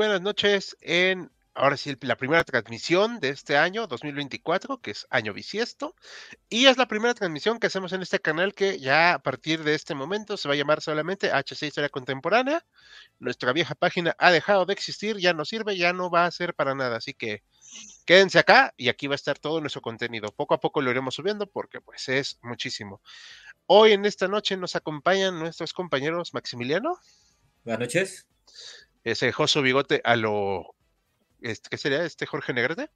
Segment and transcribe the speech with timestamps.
[0.00, 5.34] buenas noches en, ahora sí, la primera transmisión de este año 2024, que es año
[5.34, 5.94] bisiesto,
[6.48, 9.74] y es la primera transmisión que hacemos en este canal que ya a partir de
[9.74, 12.64] este momento se va a llamar solamente HC Historia Contemporánea.
[13.18, 16.54] Nuestra vieja página ha dejado de existir, ya no sirve, ya no va a ser
[16.54, 17.42] para nada, así que
[18.06, 20.32] quédense acá y aquí va a estar todo nuestro contenido.
[20.34, 23.02] Poco a poco lo iremos subiendo porque pues es muchísimo.
[23.66, 26.98] Hoy en esta noche nos acompañan nuestros compañeros Maximiliano.
[27.64, 28.26] Buenas noches
[29.04, 30.74] ese Joso Bigote a lo.
[31.40, 32.90] Este, ¿Qué sería este Jorge Negrete?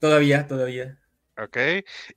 [0.00, 0.98] Todavía, todavía.
[1.36, 1.56] Ok.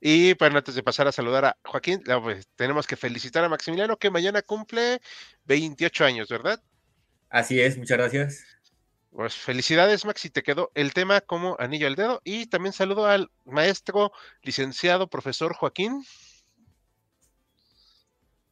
[0.00, 3.96] Y bueno, antes de pasar a saludar a Joaquín, pues, tenemos que felicitar a Maximiliano
[3.96, 5.00] que mañana cumple
[5.44, 6.60] 28 años, ¿verdad?
[7.28, 8.44] Así es, muchas gracias.
[9.10, 12.20] Pues felicidades, Maxi, te quedó el tema como anillo al dedo.
[12.24, 14.12] Y también saludo al maestro,
[14.42, 16.02] licenciado, profesor Joaquín.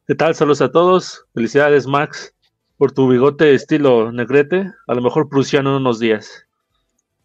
[0.06, 0.34] ¿Qué tal?
[0.34, 1.24] Saludos a todos.
[1.34, 2.34] Felicidades, Max
[2.80, 6.46] por tu bigote estilo negrete, a lo mejor prusiano en unos días.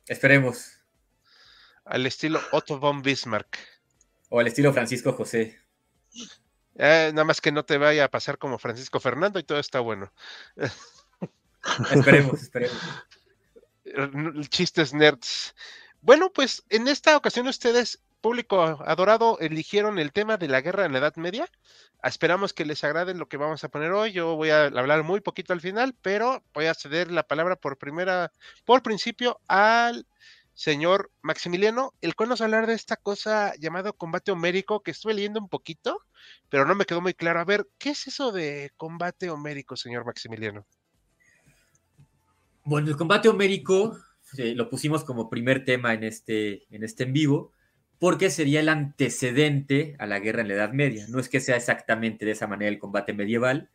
[0.05, 0.81] Esperemos.
[1.85, 3.57] Al estilo Otto von Bismarck.
[4.27, 5.57] O al estilo Francisco José.
[6.77, 9.79] Eh, nada más que no te vaya a pasar como Francisco Fernando y todo está
[9.79, 10.11] bueno.
[11.93, 12.77] esperemos, esperemos.
[14.49, 15.55] Chistes nerds.
[16.01, 20.93] Bueno, pues en esta ocasión ustedes, público adorado, eligieron el tema de la guerra en
[20.93, 21.47] la Edad Media.
[22.01, 24.13] Esperamos que les agrade lo que vamos a poner hoy.
[24.13, 27.77] Yo voy a hablar muy poquito al final, pero voy a ceder la palabra por
[27.77, 28.31] primera,
[28.65, 30.07] por principio, al
[30.55, 34.89] señor Maximiliano, el cual nos va a hablar de esta cosa llamada combate homérico, que
[34.89, 36.01] estuve leyendo un poquito,
[36.49, 37.41] pero no me quedó muy claro.
[37.41, 40.65] A ver, ¿qué es eso de combate homérico, señor Maximiliano?
[42.63, 43.95] Bueno, el combate homérico
[44.39, 47.51] eh, lo pusimos como primer tema en este, en este en vivo,
[47.99, 51.05] porque sería el antecedente a la guerra en la Edad Media.
[51.09, 53.69] No es que sea exactamente de esa manera el combate medieval,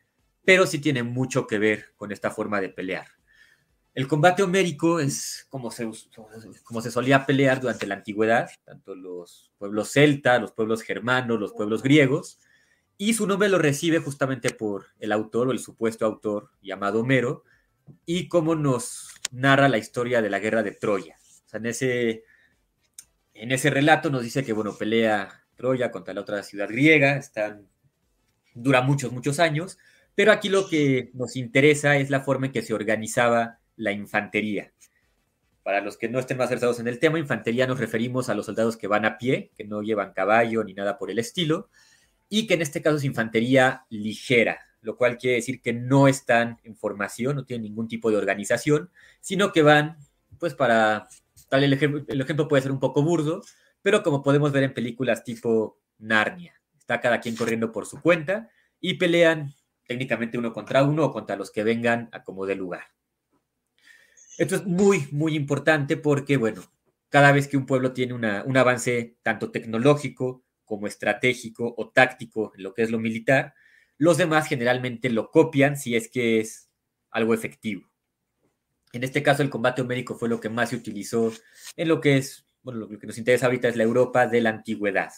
[0.45, 3.07] pero sí tiene mucho que ver con esta forma de pelear.
[3.93, 5.91] El combate homérico es como se,
[6.91, 12.39] solía pelear durante la antigüedad, tanto los pueblos celtas, los pueblos germanos, los pueblos griegos,
[12.97, 17.43] y su nombre lo recibe justamente por el autor o el supuesto autor llamado Homero,
[18.07, 21.17] y cómo nos narra la historia de la guerra de Troya.
[21.47, 22.23] O sea, en ese
[23.41, 27.19] en ese relato nos dice que, bueno, pelea Troya contra la otra ciudad griega,
[28.55, 29.79] dura muchos, muchos años,
[30.15, 34.73] pero aquí lo que nos interesa es la forma en que se organizaba la infantería.
[35.63, 38.45] Para los que no estén más versados en el tema, infantería nos referimos a los
[38.45, 41.71] soldados que van a pie, que no llevan caballo ni nada por el estilo,
[42.29, 46.59] y que en este caso es infantería ligera, lo cual quiere decir que no están
[46.63, 48.91] en formación, no tienen ningún tipo de organización,
[49.23, 49.97] sino que van
[50.39, 51.09] pues para
[51.51, 53.43] el, ejemplo, puede ser un poco burdo,
[53.83, 58.51] pero como podemos ver en películas tipo Narnia, está cada quien corriendo por su cuenta
[58.81, 59.53] y pelean
[59.87, 62.85] técnicamente uno contra uno o contra los que vengan a como de lugar.
[64.39, 66.63] Esto es muy, muy importante porque, bueno,
[67.09, 72.63] cada vez que un pueblo tiene un avance tanto tecnológico como estratégico o táctico en
[72.63, 73.55] lo que es lo militar,
[73.99, 76.71] los demás generalmente lo copian si es que es
[77.11, 77.90] algo efectivo.
[78.93, 81.33] En este caso, el combate homérico fue lo que más se utilizó
[81.77, 84.51] en lo que es, bueno, lo que nos interesa ahorita es la Europa de la
[84.51, 85.11] antigüedad.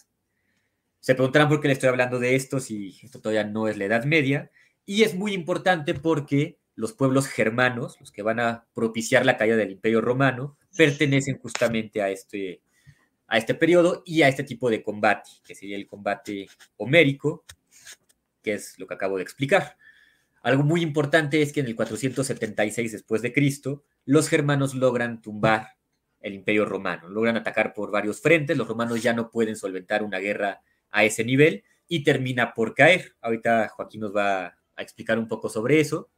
[1.01, 3.87] Se preguntarán por qué le estoy hablando de esto si esto todavía no es la
[3.87, 4.51] Edad Media.
[4.85, 9.57] Y es muy importante porque los pueblos germanos, los que van a propiciar la caída
[9.57, 12.63] del Imperio Romano, pertenecen justamente a este,
[13.27, 17.45] a este periodo y a este tipo de combate, que sería el combate homérico,
[18.43, 19.77] que es lo que acabo de explicar.
[20.43, 25.77] Algo muy importante es que en el 476 después de Cristo, los germanos logran tumbar
[26.21, 30.19] el imperio romano, logran atacar por varios frentes, los romanos ya no pueden solventar una
[30.19, 33.17] guerra a ese nivel y termina por caer.
[33.21, 36.11] Ahorita Joaquín nos va a explicar un poco sobre eso.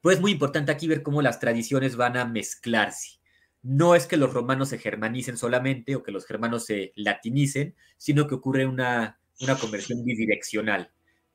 [0.00, 3.18] Pues es muy importante aquí ver cómo las tradiciones van a mezclarse.
[3.62, 8.28] No es que los romanos se germanicen solamente o que los germanos se latinicen, sino
[8.28, 10.92] que ocurre una, una conversión bidireccional.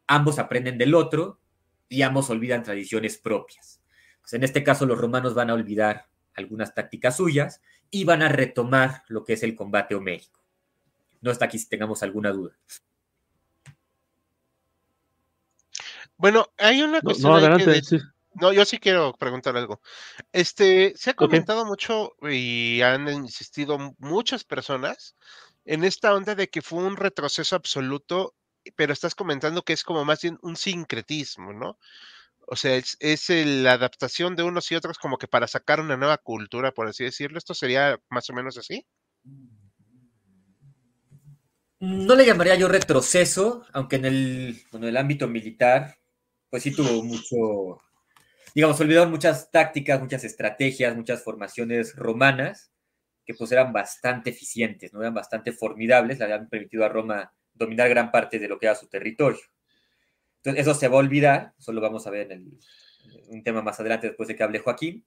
[0.07, 1.41] Ambos aprenden del otro
[1.91, 3.81] y ambos olvidan tradiciones propias.
[4.21, 8.29] Pues en este caso los romanos van a olvidar algunas tácticas suyas y van a
[8.29, 10.41] retomar lo que es el combate homérico.
[11.19, 12.57] No está aquí si tengamos alguna duda.
[16.15, 17.31] Bueno, hay una cuestión.
[17.31, 17.81] No, adelante,
[18.35, 19.81] no, yo sí quiero preguntar algo.
[20.31, 25.17] Este, se ha comentado mucho y han insistido muchas personas
[25.65, 28.33] en esta onda de que fue un retroceso absoluto
[28.75, 31.77] pero estás comentando que es como más bien un sincretismo, ¿no?
[32.47, 36.17] O sea, es, la adaptación de unos y otros como que para sacar una nueva
[36.17, 37.37] cultura, por así decirlo.
[37.37, 38.85] ¿Esto sería más o menos así?
[41.79, 45.97] No le llamaría yo retroceso, aunque en el, el ámbito militar,
[46.49, 47.81] pues sí tuvo mucho,
[48.53, 52.71] digamos, olvidaron muchas tácticas, muchas estrategias, muchas formaciones romanas
[53.25, 55.01] que pues eran bastante eficientes, ¿no?
[55.01, 58.75] eran bastante formidables, le habían permitido a Roma dominar gran parte de lo que era
[58.75, 59.39] su territorio.
[60.37, 62.59] Entonces, eso se va a olvidar, eso lo vamos a ver en
[63.27, 65.05] un tema más adelante después de que hable Joaquín.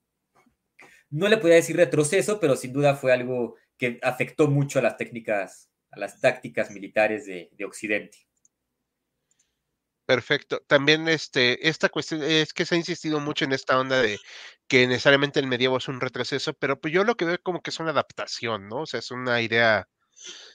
[1.10, 4.96] No le podía decir retroceso, pero sin duda fue algo que afectó mucho a las
[4.96, 8.18] técnicas, a las tácticas militares de, de Occidente.
[10.06, 10.60] Perfecto.
[10.66, 14.18] También este, esta cuestión es que se ha insistido mucho en esta onda de
[14.68, 17.70] que necesariamente el medievo es un retroceso, pero pues yo lo que veo como que
[17.70, 18.82] es una adaptación, ¿no?
[18.82, 19.88] O sea, es una idea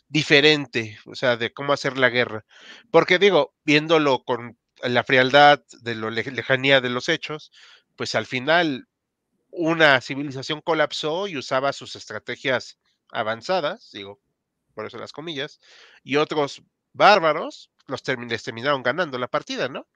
[0.09, 2.45] diferente, o sea, de cómo hacer la guerra.
[2.91, 7.51] Porque digo, viéndolo con la frialdad de la lejanía de los hechos,
[7.95, 8.87] pues al final
[9.51, 12.79] una civilización colapsó y usaba sus estrategias
[13.11, 14.19] avanzadas, digo,
[14.73, 15.59] por eso las comillas,
[16.03, 16.63] y otros
[16.93, 19.87] bárbaros los terminaron ganando la partida, ¿no?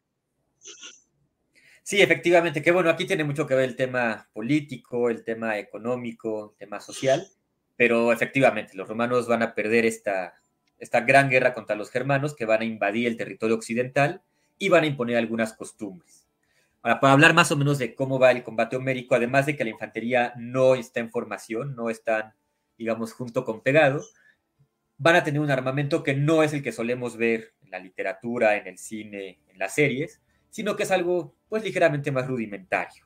[1.84, 6.52] Sí, efectivamente, que bueno, aquí tiene mucho que ver el tema político, el tema económico,
[6.52, 7.28] el tema social,
[7.76, 10.36] pero efectivamente los romanos van a perder esta,
[10.80, 14.22] esta gran guerra contra los germanos que van a invadir el territorio occidental
[14.58, 16.28] y van a imponer algunas costumbres.
[16.82, 19.64] Ahora, para hablar más o menos de cómo va el combate homérico, además de que
[19.64, 22.34] la infantería no está en formación, no están,
[22.78, 24.04] digamos, junto con pegado,
[24.98, 28.58] van a tener un armamento que no es el que solemos ver en la literatura,
[28.58, 33.06] en el cine, en las series, sino que es algo pues ligeramente más rudimentario.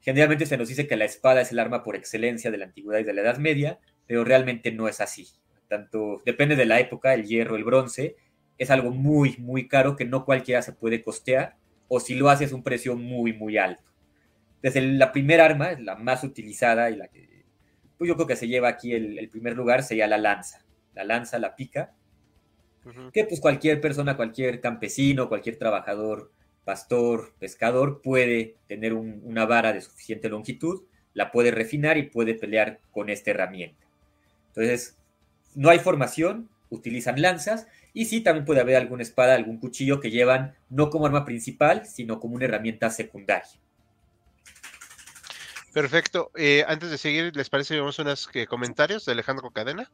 [0.00, 3.00] Generalmente se nos dice que la espada es el arma por excelencia de la antigüedad
[3.00, 3.78] y de la Edad Media,
[4.10, 5.28] pero realmente no es así.
[5.68, 8.16] Tanto depende de la época, el hierro, el bronce,
[8.58, 11.54] es algo muy, muy caro que no cualquiera se puede costear,
[11.86, 13.88] o si lo hace es un precio muy, muy alto.
[14.62, 17.44] Desde la primera arma, la más utilizada y la que
[17.96, 21.04] pues yo creo que se lleva aquí el, el primer lugar, sería la lanza la
[21.04, 21.94] lanza, la pica,
[23.12, 26.32] que pues cualquier persona, cualquier campesino, cualquier trabajador,
[26.64, 30.82] pastor, pescador, puede tener una vara de suficiente longitud,
[31.14, 33.86] la puede refinar y puede pelear con esta herramienta.
[34.50, 34.96] Entonces,
[35.54, 40.10] no hay formación, utilizan lanzas y sí, también puede haber alguna espada, algún cuchillo que
[40.10, 43.48] llevan no como arma principal, sino como una herramienta secundaria.
[45.72, 46.30] Perfecto.
[46.36, 49.90] Eh, antes de seguir, ¿les parece vemos unos eh, comentarios de Alejandro Cadena?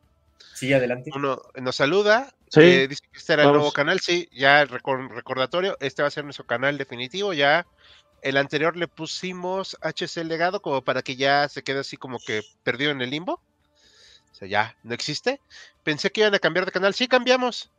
[0.55, 1.11] Sí, adelante.
[1.15, 6.01] Uno nos saluda, eh, dice que este era el nuevo canal, sí, ya recordatorio, este
[6.01, 7.67] va a ser nuestro canal definitivo, ya
[8.23, 12.43] el anterior le pusimos HC legado como para que ya se quede así como que
[12.63, 13.43] perdido en el limbo.
[14.37, 15.41] O sea, ya no existe.
[15.83, 17.71] Pensé que iban a cambiar de canal, sí cambiamos.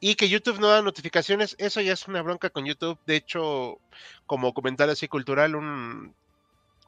[0.00, 2.98] Y que YouTube no da notificaciones, eso ya es una bronca con YouTube.
[3.06, 3.78] De hecho,
[4.26, 6.16] como comentario así cultural, un,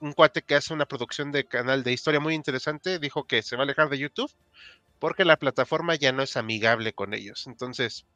[0.01, 3.55] un cuate que hace una producción de canal de historia muy interesante dijo que se
[3.55, 4.33] va a alejar de YouTube
[4.99, 7.47] porque la plataforma ya no es amigable con ellos.
[7.47, 8.07] Entonces,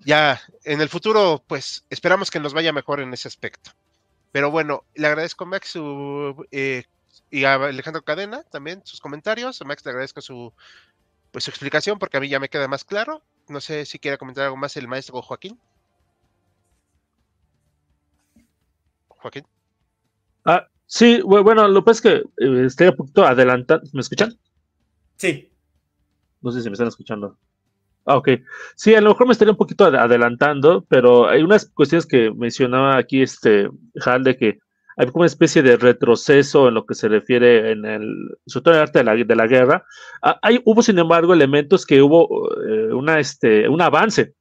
[0.00, 3.70] ya en el futuro, pues esperamos que nos vaya mejor en ese aspecto.
[4.32, 6.82] Pero bueno, le agradezco Max su, eh,
[7.30, 9.60] y a Alejandro Cadena también sus comentarios.
[9.60, 10.52] A Max le agradezco su,
[11.30, 13.22] pues, su explicación porque a mí ya me queda más claro.
[13.48, 15.58] No sé si quiere comentar algo más el maestro Joaquín.
[19.08, 19.46] Joaquín.
[20.44, 23.82] Ah, sí, bueno, lo que pasa es que eh, estoy un poquito adelantado.
[23.92, 24.36] ¿Me escuchan?
[25.16, 25.50] Sí.
[26.40, 27.36] No sé si me están escuchando.
[28.04, 28.30] Ah, ok.
[28.74, 32.98] Sí, a lo mejor me estaría un poquito adelantando, pero hay unas cuestiones que mencionaba
[32.98, 33.68] aquí este
[34.04, 34.58] Hal de que
[34.96, 38.74] hay como una especie de retroceso en lo que se refiere en el, sobre todo
[38.74, 39.84] en arte de la, de la guerra.
[40.22, 44.34] Ah, hay, hubo, sin embargo, elementos que hubo eh, una, este, un avance.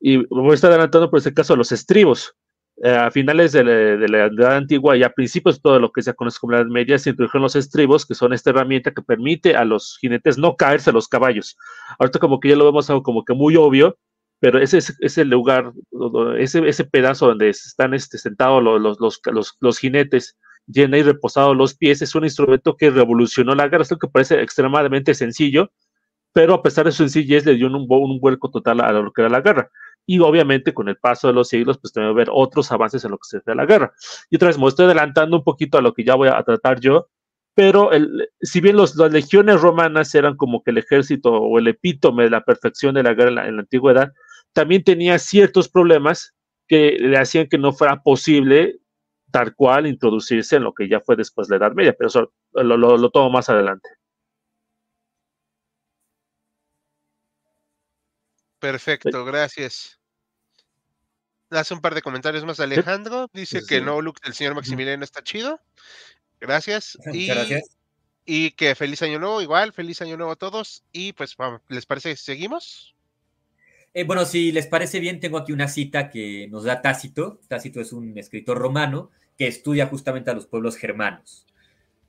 [0.00, 2.34] Y voy a estar adelantando por este caso a los estribos.
[2.82, 6.12] Eh, a finales de la, Edad Antigua y a principios de todo lo que se
[6.12, 9.56] conoce como la Edad Media, se introdujeron los estribos, que son esta herramienta que permite
[9.56, 11.56] a los jinetes no caerse a los caballos.
[11.98, 13.96] Ahorita como que ya lo vemos como que muy obvio,
[14.38, 15.72] pero ese es, el lugar,
[16.38, 21.56] ese, ese pedazo donde están este, sentados los, los, los, los jinetes, llena y reposados
[21.56, 25.70] los pies, es un instrumento que revolucionó la guerra, esto que parece extremadamente sencillo,
[26.32, 29.22] pero a pesar de su sencillez le dio un, un vuelco total a lo que
[29.22, 29.70] era la guerra
[30.06, 33.04] y obviamente con el paso de los siglos, pues también va a haber otros avances
[33.04, 33.92] en lo que se refiere la guerra.
[34.30, 36.80] Y otra vez me estoy adelantando un poquito a lo que ya voy a tratar
[36.80, 37.08] yo,
[37.54, 41.68] pero el, si bien los, las legiones romanas eran como que el ejército o el
[41.68, 44.12] epítome de la perfección de la guerra en la, antigüedad,
[44.56, 46.34] también tenía ciertos problemas
[46.66, 48.78] que le hacían que no fuera posible
[49.30, 52.32] tal cual introducirse en lo que ya fue después de la Edad Media, pero eso
[52.54, 53.86] lo, lo, lo tomo más adelante.
[58.58, 60.00] Perfecto, gracias.
[61.50, 63.28] Hace un par de comentarios más Alejandro.
[63.34, 65.60] Dice que no look del señor Maximiliano está chido.
[66.40, 66.96] Gracias.
[67.12, 67.76] Y, gracias.
[68.24, 70.82] Y que feliz año nuevo, igual, feliz año nuevo a todos.
[70.92, 71.36] Y pues,
[71.68, 72.95] ¿les parece que seguimos?
[73.96, 77.40] Eh, bueno, si les parece bien, tengo aquí una cita que nos da Tácito.
[77.48, 81.46] Tácito es un escritor romano que estudia justamente a los pueblos germanos.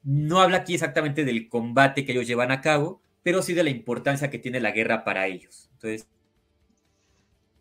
[0.03, 3.69] No habla aquí exactamente del combate que ellos llevan a cabo, pero sí de la
[3.69, 5.69] importancia que tiene la guerra para ellos.
[5.75, 6.09] Entonces,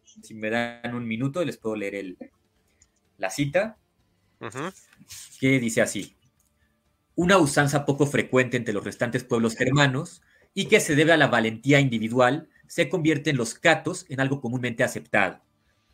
[0.02, 2.18] si me dan un minuto, les puedo leer el,
[3.18, 3.78] la cita,
[5.38, 6.16] que dice así.
[7.14, 10.21] Una usanza poco frecuente entre los restantes pueblos germanos
[10.52, 14.40] y que se debe a la valentía individual, se convierte en los catos en algo
[14.40, 15.40] comúnmente aceptado.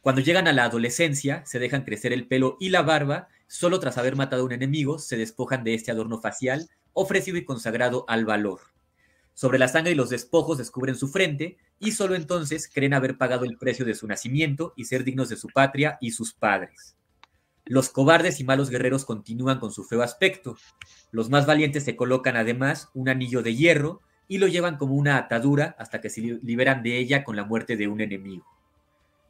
[0.01, 3.99] Cuando llegan a la adolescencia, se dejan crecer el pelo y la barba, solo tras
[3.99, 8.25] haber matado a un enemigo, se despojan de este adorno facial, ofrecido y consagrado al
[8.25, 8.61] valor.
[9.35, 13.45] Sobre la sangre y los despojos descubren su frente, y solo entonces creen haber pagado
[13.45, 16.97] el precio de su nacimiento y ser dignos de su patria y sus padres.
[17.65, 20.57] Los cobardes y malos guerreros continúan con su feo aspecto.
[21.13, 25.17] Los más valientes se colocan además un anillo de hierro y lo llevan como una
[25.17, 28.47] atadura hasta que se liberan de ella con la muerte de un enemigo.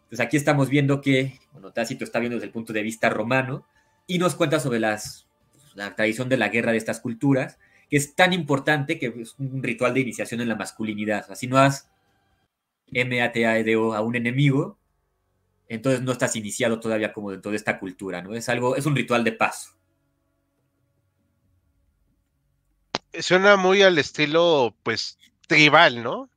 [0.04, 3.66] Entonces aquí estamos viendo que, bueno, Tácito está viendo desde el punto de vista romano
[4.06, 5.26] y nos cuenta sobre las,
[5.74, 7.58] la tradición de la guerra de estas culturas,
[7.88, 11.30] que es tan importante que es un ritual de iniciación en la masculinidad.
[11.30, 11.88] Así no has
[12.92, 14.78] MATAEDO a un enemigo,
[15.68, 18.34] entonces no estás iniciado todavía como dentro de esta cultura, ¿no?
[18.34, 19.70] Es algo, es un ritual de paso.
[23.20, 26.30] Suena muy al estilo, pues, tribal, ¿no?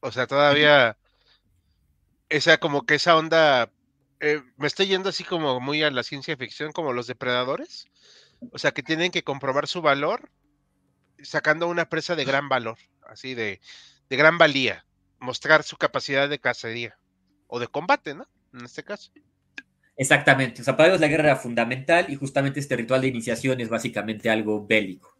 [0.00, 0.96] O sea, todavía
[2.28, 3.70] esa como que esa onda
[4.20, 7.86] eh, me estoy yendo así como muy a la ciencia ficción, como los depredadores.
[8.52, 10.30] O sea, que tienen que comprobar su valor
[11.22, 12.78] sacando una presa de gran valor,
[13.08, 13.60] así de,
[14.10, 14.84] de gran valía,
[15.18, 16.98] mostrar su capacidad de cacería
[17.46, 18.28] o de combate, ¿no?
[18.52, 19.10] en este caso.
[19.96, 23.60] Exactamente, o sea, para ellos la guerra era fundamental y justamente este ritual de iniciación
[23.60, 25.15] es básicamente algo bélico.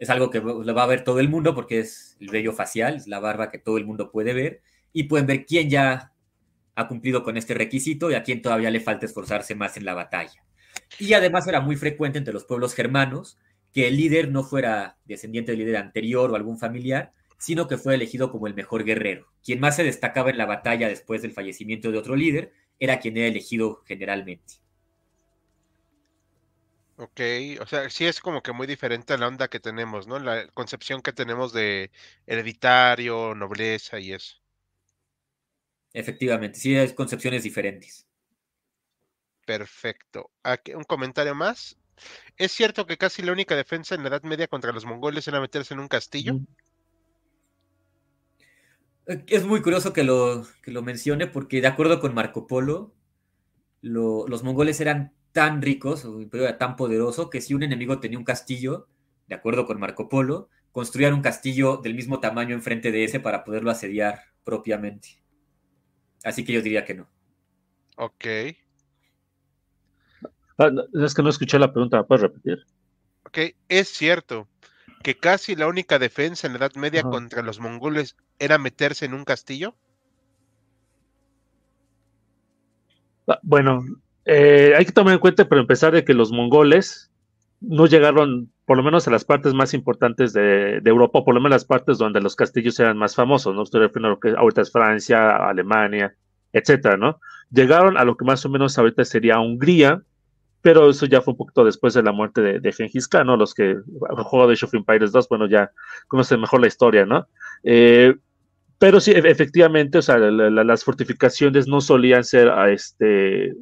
[0.00, 3.06] Es algo que va a ver todo el mundo porque es el vello facial, es
[3.06, 6.12] la barba que todo el mundo puede ver y pueden ver quién ya
[6.74, 9.94] ha cumplido con este requisito y a quién todavía le falta esforzarse más en la
[9.94, 10.42] batalla.
[10.98, 13.38] Y además era muy frecuente entre los pueblos germanos
[13.72, 17.94] que el líder no fuera descendiente del líder anterior o algún familiar, sino que fue
[17.94, 19.26] elegido como el mejor guerrero.
[19.44, 23.16] Quien más se destacaba en la batalla después del fallecimiento de otro líder era quien
[23.16, 24.54] era elegido generalmente.
[27.00, 27.20] Ok,
[27.62, 30.18] o sea, sí es como que muy diferente a la onda que tenemos, ¿no?
[30.18, 31.90] La concepción que tenemos de
[32.26, 34.36] hereditario, nobleza y eso.
[35.94, 38.06] Efectivamente, sí hay concepciones diferentes.
[39.46, 40.30] Perfecto.
[40.42, 41.78] Aquí, un comentario más.
[42.36, 45.40] ¿Es cierto que casi la única defensa en la Edad Media contra los mongoles era
[45.40, 46.38] meterse en un castillo?
[49.06, 52.94] Es muy curioso que lo, que lo mencione porque de acuerdo con Marco Polo,
[53.80, 58.24] los mongoles eran tan ricos, o era tan poderoso, que si un enemigo tenía un
[58.24, 58.88] castillo,
[59.26, 63.44] de acuerdo con Marco Polo, construían un castillo del mismo tamaño enfrente de ese para
[63.44, 65.22] poderlo asediar propiamente.
[66.24, 67.08] Así que yo diría que no.
[67.96, 68.26] Ok.
[70.58, 70.70] Ah,
[71.04, 72.58] es que no escuché la pregunta, ¿puedes repetir?
[73.24, 74.48] Ok, es cierto
[75.02, 79.14] que casi la única defensa en la Edad Media contra los mongoles era meterse en
[79.14, 79.74] un castillo?
[83.26, 83.82] Ah, bueno,
[84.24, 87.10] eh, hay que tomar en cuenta, pero empezar, de que los mongoles
[87.60, 91.56] no llegaron, por lo menos a las partes más importantes de, Europa, por lo menos
[91.56, 93.62] las partes donde los castillos eran más famosos, ¿no?
[93.62, 96.14] Estoy refiriendo a lo que ahorita es Francia, Alemania,
[96.52, 97.20] etcétera, ¿no?
[97.50, 100.02] Llegaron a lo que más o menos ahorita sería Hungría,
[100.62, 103.36] pero eso ya fue un poquito después de la muerte de, de Gengis Khan, ¿no?
[103.36, 105.70] Los que juego de of Empires 2, bueno, ya
[106.08, 107.26] conocen mejor la historia, ¿no?
[107.62, 108.14] Eh,
[108.78, 113.54] pero sí, e-, efectivamente, o sea, las fortificaciones no solían ser, este,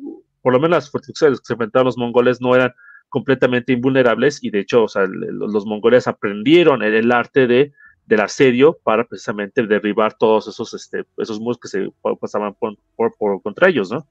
[0.42, 2.72] por lo menos las fortificaciones que se enfrentaban los mongoles no eran
[3.08, 7.72] completamente invulnerables y de hecho, o sea, los, mongoles aprendieron el, arte de,
[8.06, 11.90] del asedio para precisamente derribar todos esos, este, esos muros que se
[12.20, 12.76] pasaban por,
[13.16, 14.06] por contra ellos, ¿no?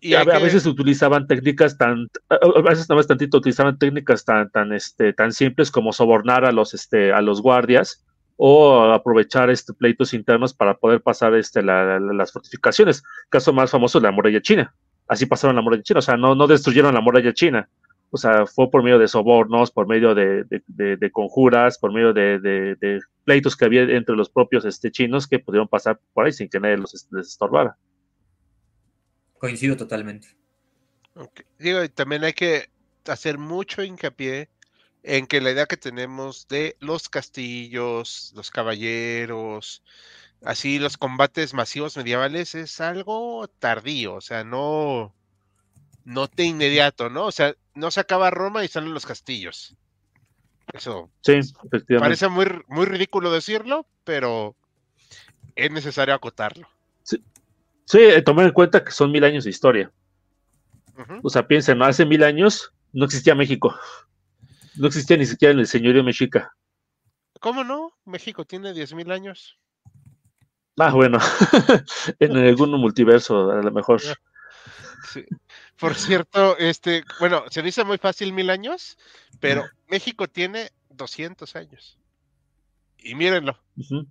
[0.00, 4.74] Y a, veces utilizaban técnicas tan, a veces nada más tantito utilizaban técnicas tan, tan,
[4.74, 8.04] este, tan simples como sobornar a los, este, a los guardias
[8.36, 13.02] o aprovechar este, pleitos internos para poder pasar este, las fortificaciones.
[13.28, 14.74] caso más famoso es la muralla china.
[15.06, 17.68] Así pasaron la muralla china, o sea, no, no destruyeron la muralla china.
[18.10, 23.00] O sea, fue por medio de sobornos, por medio de, de, conjuras, por medio de,
[23.24, 26.60] pleitos que había entre los propios este, chinos que pudieron pasar por ahí sin que
[26.60, 27.76] nadie los les estorbara.
[29.38, 30.28] Coincido totalmente.
[31.58, 32.68] Digo, también hay que
[33.06, 34.48] hacer mucho hincapié
[35.04, 39.82] en que la idea que tenemos de los castillos, los caballeros,
[40.42, 45.14] así los combates masivos medievales es algo tardío, o sea, no,
[46.04, 47.26] no de inmediato, ¿no?
[47.26, 49.76] O sea, no se acaba Roma y salen los castillos.
[50.72, 51.98] Eso sí, efectivamente.
[51.98, 54.56] parece muy, muy ridículo decirlo, pero
[55.54, 56.66] es necesario acotarlo.
[57.02, 57.22] Sí,
[57.84, 59.92] Sí, eh, tomar en cuenta que son mil años de historia.
[61.22, 61.84] O sea, piensen, ¿no?
[61.84, 63.74] hace mil años no existía México.
[64.76, 66.54] No existía ni siquiera el señorío mexica.
[67.40, 67.92] ¿Cómo no?
[68.04, 69.58] México tiene diez mil años.
[70.78, 71.18] Ah, bueno,
[72.18, 74.00] en algún multiverso, a lo mejor.
[75.12, 75.24] Sí.
[75.78, 78.96] Por cierto, este, bueno, se dice muy fácil mil años,
[79.38, 81.98] pero México tiene 200 años.
[82.98, 83.58] Y mírenlo.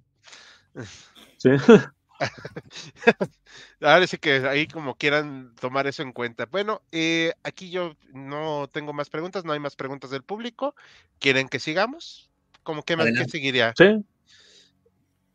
[1.37, 1.49] Sí.
[3.81, 6.45] Ahora sí que ahí como quieran tomar eso en cuenta.
[6.45, 10.75] Bueno, eh, aquí yo no tengo más preguntas, no hay más preguntas del público.
[11.19, 12.29] ¿Quieren que sigamos?
[12.63, 13.73] ¿Cómo que, ¿qué seguiría?
[13.77, 14.03] Sí.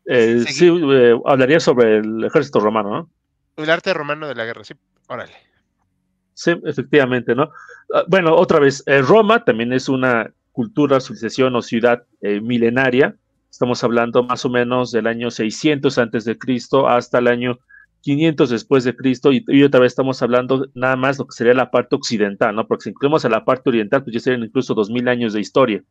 [0.07, 3.11] Eh, sí, eh, hablaría sobre el ejército romano, ¿no?
[3.63, 4.75] El arte romano de la guerra, sí.
[5.09, 5.35] Órale.
[6.33, 7.51] Sí, efectivamente, ¿no?
[7.93, 13.15] Ah, bueno, otra vez, Roma también es una cultura, civilización o ciudad milenaria
[13.51, 17.59] Estamos hablando más o menos del año 600 antes de Cristo hasta el año
[18.03, 21.71] 500 después de Cristo y, otra vez estamos hablando nada más lo que sería la
[21.71, 22.67] parte occidental, ¿no?
[22.67, 25.83] Porque si incluimos a la parte oriental, pues ya serían incluso 2000 años de historia.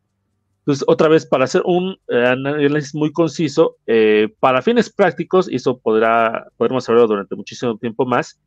[0.60, 5.56] Entonces, otra vez, para hacer un eh, análisis muy conciso, eh, para fines prácticos, y
[5.56, 8.38] eso podrá, podremos hablar durante muchísimo tiempo más,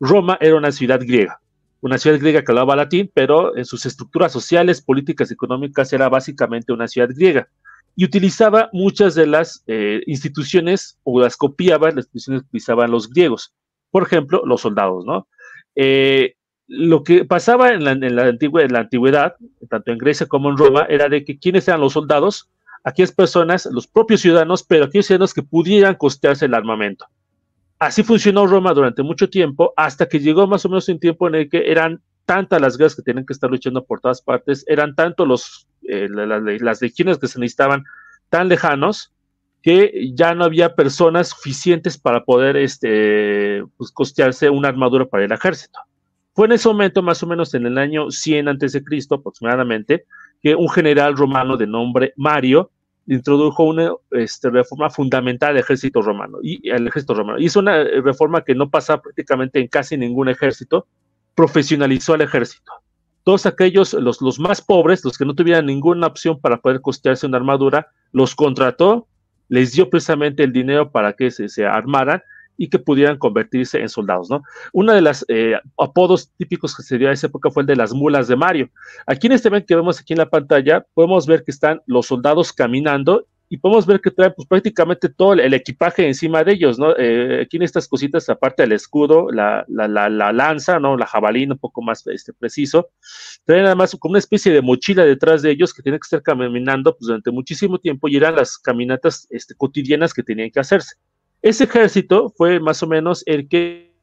[0.00, 1.40] Roma era una ciudad griega,
[1.80, 6.72] una ciudad griega que hablaba latín, pero en sus estructuras sociales, políticas, económicas era básicamente
[6.72, 7.48] una ciudad griega
[7.96, 13.08] y utilizaba muchas de las eh, instituciones o las copiaba, las instituciones que utilizaban los
[13.08, 13.54] griegos.
[13.90, 15.26] Por ejemplo, los soldados, ¿no?
[15.74, 16.34] Eh,
[16.68, 19.36] lo que pasaba en la, la en la antigüedad,
[19.70, 22.50] tanto en Grecia como en Roma, era de que quiénes eran los soldados,
[22.84, 27.06] aquellas personas, los propios ciudadanos, pero aquellos ciudadanos que pudieran costearse el armamento.
[27.78, 31.36] Así funcionó Roma durante mucho tiempo, hasta que llegó más o menos un tiempo en
[31.36, 34.94] el que eran tantas las guerras que tienen que estar luchando por todas partes, eran
[34.94, 37.84] tanto los, eh, las legiones que se necesitaban
[38.28, 39.12] tan lejanos
[39.62, 45.32] que ya no había personas suficientes para poder este, pues, costearse una armadura para el
[45.32, 45.80] ejército.
[46.34, 50.04] Fue en ese momento, más o menos en el año 100 antes de Cristo aproximadamente,
[50.42, 52.70] que un general romano de nombre Mario
[53.06, 57.38] introdujo una este, reforma fundamental al ejército romano y al ejército romano.
[57.38, 60.86] Hizo una reforma que no pasa prácticamente en casi ningún ejército,
[61.34, 62.72] profesionalizó al ejército.
[63.26, 67.38] Todos aquellos, los, más pobres, los que no tuvieran ninguna opción para poder costearse una
[67.38, 69.08] armadura, los contrató,
[69.48, 72.22] les dio precisamente el dinero para que se, se armaran
[72.56, 74.44] y que pudieran convertirse en soldados, ¿no?
[74.72, 77.74] Uno de los eh, apodos típicos que se dio a esa época fue el de
[77.74, 78.70] las mulas de Mario.
[79.08, 82.06] Aquí en este evento que vemos aquí en la pantalla, podemos ver que están los
[82.06, 86.78] soldados caminando y podemos ver que traen pues, prácticamente todo el, equipaje encima de ellos,
[86.78, 86.96] ¿no?
[86.96, 90.96] Eh, aquí en estas cositas, aparte del escudo, la, la, la, lanza, ¿no?
[90.96, 92.90] La jabalina, un poco más este, preciso,
[93.44, 96.96] traen además como una especie de mochila detrás de ellos que tienen que estar caminando
[96.96, 100.96] pues, durante muchísimo tiempo y eran las caminatas este, cotidianas que tenían que hacerse.
[101.40, 103.94] Ese ejército fue más o menos el que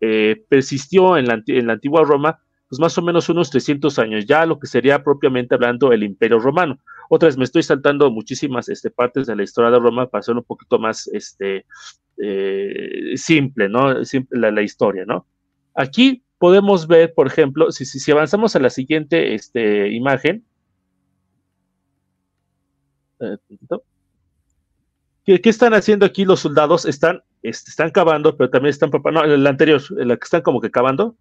[0.00, 2.40] eh, persistió en la, en la antigua Roma
[2.72, 6.38] pues más o menos unos 300 años, ya lo que sería propiamente hablando el Imperio
[6.38, 6.78] Romano.
[7.10, 10.34] Otra vez me estoy saltando muchísimas este, partes de la historia de Roma para hacer
[10.34, 11.66] un poquito más este,
[12.16, 14.02] eh, simple, ¿no?
[14.06, 15.26] Simple la, historia, ¿no?
[15.74, 20.42] Aquí podemos ver, por ejemplo, si, si, avanzamos a la siguiente este, imagen.
[25.26, 26.86] ¿Qué, ¿Qué, están haciendo aquí los soldados?
[26.86, 30.70] Están, este, están cavando, pero también están no, el anterior, la que están como que
[30.70, 31.18] cavando,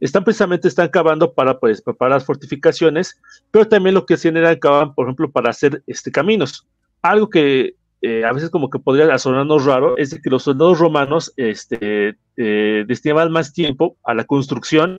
[0.00, 4.94] están precisamente están cavando para pues, preparar fortificaciones, pero también lo que hacían era cavar,
[4.94, 6.66] por ejemplo, para hacer este, caminos.
[7.02, 11.32] Algo que eh, a veces como que podría sonarnos raro es que los soldados romanos
[11.36, 14.98] este, eh, destinaban más tiempo a la construcción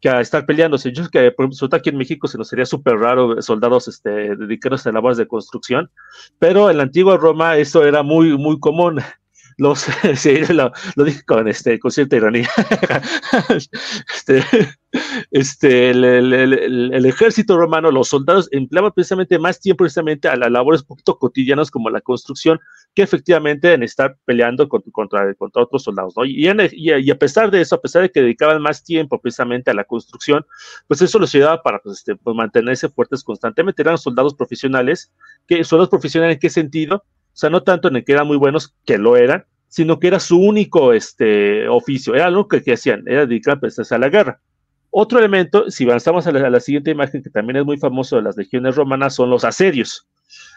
[0.00, 0.92] que a estar peleándose.
[0.92, 4.92] Yo que, por ejemplo, aquí en México se nos sería súper raro soldados este, a
[4.92, 5.90] labores de construcción,
[6.38, 9.00] pero en la antigua Roma eso era muy, muy común
[9.56, 9.86] los,
[10.96, 12.48] lo, dije con, este, con cierta ironía.
[14.14, 14.44] este,
[15.30, 20.84] este, el, ejército romano, los soldados empleaban precisamente más tiempo precisamente a las labores
[21.18, 22.60] cotidianas como la construcción
[22.94, 26.14] que efectivamente en estar peleando contra, contra, otros soldados.
[26.24, 29.84] Y, a pesar de eso, a pesar de que dedicaban más tiempo precisamente a la
[29.84, 30.46] construcción,
[30.86, 33.82] pues eso los ayudaba para pues, este, pues mantenerse fuertes constantemente.
[33.82, 35.12] Eran soldados profesionales.
[35.46, 37.04] que ¿Soldados profesionales en qué sentido?
[37.34, 40.06] O sea, no tanto en el que eran muy buenos, que lo eran, sino que
[40.06, 44.40] era su único este, oficio, era lo que, hacían, era dedicarse a la guerra.
[44.90, 48.36] Otro elemento, si avanzamos a la, siguiente imagen, que también es muy famoso de las
[48.36, 50.06] legiones romanas, son los asedios.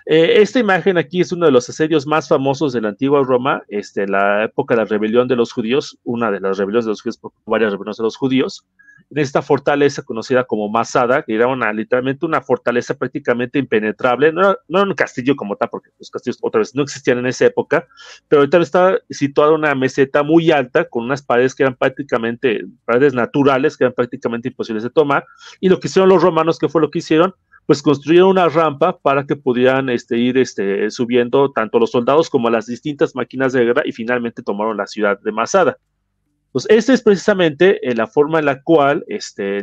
[0.06, 3.64] Eh, esta imagen aquí es uno de los asedios más famosos de la antigua Roma,
[3.70, 7.02] este, la época de la rebelión de los judíos, una de las rebeliones de los
[7.02, 8.64] judíos, varias rebeliones de los judíos,
[9.10, 14.42] en esta fortaleza conocida como Masada, que era una, literalmente una fortaleza prácticamente impenetrable, no
[14.42, 17.88] era, un castillo como tal, porque los castillos otra vez no existían en esa época,
[18.28, 23.14] pero ahorita estaba situada una meseta muy alta, con unas paredes que eran prácticamente, paredes
[23.14, 25.26] naturales, que eran prácticamente imposibles de tomar,
[25.60, 27.34] y lo que hicieron los romanos, que fue lo que hicieron,
[27.68, 32.50] pues construyeron una rampa para que pudieran este, ir este, subiendo tanto los soldados como
[32.50, 35.78] las distintas máquinas de guerra y finalmente tomaron la ciudad de Masada.
[36.52, 39.62] Pues esta es precisamente eh, la forma en la cual este,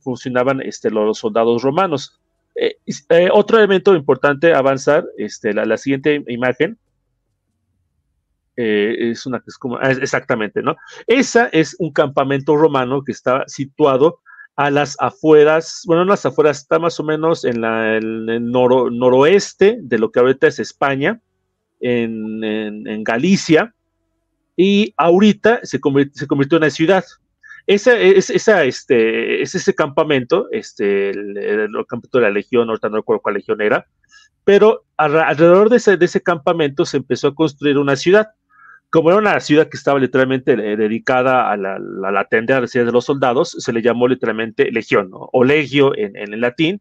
[0.00, 2.20] funcionaban este, los soldados romanos.
[2.56, 2.76] Eh,
[3.08, 6.78] eh, otro elemento importante avanzar, este, la, siguiente imagen,
[8.56, 10.76] es una que es como, exactamente, ¿no?
[11.08, 14.20] Esa es un campamento romano que estaba situado
[14.56, 19.98] a las afueras, bueno, en las afueras está más o menos en, el noroeste de
[19.98, 21.20] lo que ahorita es España,
[21.80, 23.74] en, Galicia,
[24.56, 25.80] y ahorita se,
[26.12, 27.04] se convirtió en una ciudad.
[27.66, 33.22] Esa, es, este, es ese campamento, este, el, campamento de la Legión, ahorita no recuerdo
[33.22, 33.86] cuál legión era,
[34.44, 38.28] pero alrededor de ese, campamento se empezó a construir una ciudad
[38.90, 43.04] como era una ciudad que estaba literalmente eh, dedicada a la, a la de los
[43.04, 46.80] soldados, se le llamó literalmente Legión, o Legio en, el latín,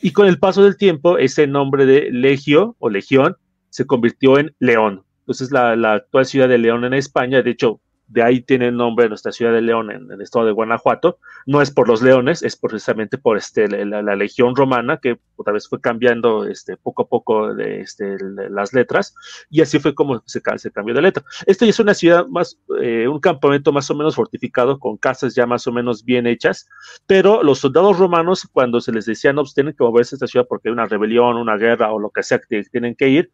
[0.00, 3.36] y con el paso del tiempo, ese nombre de Legio o Legión
[3.70, 5.04] se convirtió en León.
[5.22, 7.80] Entonces, la, la actual ciudad de León en España, de hecho,
[8.12, 11.18] de ahí tiene el nombre nuestra ciudad de León en, el estado de Guanajuato.
[11.46, 15.66] No es por los leones, es precisamente por este, la, legión romana que otra vez
[15.66, 18.16] fue cambiando este, poco a poco de, este,
[18.50, 19.14] las letras
[19.48, 21.24] y así fue como se, cambió de letra.
[21.46, 25.46] Esta es una ciudad más, eh, un campamento más o menos fortificado con casas ya
[25.46, 26.68] más o menos bien hechas,
[27.06, 30.26] pero los soldados romanos cuando se les decía no, pues tienen que moverse a esta
[30.26, 33.30] ciudad porque hay una rebelión, una guerra o lo que sea que tienen que ir,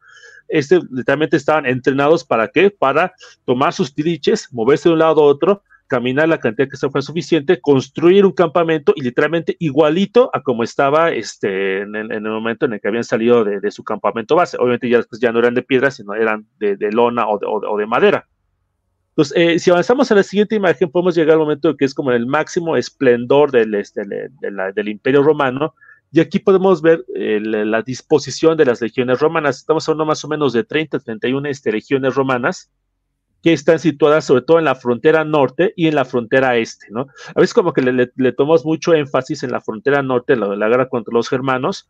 [0.49, 2.71] este, literalmente estaban entrenados para qué?
[2.71, 6.89] Para tomar sus tiriches, moverse de un lado a otro, caminar la cantidad que se
[6.91, 12.67] fue suficiente, construir un campamento y literalmente igualito a como estaba este, en, el, momento
[12.67, 14.59] en el que habían salido de, su campamento base.
[14.59, 18.29] Obviamente ya, ya no eran de piedra, sino eran de, lona o de, madera.
[19.11, 22.13] Entonces, eh, si avanzamos a la siguiente imagen, podemos llegar al momento que es como
[22.13, 25.75] el máximo esplendor del, este, del imperio romano,
[26.11, 29.59] y aquí podemos ver eh, la, disposición de las legiones romanas.
[29.59, 32.71] Estamos hablando más o menos de 30, 31 este, legiones romanas
[33.43, 37.07] que están situadas sobre todo en la frontera norte y en la frontera este, ¿no?
[37.35, 40.89] A veces como que le, tomamos mucho énfasis en la frontera norte, la, la guerra
[40.89, 41.89] contra los germanos,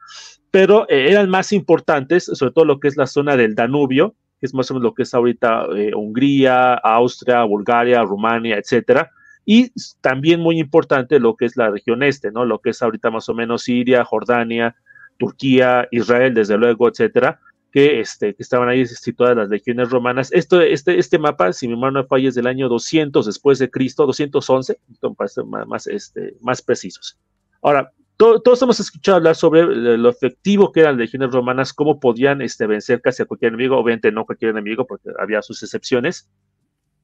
[0.50, 4.46] pero eh, eran más importantes, sobre todo lo que es la zona del Danubio, que
[4.46, 9.10] es más o menos lo que es ahorita eh, Hungría, Austria, Bulgaria, Rumania, etcétera,
[9.50, 12.44] y también muy importante lo que es la región este, ¿no?
[12.44, 14.76] Lo que es ahorita más o menos Siria, Jordania,
[15.16, 17.40] Turquía, Israel, desde luego, etcétera,
[17.72, 20.30] que, este, que estaban ahí situadas las legiones romanas.
[20.32, 23.70] Esto, este, este mapa, si mi mano no falla, es del año 200 después de
[23.70, 24.78] Cristo, 211,
[25.16, 27.18] para ser más, este, más precisos.
[27.62, 29.64] Ahora, todos hemos escuchado hablar sobre
[29.96, 33.78] lo efectivo que eran las legiones romanas, cómo podían este, vencer casi a cualquier enemigo,
[33.78, 36.28] obviamente no cualquier enemigo, porque había sus excepciones,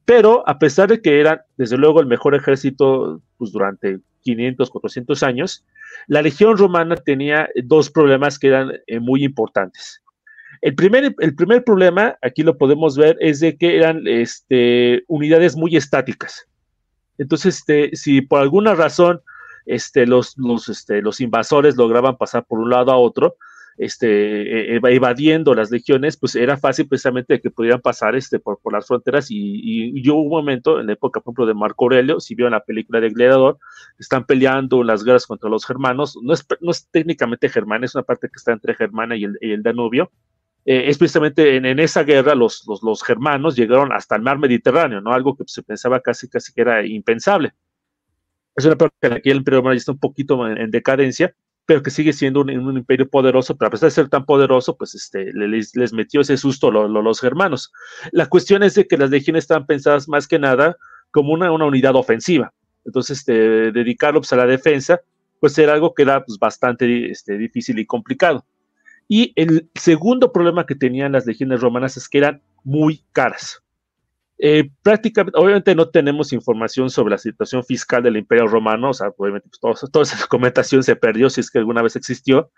[0.04, 5.22] pero a pesar de que eran, desde luego, el mejor ejército pues, durante 500, 400
[5.22, 5.64] años,
[6.06, 10.02] la legión romana tenía dos problemas que eran eh, muy importantes.
[10.60, 15.56] El primer, el primer problema, aquí lo podemos ver, es de que eran este, unidades
[15.56, 16.46] muy estáticas.
[17.18, 19.20] Entonces, este, si por alguna razón
[19.66, 23.36] este, los, los, este, los invasores lograban pasar por un lado a otro,
[23.76, 28.60] este, e, e, evadiendo las legiones, pues era fácil precisamente que pudieran pasar este, por,
[28.60, 31.84] por las fronteras y, yo hubo un momento, en la época, por ejemplo, de Marco
[31.84, 33.58] Aurelio, si vieron la película de Gladiador,
[33.98, 38.04] están peleando las guerras contra los germanos, no es, no es técnicamente germana, es una
[38.04, 40.10] parte que está entre Germana y el, Danubio,
[40.66, 45.00] eh, es precisamente en, esa guerra los, los, los, germanos llegaron hasta el mar Mediterráneo,
[45.00, 45.12] ¿no?
[45.12, 47.52] Algo que se pensaba casi, casi que era impensable.
[48.56, 51.34] Es una parte que aquí el imperio romano está un poquito en decadencia,
[51.66, 54.94] pero que sigue siendo un, imperio poderoso, pero a pesar de ser tan poderoso, pues
[54.94, 57.72] este, les, les metió ese susto los germanos.
[58.12, 60.76] La cuestión es de que las legiones estaban pensadas más que nada
[61.10, 62.52] como una, unidad ofensiva.
[62.84, 65.00] Entonlos, este, dedicarlos pues, a la defensa,
[65.40, 68.44] pues era algo que era pues, bastante este, difícil y complicado.
[69.08, 73.63] Y el segundo problema que tenían las legiones romanas es que eran muy caras.
[74.38, 79.08] Eh, prácticamente, obviamente no tenemos información sobre la situación fiscal del Imperio Romano, o sea,
[79.16, 82.50] obviamente pues, toda esa documentación se perdió si es que alguna vez existió,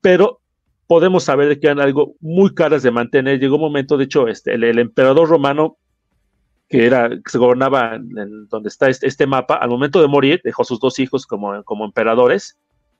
[0.00, 0.40] pero
[0.86, 3.40] podemos saber que eran algo muy caras de mantener.
[3.40, 5.78] Llegó un momento, de hecho, este, el, emperador romano,
[6.68, 10.40] que era, que se gobernaba en donde está este, este, mapa, al momento de morir,
[10.44, 12.58] dejó sus dos hijos como, como emperadores,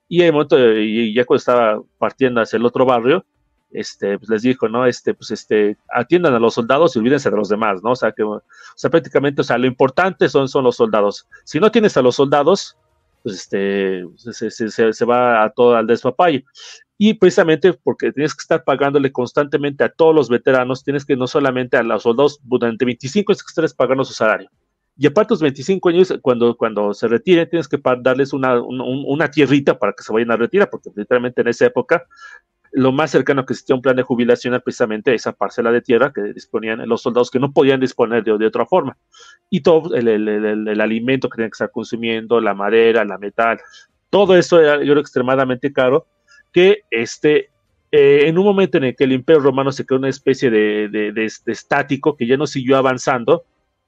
[0.09, 3.25] y, el momento y ya cuando estaba partiendo hacia el otro barrio,
[3.71, 4.85] este, pues les dijo, ¿no?
[4.85, 7.91] Este, pues este, atiendan a los soldados y olvídense de los demás, ¿no?
[7.91, 8.41] O sea, que, o
[8.75, 11.27] sea, prácticamente, o sea, lo importante son, son los soldados.
[11.43, 12.77] Si no tienes a los soldados,
[13.23, 14.05] pues este,
[14.93, 16.45] se, va a todo al despapalle.
[16.97, 21.27] Y precisamente porque tienes que estar pagándole constantemente a todos los veteranos, tienes que no
[21.27, 24.49] solamente a los soldados durante 25 años que estés pagando su salario.
[24.99, 29.77] Y aparte los 25 años, cuando, cuando se retiren, tienes que darles una, una tierrita
[29.77, 32.07] para que se vayan a retirar, porque literalmente en esa época
[32.71, 36.11] lo más cercano que existía un plan de jubilación era precisamente esa parcela de tierra
[36.13, 38.97] que disponían los soldados que no podían disponer de, otra forma.
[39.49, 43.59] Y todo el, alimento que tenían que estar consumiendo, la madera, la metal,
[44.09, 46.07] todo eso era yo creo extremadamente caro,
[46.51, 47.49] que este,
[47.91, 50.89] eh, en un momento en el que el imperio romano se quedó una especie de,
[50.89, 53.43] de, estático, que ya no siguió avanzando,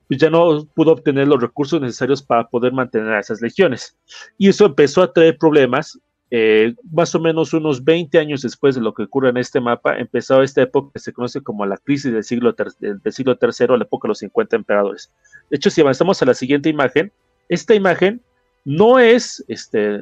[0.08, 3.96] pues ya no pudo obtener los recursos necesarios para poder mantener a esas legiones.
[4.38, 6.00] Y eso empezó a traer problemas
[6.32, 9.98] eh, más o menos unos 20 años después de lo que ocurre en este mapa,
[9.98, 14.10] empezó esta época que se conoce como la crisis del siglo, del la época de
[14.10, 15.12] los 50 emperadores.
[15.50, 17.12] De hecho, si avanzamos a la siguiente imagen,
[17.48, 18.22] esta imagen
[18.64, 20.00] no es, este,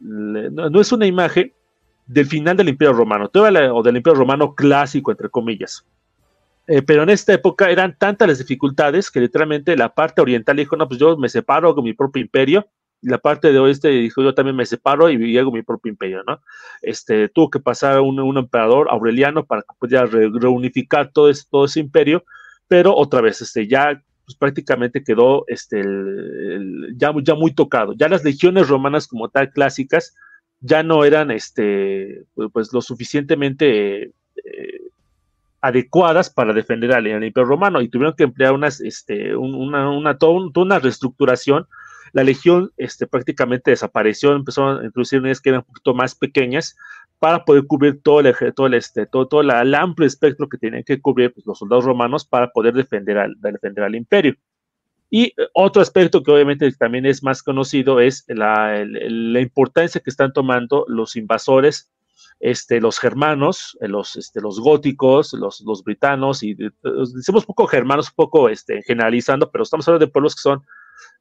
[0.00, 1.52] no, es una imagen
[2.06, 5.84] del final del Imperio Romano, o del Imperio Romano clásico, entre comillas.
[6.66, 10.76] Eh, pero en esta época eran tantas las dificultades que literalmente la parte oriental dijo,
[10.76, 12.66] no, pues yo me separo con mi propio imperio
[13.02, 16.40] la parte de oeste dijo yo también me separo y hago mi propio imperio, ¿no?
[16.82, 21.64] Este, tuvo que pasar un, un emperador aureliano para que pudiera reunificar todo, ese, todo
[21.64, 22.24] ese imperio,
[22.68, 25.82] pero otra vez, este, ya pues, prácticamente quedó este,
[26.96, 27.94] ya, ya muy tocado.
[27.94, 30.14] Ya las legiones romanas como tal clásicas
[30.60, 34.80] ya no eran este, pues, lo suficientemente eh,
[35.62, 40.50] adecuadas para defender al, imperio romano y tuvieron que emplear unas, este, una, una, toda
[40.54, 41.66] una reestructuración
[42.12, 46.76] la legión este, prácticamente desapareció, empezó a introducir unidades que eran un poquito más pequeñas
[47.18, 50.82] para poder cubrir todo el, todo el, este, todo, todo el amplio espectro que tenían
[50.82, 54.34] que cubrir pues, los soldados romanos para poder defender al, defender al imperio.
[55.10, 60.10] Y eh, otro aspecto que obviamente también es más conocido es la, la importancia que
[60.10, 61.90] están tomando los invasores,
[62.40, 66.70] este, los germanos, eh, los, este, los góticos, los, los britanos, y eh,
[67.14, 70.62] decimos poco germanos, poco este, generalizando, pero estamos hablando de pueblos que son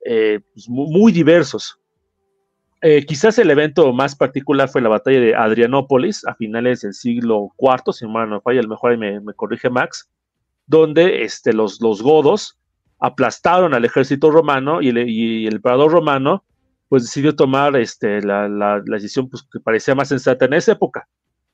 [0.06, 1.80] eh, pues, muy diversos.
[2.82, 7.50] Eh, quizás el evento más particular fue la batalla de Adrianópolis a finales del siglo
[7.60, 10.10] IV, si no me falla, a lo mejor ahí me, corrige Max,
[10.66, 12.58] donde este, los, los, godos
[13.00, 16.46] aplastaron al ejército romano y el, el emperador romano
[16.90, 21.08] pues decidió tomar este, la, decisión pues, que parecía más sensata en esa época,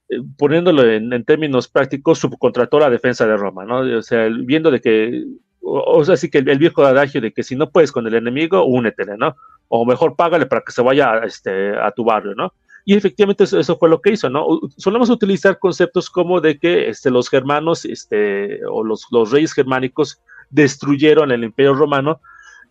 [0.10, 3.80] eh, poniéndolo en, términos prácticos, subcontrató la defensa de Roma, ¿no?
[3.98, 5.26] O sea, viendo de que
[5.66, 8.64] o, sea, sí que el, viejo adagio de que si no puedes con el enemigo,
[8.66, 9.36] únetele, ¿no?
[9.68, 12.54] O mejor págale para que se vaya este, a tu barrio, ¿no?
[12.86, 14.46] Y efectivamente eso, fue lo que hizo, ¿no?
[14.78, 20.22] Solemos utilizar conceptos como de que este, los germanos este, o los, los reyes germánicos
[20.52, 22.22] destruyeron el imperio romano,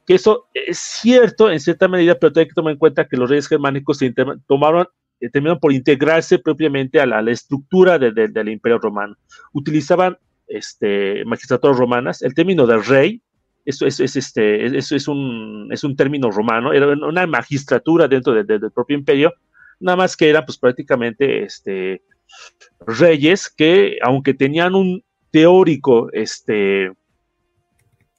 [0.06, 3.28] que eso es cierto en cierta medida, pero hay que tomar en cuenta que los
[3.28, 4.14] reyes germánicos se
[4.46, 4.86] tomaron
[5.20, 9.16] eh, terminaron por integrarse propiamente a la, estructura del imperio romano.
[9.52, 13.22] Utilizaban este, magistraturas romanas, el término de rey,
[13.64, 18.96] eso es, este, es, un, es un término romano, era una magistratura dentro del propio
[18.96, 19.32] imperio,
[19.80, 22.02] nada más que eran pues prácticamente este,
[22.86, 26.92] reyes que, aunque tenían un teórico, este,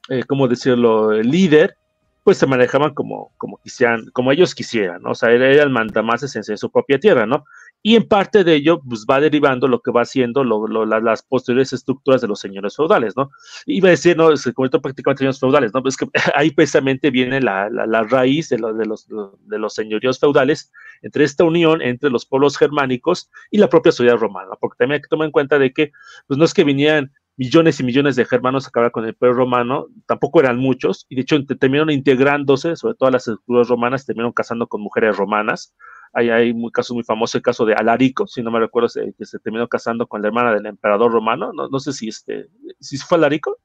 [0.09, 1.77] eh, ¿cómo decirlo?, líder,
[2.23, 5.11] pues se manejaban como, como, quisieran, como ellos quisieran, ¿no?
[5.11, 7.45] O sea, era el mandamases en su propia tierra, ¿no?
[7.87, 12.19] Y en parte de ello, pues va derivando lo que va haciendo las posteriores estructuras
[12.19, 13.29] de los señores feudales, ¿no?
[13.67, 15.83] Iba a decir, no, se convirtió prácticamente en señores feudales, ¿no?
[15.83, 17.69] Pues que ahí precisamente viene la,
[18.09, 20.71] raíz de, de, los, de los señoríos feudales,
[21.03, 25.01] entre esta unión entre los pueblos germánicos y la propia sociedad romana, porque también hay
[25.03, 25.91] que tomar en cuenta de que,
[26.25, 29.35] pues no es que vinieran millones y millones de germanos a acabar con el imperio
[29.35, 34.33] romano, tampoco eran muchos, y de hecho terminaron integrándose, sobre todo las estructuras romanas, terminaron
[34.33, 35.75] casando con mujeres romanas,
[36.15, 39.25] hay, hay muy, casos muy famosos, el caso de Alarico, si no me recuerdo, que
[39.25, 41.51] se terminó casando con la hermana del emperador romano.
[41.53, 42.47] No, no sé si este,
[42.79, 43.59] si fue Alarico.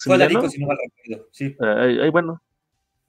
[0.00, 1.56] Fue Alarico, si no me recuerdo, sí.
[1.60, 2.42] Eh, bueno.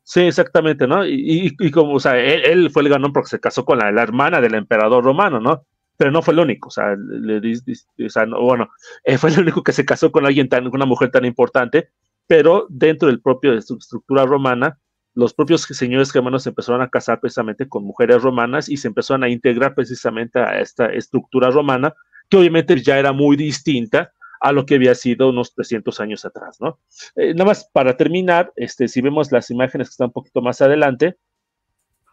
[0.04, 1.06] Sí, exactamente, ¿no?
[1.06, 4.40] Y, y, como, o sea, él, fue el ganón porque se casó con la, hermana
[4.40, 5.66] del emperador romano, ¿no?
[5.98, 8.70] Pero no fue el único, o sea, le, o sea bueno,
[9.04, 11.90] eh, fue el único que se casó con alguien tan, una mujer tan importante,
[12.26, 14.80] pero dentro del propio de su estructura romana,
[15.18, 19.30] los propios señores germanos empezaron a casar precisamente con mujeres romanas y se empezaron a
[19.30, 21.96] integrar precisamente a esta estructura romana,
[22.30, 26.62] que obviamente ya era muy distinta a lo que había sido unos 300 años atrás,
[26.62, 26.78] ¿no?
[27.16, 30.62] Eh, nada más para terminar, este, si vemos las imágenes que están un poquito más
[30.62, 31.18] adelante,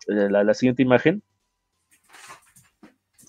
[0.09, 1.23] eh, la, siguiente imagen,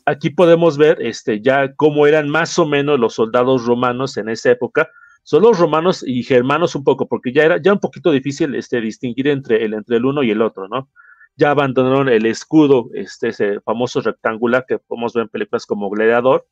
[0.06, 4.52] aquí podemos ver este, ya cómo eran más o menos los soldados romanos en esa
[4.52, 4.90] época,
[5.26, 8.80] son los romanos y germanos un poco, porque ya era ya un poquito difícil este,
[8.80, 10.90] distinguir entre el, entre el uno y el otro, ¿no?
[11.36, 16.48] ya abandonaron el escudo, este ese famoso rectangular que podemos ver en películas como Gladiador,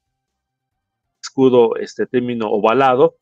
[1.21, 3.15] escudo, este término ovalado,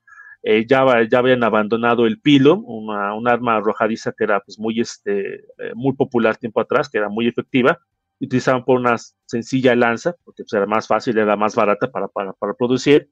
[0.44, 4.80] eh, ya, ya habían abandonado el pilo, una, un arma arrojadiza que era pues, muy,
[4.80, 7.80] este, eh, muy popular tiempo atrás, que era muy efectiva,
[8.20, 12.54] utilizaban por una sencilla lanza, porque pues, era más fácil, era más barata para, para
[12.56, 13.10] producir,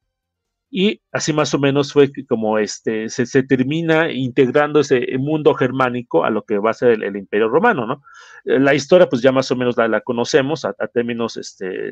[0.72, 6.30] y así más o menos fue como este, se, termina integrando ese mundo germánico a
[6.30, 8.04] lo que va a ser el, imperio romano, ¿no?
[8.46, 11.90] Eh, la historia pues ya más o menos la, conocemos a, términos este,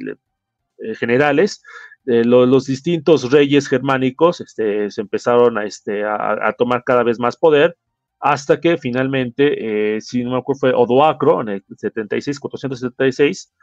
[0.95, 1.63] generales,
[2.05, 7.19] eh, lo, los distintos reyes germánicos este, se empezaron a, este, a, tomar cada vez
[7.19, 7.77] más poder
[8.19, 13.53] hasta que finalmente, eh, si no me acuerdo, fue Odoacro en el 76, 476,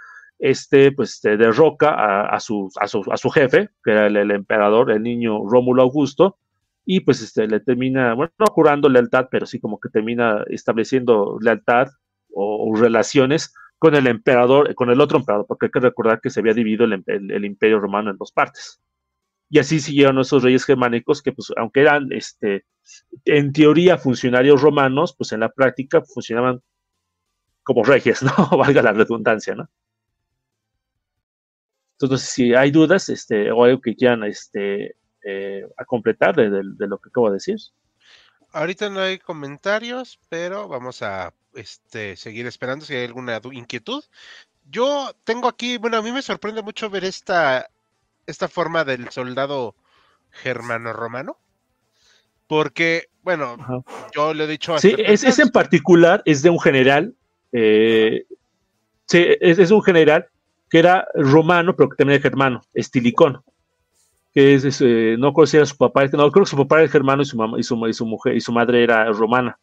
[0.44, 4.90] este, pues, este, derroca a, su, a, su, a su jefe, que era el, emperador,
[4.90, 6.36] el niño Rómulo Augusto,
[6.84, 11.38] y pues este, le termina, bueno, no jurando lealtad, pero sí como que termina estableciendo
[11.40, 11.88] lealtad
[12.34, 16.28] o, o relaciones con el emperador, con el otro emperador, porque hay que recordar que
[16.28, 18.82] se había dividido el, el, el imperio romano en dos partes.
[19.48, 22.66] Y así siguieron esos reyes germánicos que, pues, aunque eran, este,
[23.24, 26.60] en teoría, funcionarios romanos, pues en la práctica funcionaban
[27.62, 28.32] como reyes, ¿no?
[28.58, 29.70] Valga la redundancia, ¿no?
[31.98, 36.62] Entonces, si hay dudas, este, o algo que quieran, este, eh, a completar de, de,
[36.64, 37.56] de, lo que acabo de decir.
[38.52, 44.04] Ahorita no hay comentarios, pero vamos a este, seguir esperando si hay alguna inquietud.
[44.70, 47.68] Yo tengo aquí, bueno, a mí me sorprende mucho ver esta,
[48.26, 49.74] esta forma del soldado
[50.30, 51.36] germano-romano.
[52.46, 53.78] Porque, bueno, Ajá.
[54.14, 54.78] yo lo he dicho.
[54.78, 57.14] Sí, es, es, en particular, es de un general.
[57.52, 58.26] Eh,
[59.06, 60.28] sí, es, es, un general
[60.74, 63.40] que era romano, pero que también era germano, estilicón.
[64.32, 66.90] Que es, es eh, no conocía a su papá, no, creo que su papá era
[66.90, 69.56] germano y su, mamá, y su, y su mujer y su madre era romana.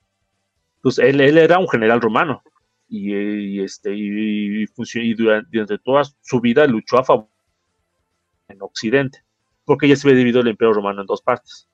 [0.78, 2.42] Entonces, él, él era un general romano
[2.88, 7.28] y, y este, y, y durante, durante, toda su vida luchó a favor
[8.48, 9.22] en Occidente,
[9.66, 11.68] porque ya se había dividido el imperio romano en dos partes.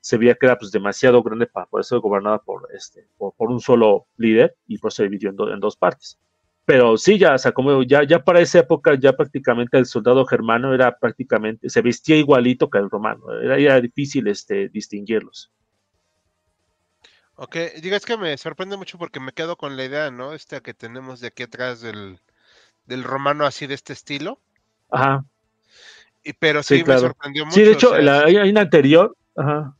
[0.00, 3.50] Se veía que era pues, demasiado grande para poder ser gobernada por, este, por, por,
[3.50, 6.18] un solo líder y por eso se dividió en, do, en, dos partes.
[6.66, 10.24] Pero sí, ya, o sea, como ya, ya para esa época, ya prácticamente el soldado
[10.24, 15.52] germano era prácticamente, se vestía igualito que el romano, era, era difícil este, distinguirlos.
[17.36, 20.32] Ok, diga, es que me sorprende mucho porque me quedo con la idea, ¿no?
[20.32, 22.20] Esta que tenemos de aquí atrás del,
[22.86, 24.40] del romano así de este estilo.
[24.90, 25.24] Ajá.
[26.22, 27.02] Y, pero sí, sí claro.
[27.02, 27.54] me sorprendió mucho.
[27.56, 29.16] Sí, de hecho, o sea, la, hay, una anterior.
[29.36, 29.76] Ajá.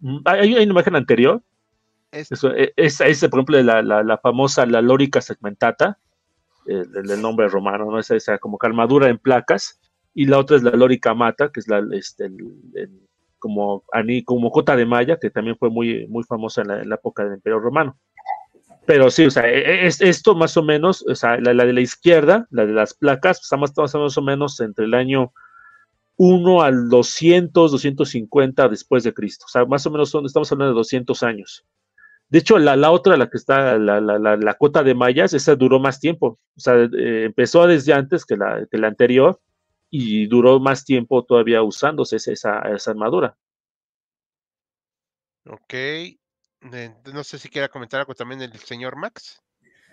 [0.00, 1.42] Mm, hay, hay, una imagen anterior.
[2.12, 5.98] Es, Eso, e, es, es, por ejemplo, la, la, la, famosa, la lórica segmentata,
[6.66, 7.98] el, el, nombre romano, ¿no?
[7.98, 9.80] Esa, esa como que armadura en placas.
[10.14, 12.36] Y la otra es la lórica mata, que es la, este, el,
[12.74, 13.00] el
[13.42, 13.82] como,
[14.24, 17.58] como Cota de Maya, que también fue muy, muy famosa en la, época del Imperio
[17.58, 17.98] Romano.
[18.86, 21.72] Pero sí, o sea, e, e, es, esto más o menos, o sea, la, de
[21.72, 25.32] la izquierda, la de las placas, estamos, más o menos entre el año
[26.18, 29.46] 1 al 200, 250 después de Cristo.
[29.46, 31.64] O sea, más o menos estamos hablando de 200 años.
[32.32, 35.54] De hecho, la, la otra, la que está, la, la, la, cota de mayas, esa
[35.54, 36.38] duró más tiempo.
[36.56, 39.38] O sea, eh, empezó desde antes que la, que la anterior
[39.90, 43.36] y duró más tiempo todavía usándose esa, esa armadura.
[45.44, 45.74] Ok.
[47.12, 49.42] No sé si quiera comentar algo también el señor Max.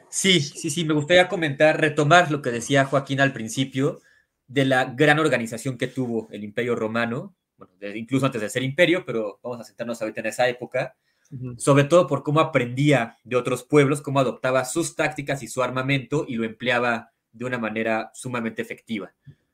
[0.10, 4.00] Sí, sí, sí, me gustaría comentar, retomar lo que decía Joaquín al principio
[4.48, 9.04] de la gran organización que tuvo el Imperio Romano, bueno, incluso antes de ser imperio,
[9.06, 10.96] pero vamos a sentarnos ahorita en esa época,
[11.32, 11.58] uh -huh.
[11.58, 16.26] sobre todo por cómo aprendía de otros pueblos, cómo adoptaba sus tácticas y su armamento
[16.28, 19.14] y lo empleaba de una manera sumamente efectiva.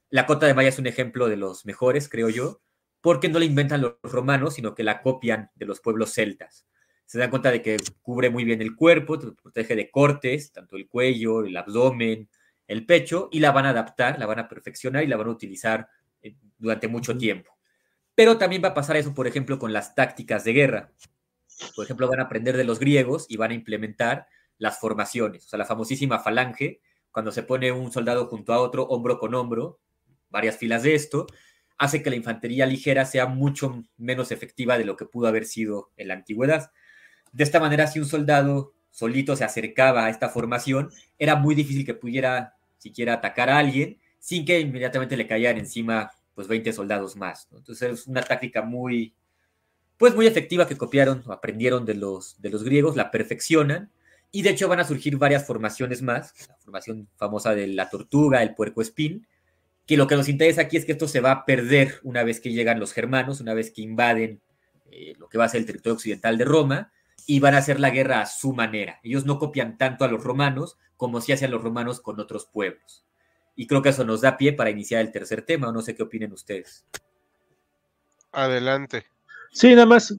[0.10, 2.62] La cota de malla es un ejemplo de los mejores, creo yo,
[3.02, 6.66] porque no la inventan los romanos, sino que la copian de los pueblos celtas.
[7.06, 10.76] Se dan cuenta de que cubre muy bien el cuerpo, te protege de cortes, tanto
[10.76, 12.30] el cuello, el abdomen,
[12.68, 15.32] el pecho, y la van a adaptar, la van a perfeccionar y la van a
[15.32, 15.88] utilizar
[16.22, 17.52] eh, durante mucho tiempo.
[18.16, 20.92] Pero también va a pasar eso, por ejemplo, con las tácticas de guerra.
[21.76, 24.28] Por ejemplo, van a aprender de los griegos y van a implementar
[24.58, 26.80] las formaciones, o sea, la famosísima falange,
[27.12, 29.80] cuando se pone un soldado junto a otro, hombro con hombro,
[30.30, 31.28] varias filas de esto,
[31.78, 35.92] hace que la infantería ligera sea mucho menos efectiva de lo que pudo haber sido
[35.98, 36.72] en la antigüedad.
[37.32, 41.86] De esta manera, si un soldado solito se acercaba a esta formación, era muy difícil
[41.86, 47.16] que pudiera siquiera atacar a alguien sin que inmediatamente le cayeran encima pues 20 soldados
[47.16, 47.48] más.
[47.52, 47.58] ¿no?
[47.58, 49.14] Entonces es una táctica muy,
[49.98, 53.92] pues muy efectiva que copiaron o aprendieron de los, de los griegos, la perfeccionan
[54.32, 58.44] y de hecho van a surgir varias formaciones más, la formación famosa de la tortuga,
[58.44, 59.28] el puerco espín,
[59.86, 62.42] que lo que nos interesa aquí es que esto se va a perder una vez
[62.42, 64.42] que llegan los germanos, una vez que invaden
[64.92, 66.92] eh, lo que va a ser el territorio occidental de Roma,
[67.28, 69.00] y van a hacer la guerra a su manera.
[69.04, 73.06] Ellos no copian tanto a los romanos como si hacían los romanos con otros pueblos.
[73.56, 76.04] Y creo que eso nos da pie para iniciar el tercer tema, no sé qué
[76.04, 76.86] opinen ustedes.
[78.32, 79.06] Adelante.
[79.56, 80.14] Sí, nada más,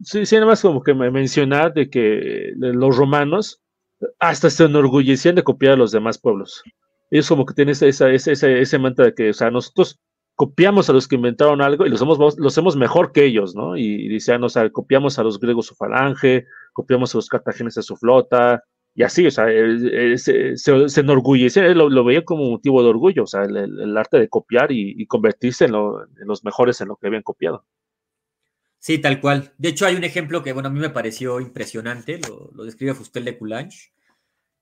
[0.00, 3.60] sí, nada más como que me mencionar de que los romanos
[4.18, 6.64] hasta se enorgullecían de copiar a los demás pueblos.
[7.12, 10.00] Ellos como que tienen esa, esa, ese mantra de que, o sea, nosotros
[10.34, 13.76] copiamos a los que inventaron algo y los hacemos, los mejor que ellos, ¿no?
[13.76, 17.96] Y, decían, o sea, copiamos a los griegos su falange, copiamos a los cartagineses su
[17.96, 18.64] flota,
[18.96, 19.46] y así, o sea,
[20.16, 24.28] se, se, enorgullecía, lo, lo, veía como motivo de orgullo, o sea, el, arte de
[24.28, 27.64] copiar y, convertirse en, los mejores en lo que habían copiado.
[28.80, 29.52] Sí, tal cual.
[29.58, 33.26] De hecho, hay un ejemplo que, bueno, a mí me pareció impresionante, lo, describe Fustel
[33.26, 33.92] de Coulange.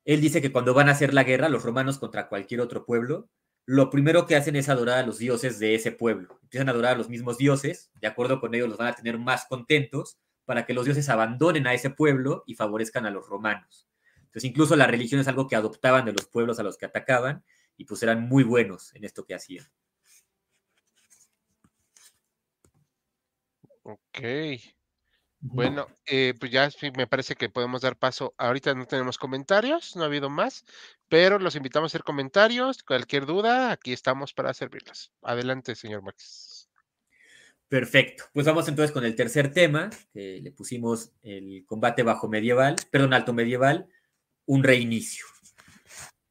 [0.05, 3.31] Él dice que cuando van a hacer la guerra, los romanos contra cualquier otro pueblo,
[3.65, 6.41] lo primero que hacen es adorar a los dioses de ese pueblo.
[6.43, 9.19] Empiezan a adorar a los mismos dioses, de acuerdo con ellos los van a tener
[9.19, 13.87] más contentos para que los dioses abandonen a ese pueblo y favorezcan a los romanos.
[14.17, 17.45] Entonces incluso la religión es algo que adoptaban de los pueblos a los que atacaban
[17.77, 19.67] y pues eran muy buenos en esto que hacían.
[23.89, 24.21] Ok.
[25.41, 28.35] Bueno, eh, pues ya me parece que podemos dar paso.
[28.37, 30.67] Ahorita no tenemos comentarios, no ha habido más,
[31.09, 32.83] pero los invitamos a hacer comentarios.
[32.83, 35.13] Cualquier duda, aquí estamos para servirlas.
[35.23, 36.69] Adelante, señor Max.
[37.69, 38.25] Perfecto.
[38.35, 43.15] Pues vamos entonces con el tercer tema, que le pusimos el combate bajo medieval, perdón,
[43.15, 43.89] alto medieval,
[44.45, 45.25] un reinicio.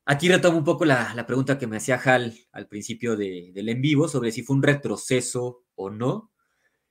[0.05, 4.08] Aquí retomo un poco la, pregunta que me hacía Hal al principio del en vivo
[4.08, 6.32] sobre si fue un retroceso o no.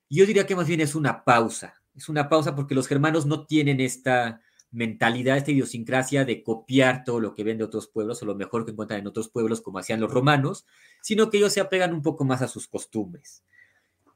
[0.08, 3.46] Yo diría que más bien es una pausa es una pausa porque los germanos no
[3.46, 4.40] tienen esta
[4.70, 8.64] mentalidad, esta idiosincrasia de copiar todo lo que ven de otros pueblos o lo mejor
[8.64, 10.66] que encuentran en otros pueblos como hacían los romanos,
[11.00, 13.42] sino que ellos se apegan un poco más a sus costumbres.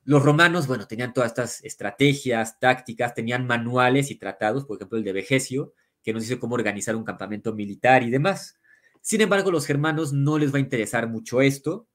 [0.04, 5.04] Los romanos, bueno, tenían todas estas estrategias, tácticas, tenían manuales y tratados, por ejemplo el
[5.04, 5.72] de Vegesio,
[6.02, 8.58] que nos dice cómo organizar un campamento militar y demás.
[9.00, 11.86] Sin embargo, los germanos no les va a interesar mucho esto.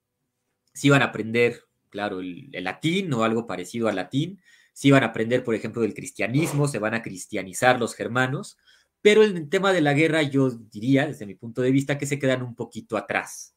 [0.73, 1.64] Si van a aprender,
[1.95, 4.41] claro, el, latín o algo parecido al latín,
[4.73, 8.57] si van a aprender, por ejemplo, del cristianismo, se van a cristianizar los germanos,
[9.01, 12.05] pero en el tema de la guerra yo diría, desde mi punto de vista, que
[12.05, 13.55] se quedan un poquito atrás.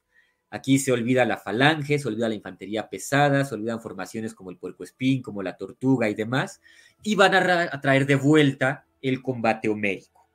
[0.50, 4.56] Aquí se olvida la falange, se olvida la infantería pesada, se olvidan formaciones como el
[4.56, 6.60] puerco espín, como la tortuga y demás,
[7.02, 10.28] y van a, traer de vuelta el combate homérico.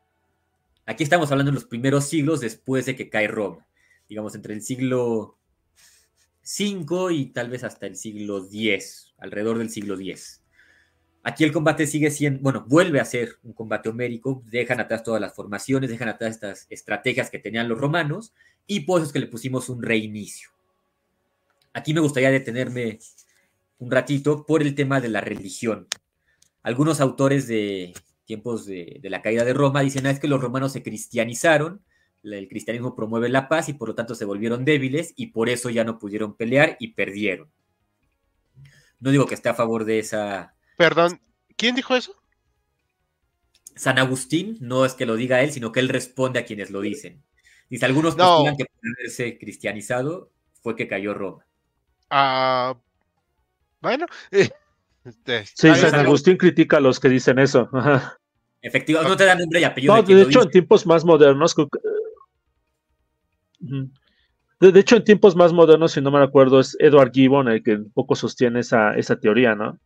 [0.86, 3.66] Aquí estamos hablando de los primeros siglos después de que cae Roma,
[4.10, 5.38] digamos entre el siglo
[6.44, 10.44] V y tal vez hasta el siglo X, alrededor del siglo X.
[11.24, 15.22] Aquí el combate sigue siendo, bueno, vuelve a ser un combate homérico, dejan atrás todas
[15.22, 18.34] las formaciones, dejan atrás estas estrategias que tenían los romanos
[18.68, 20.50] y por eso es que le pusimos un reinicio.
[21.72, 23.00] Aquí me gustaría detenerme
[23.80, 25.88] un ratito por el tema de la religión.
[26.62, 27.94] Algunos autores de
[28.26, 31.82] tiempos de, la caída de Roma dicen, ah, es que los romanos se cristianizaron,
[32.24, 35.70] el cristianismo promueve la paz y por lo tanto se volvieron débiles y por eso
[35.70, 37.50] ya no pudieron pelear y perdieron.
[39.00, 41.20] No digo que esté a favor de esa Perdón,
[41.56, 42.16] ¿quién dijo eso?
[43.76, 46.82] San Agustín, no es que lo diga él, sino que él responde a quienes lo
[46.82, 47.24] dicen.
[47.70, 51.46] Dice, algunos postulan que por haberse cristianizado fue que cayó Roma.
[52.10, 52.78] Ah,
[53.82, 54.06] bueno.
[55.06, 57.70] Este, sí, San Agustín critica a los que dicen eso.
[58.62, 59.98] Efectivamente, no te dan nombre y apellido.
[59.98, 61.54] No, de, hecho, en tiempos más modernos.
[64.60, 67.76] De, hecho, en tiempos más modernos, si no me acuerdo, es Edward Gibbon el que
[67.76, 69.80] un poco sostiene esa, esa teoría, ¿no?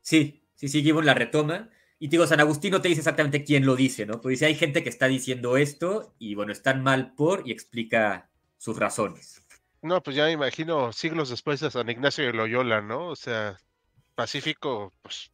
[0.00, 1.70] Sí, sí, sí, Gibbon la retoma.
[1.98, 4.14] Y digo, San Agustín no te dice exactamente quién lo dice, ¿no?
[4.14, 8.28] Porque dice, hay gente que está diciendo esto y bueno, están mal por y explica
[8.58, 9.44] sus razones.
[9.82, 13.08] No, pues ya me imagino siglos después de San Ignacio de Loyola, ¿no?
[13.08, 13.56] O sea,
[14.14, 15.30] Pacífico, pues,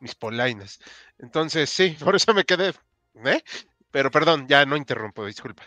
[0.00, 0.80] mis polainas.
[1.18, 2.74] Entonces, sí, por eso me quedé,
[3.24, 3.42] ¿eh?
[3.90, 5.62] Pero perdón, ya no interrumpo, disculpa.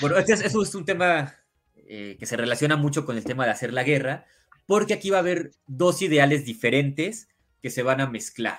[0.00, 1.34] Bueno, eso es un tema
[1.74, 4.26] eh, que se relaciona mucho con el tema de hacer la guerra,
[4.66, 7.28] porque aquí va a haber dos ideales diferentes
[7.62, 8.58] que se van a mezclar.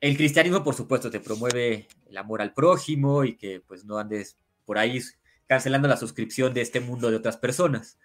[0.00, 4.38] El cristianismo, por supuesto, te promueve el amor al prójimo y que pues no andes
[4.64, 5.00] por ahí
[5.46, 7.98] cancelando la suscripción de este mundo de otras personas.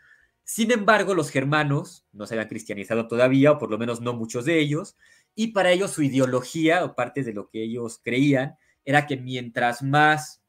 [0.44, 4.46] Sin embargo, los germanos no se habían cristianizado todavía, o por lo menos no muchos
[4.46, 4.98] de ellos,
[5.36, 9.82] y para ellos su ideología, o parte de lo que ellos creían, era que mientras
[9.82, 10.41] más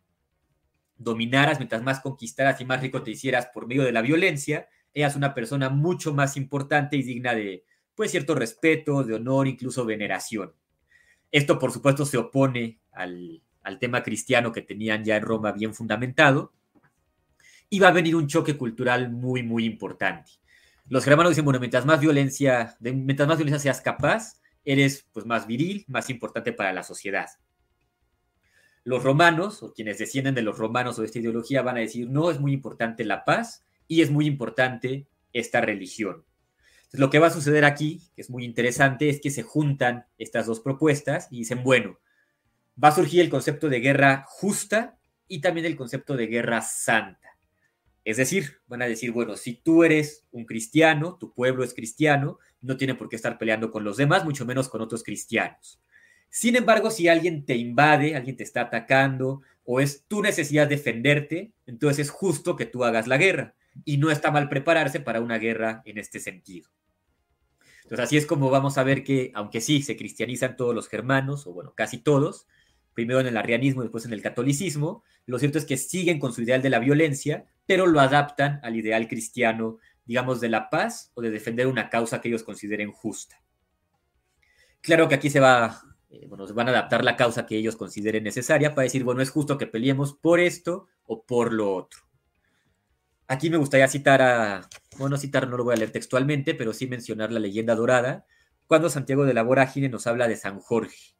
[1.03, 5.16] dominaras, mientras más conquistaras y más rico te hicieras por medio de la violencia, es
[5.16, 10.53] una persona mucho más importante y digna de, pues, cierto respeto, de honor, incluso veneración.
[11.30, 13.42] Esto, por supuesto, se opone al,
[13.80, 16.53] tema cristiano que tenían ya en Roma bien fundamentado,
[17.70, 20.32] y va a venir un choque cultural muy, muy importante.
[20.88, 25.46] Los germanos dicen, bueno, mientras más violencia, mientras más violencia seas capaz, eres pues más
[25.46, 27.28] viril, más importante para la sociedad.
[28.85, 32.09] Los romanos, o quienes descienden de los romanos o de esta ideología, van a decir,
[32.09, 36.24] no, es muy importante la paz y es muy importante esta religión.
[36.93, 40.47] Lo que va a suceder aquí, que es muy interesante, es que se juntan estas
[40.47, 41.99] dos propuestas y dicen, bueno,
[42.83, 47.39] va a surgir el concepto de guerra justa y también el concepto de guerra santa.
[48.05, 52.39] Es decir, van a decir, bueno, si tú eres un cristiano, tu pueblo es cristiano,
[52.61, 55.80] no tiene por qué estar peleando con los demás, mucho menos con otros cristianos.
[56.35, 61.53] Sin embargo, si alguien te invade, alguien te está atacando o es tu necesidad defenderte,
[61.66, 63.55] entonces es justo que tú hagas la guerra
[63.85, 66.70] y no está mal prepararse para una guerra en este sentido.
[67.83, 71.47] Entonces así es como vamos a ver que, aunque sí, se cristianizan todos los germanos,
[71.47, 72.47] o bueno, casi todos,
[72.95, 76.41] primero en el arrianismo, después en el catolicismo, lo cierto es que siguen con su
[76.41, 81.20] ideal de la violencia, pero lo adaptan al ideal cristiano, digamos, de la paz o
[81.20, 83.43] de defender una causa que ellos consideren justa.
[84.80, 88.25] Claro que aquí se va, eh, bueno, van a adaptar la causa que ellos consideren
[88.25, 92.01] necesaria para decir, bueno, es justo que peleemos por esto o por lo otro.
[93.29, 96.87] Aquí me gustaría citar a, bueno, citar no lo voy a leer textualmente, pero sí
[96.87, 98.27] mencionar la leyenda dorada,
[98.67, 101.17] cuando Santiago de la Vorágine nos habla de San Jorge.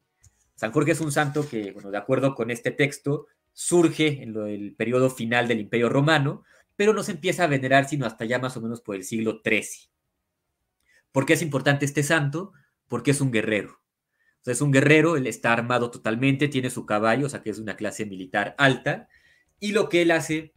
[0.57, 4.75] San Jorge es un santo que, bueno, de acuerdo con este texto, surge en el
[4.77, 6.45] periodo final del Imperio Romano,
[6.77, 9.41] pero no se empieza a venerar sino hasta ya más o menos por el siglo
[9.43, 9.91] XIII.
[11.13, 12.53] ¿Por qué es importante este santo?
[12.89, 13.82] Porque es un guerrero.
[14.47, 17.59] O es un guerrero, él está armado totalmente, tiene su caballo, o sea que es
[17.59, 19.09] una clase militar alta,
[19.61, 20.53] y lo que él hace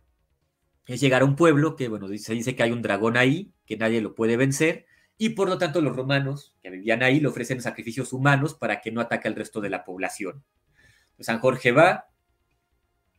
[0.87, 3.77] es llegar a un pueblo que, bueno, se dice que hay un dragón ahí, que
[3.77, 4.85] nadie lo puede vencer,
[5.17, 8.91] y por lo tanto los romanos que vivían ahí le ofrecen sacrificios humanos para que
[8.91, 10.43] no ataque al resto de la población.
[11.19, 12.09] San Jorge va,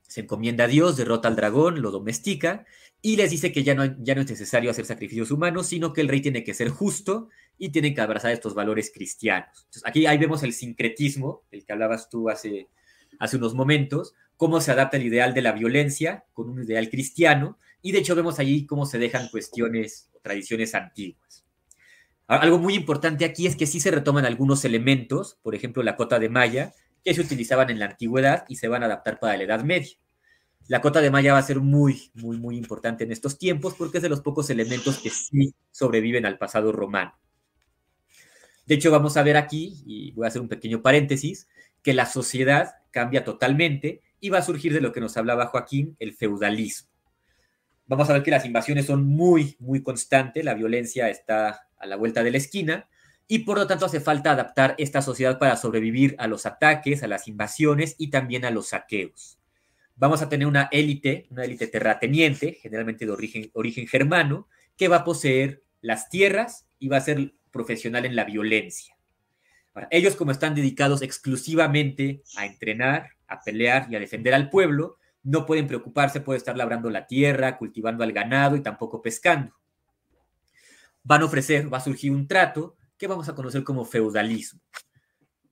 [0.03, 2.67] se encomienda a Dios, derrota al dragón, lo domestica
[3.01, 6.01] y les dice que ya no, ya no es necesario hacer sacrificios humanos, sino que
[6.01, 9.67] el rey tiene que ser justo y tiene que abrazar estos valores cristianos.
[9.85, 12.69] Aquí ahí vemos el sincretismo del que hablabas tú hace,
[13.19, 17.59] hace unos momentos, cómo se adapta el ideal de la violencia con un ideal cristiano
[17.83, 21.45] y de hecho vemos allí cómo se dejan cuestiones o tradiciones antiguas.
[22.27, 26.19] Algo muy importante aquí es que sí se retoman algunos elementos, por ejemplo la cota
[26.19, 29.45] de malla, que se utilizaban en la antigüedad y se van a adaptar para la
[29.45, 29.97] Edad Media.
[30.67, 33.99] La cota de malla va a ser muy, muy, muy importante en estos tiempos porque
[33.99, 37.17] es de los pocos elementos que sí sobreviven al pasado romano.
[38.67, 41.49] De hecho, vamos a ver aquí, y voy a hacer un pequeño paréntesis,
[41.83, 45.97] que la sociedad cambia totalmente y va a surgir de lo que nos hablaba Joaquín,
[46.01, 46.89] el feudalismo.
[47.87, 51.95] Vamos a ver que las invasiones son muy, muy constantes, la violencia está a la
[51.95, 52.89] vuelta de la esquina
[53.29, 57.07] y por lo tanto hace falta adaptar esta sociedad para sobrevivir a los ataques, a
[57.07, 59.39] las invasiones y también a los saqueos.
[59.95, 64.97] Vamos a tener una élite, una élite terrateniente, generalmente de origen, origen germano, que va
[64.97, 68.95] a poseer las tierras y va a ser profesional en la violencia.
[69.91, 75.45] ellos como están dedicados exclusivamente a entrenar, a pelear y a defender al pueblo, no
[75.45, 79.55] pueden preocuparse por estar labrando la tierra, cultivando al ganado y tampoco pescando.
[81.03, 84.61] Van a ofrecer, va a surgir un trato que vamos a conocer como feudalismo.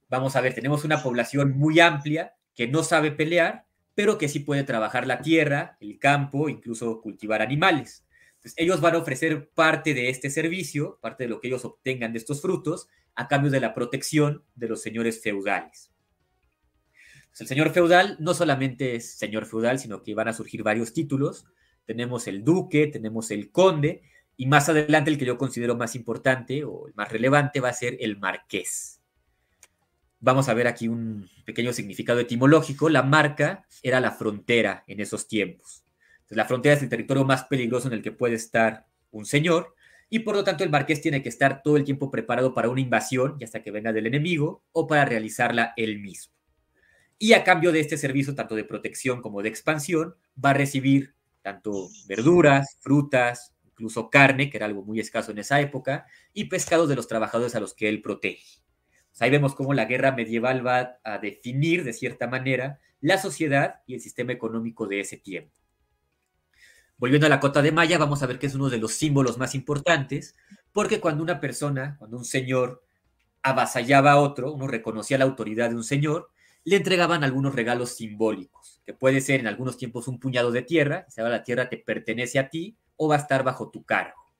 [0.08, 4.40] Vamos a ver, tenemos una población muy amplia que no sabe pelear, pero que sí
[4.40, 8.04] puede trabajar la tierra, el campo, incluso cultivar animales.
[8.44, 12.12] Entonces, ellos van a ofrecer parte de este servicio, parte de lo que ellos obtengan
[12.12, 15.90] de estos frutos, a cambio de la protección de los señores feudales.
[17.38, 21.46] el señor feudal no solamente es señor feudal, sino que van a surgir varios títulos.
[21.86, 24.02] Tenemos el duque, tenemos el conde,
[24.36, 27.72] y más adelante el que yo considero más importante o el más relevante va a
[27.72, 29.00] ser el marqués.
[30.20, 32.90] Vamos a ver aquí un pequeño significado etimológico.
[32.90, 35.83] La marca era la frontera en esos tiempos.
[36.30, 39.74] La frontera es el territorio más peligroso en el que puede estar un señor
[40.08, 42.80] y por lo tanto el marqués tiene que estar todo el tiempo preparado para una
[42.80, 46.34] invasión, ya sea que venga del enemigo o para realizarla él mismo.
[47.18, 51.14] Y a cambio de este servicio, tanto de protección como de expansión, va a recibir
[51.42, 56.88] tanto verduras, frutas, incluso carne, que era algo muy escaso en esa época, y pescados
[56.88, 58.62] de los trabajadores a los que él protege.
[59.20, 63.94] ahí vemos cómo la guerra medieval va a definir, de cierta manera, la sociedad y
[63.94, 65.63] el sistema económico de ese tiempo.
[66.96, 69.36] Volviendo a la cota de Maya, vamos a ver que es uno de los símbolos
[69.36, 70.36] más importantes,
[70.72, 72.84] porque cuando una persona, cuando un señor
[73.42, 76.30] avasallaba a otro, uno reconocía la autoridad de un señor,
[76.64, 81.04] le entregaban algunos regalos simbólicos, que puede ser en algunos tiempos un puñado de tierra,
[81.08, 84.32] se la tierra te pertenece a ti, o va a estar bajo tu cargo.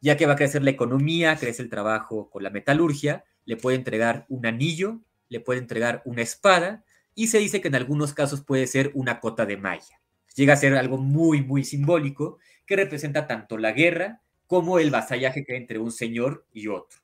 [0.00, 3.76] Ya que va a crecer la economía, crece el trabajo con la metalurgia, le puede
[3.76, 6.84] entregar un anillo, le puede entregar una espada
[7.14, 10.00] y se dice que en algunos casos puede ser una cota de malla.
[10.38, 15.44] Llega a ser algo muy, muy simbólico que representa tanto la guerra como el vasallaje
[15.44, 17.00] que hay entre un señor y otro.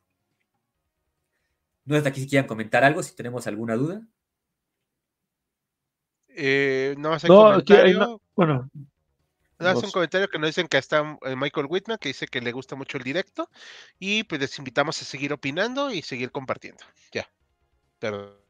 [1.85, 4.07] No sé aquí si quieran comentar algo, si tenemos alguna duda.
[6.29, 8.21] Eh, no, hay comentario.
[8.37, 8.71] bueno.
[9.59, 12.77] un comentario que nos dicen que está eh, Michael Whitman, que dice que le gusta
[12.77, 13.51] mucho el directo.
[13.99, 16.85] Y pues les invitamos a seguir opinando y seguir compartiendo.
[17.11, 17.29] Ya.
[17.99, 18.44] Perdón.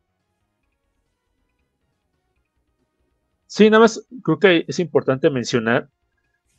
[3.54, 5.88] Sí, nada más creo que es importante mencionar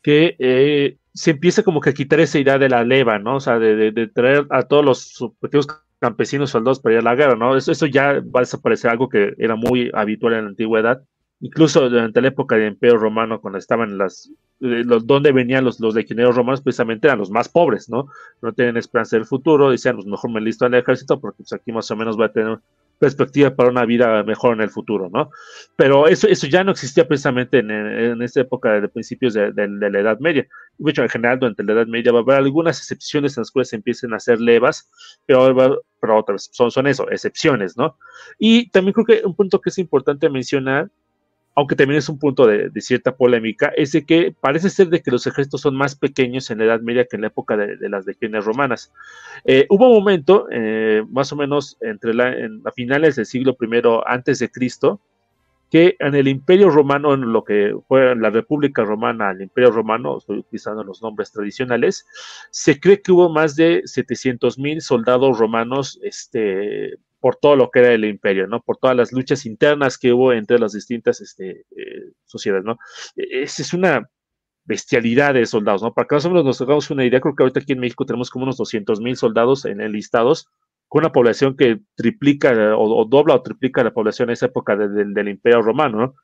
[0.01, 3.35] que eh, se empieza como que a quitar esa idea de la leva, ¿no?
[3.35, 5.67] O sea, de, traer a todos los pequeños
[5.99, 7.57] campesinos soldados para ir a la guerra, ¿no?
[7.57, 11.03] Eso, eso ya va a desaparecer, algo que era muy habitual en la antigüedad
[11.41, 14.31] incluso durante la época del Imperio Romano, cuando estaban las,
[14.61, 18.07] eh, los, donde venían los, los legionarios romanos, precisamente eran los más pobres, ¿no?
[18.41, 21.71] No tienen esperanza del futuro, decían, pues mejor me listo al ejército, porque pues, aquí
[21.71, 22.59] más o menos va a tener
[22.99, 25.29] perspectiva para una vida mejor en el futuro, ¿no?
[25.75, 29.99] Pero eso, eso ya no existía precisamente en, en esta época de principios de, la
[29.99, 30.47] Edad Media.
[30.77, 33.51] De hecho, en general, durante la Edad Media va a haber algunas excepciones en las
[33.51, 34.89] cuales se empiecen a hacer levas,
[35.25, 37.97] pero, pero otras son, son eso, excepciones, ¿no?
[38.39, 40.89] Y también creo que un punto que es importante mencionar
[41.55, 45.09] aunque también es un punto de, cierta polémica, es de que parece ser de que
[45.09, 48.05] los ejércitos son más pequeños en la Edad Media que en la época de, las
[48.05, 48.91] legiones romanas.
[49.45, 53.55] Eh, hubo un momento, eh, más o menos entre la, en, a finales del siglo
[53.59, 54.99] I antes de Cristo,
[55.71, 60.17] que en el Imperio Romano, en lo que fue la República Romana, el Imperio Romano,
[60.17, 62.05] estoy utilizando los nombres tradicionales,
[62.51, 66.95] se cree que hubo más de 700 mil soldados romanos este,
[67.25, 68.61] por todo lo que era el imperio, ¿no?
[68.61, 72.77] Por todas las luchas internas que hubo entre las distintas este, eh, sociedades, ¿no?
[73.15, 74.07] E, Esa es una
[74.63, 75.91] bestialidad de soldados, ¿no?
[75.91, 78.05] Para que más o menos nos hagamos una idea, creo que ahorita aquí en México
[78.05, 80.49] tenemos como unos 200 mil soldados en enlistados,
[80.97, 85.61] una población que triplica o, dobla o triplica la población en esa época del Imperio
[85.61, 86.15] Romano, ¿no?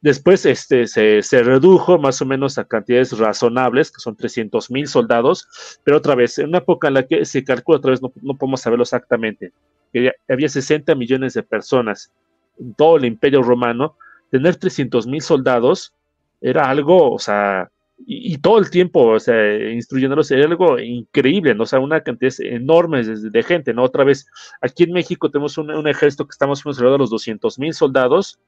[0.00, 4.88] Después este, se, se, redujo más o menos a cantidades razonables, que son 300 mil
[4.88, 8.14] soldados, pero otra vez, en una época en la que se calcula, otra vez no,
[8.22, 9.52] no podemos saberlo exactamente,
[9.92, 12.10] que había 60 millones de personas
[12.58, 13.98] en todo el imperio romano,
[14.30, 15.92] tener 300 mil soldados
[16.40, 21.62] era algo, o sea, y, todo el tiempo, o sea, instruyéndolos era algo increíble, ¿no?
[21.62, 23.82] O sea, una cantidad enorme de, gente, ¿no?
[23.84, 24.26] Otra vez,
[24.60, 28.38] aquí en México tenemos un, ejército que estamos alrededor de los 200 mil soldados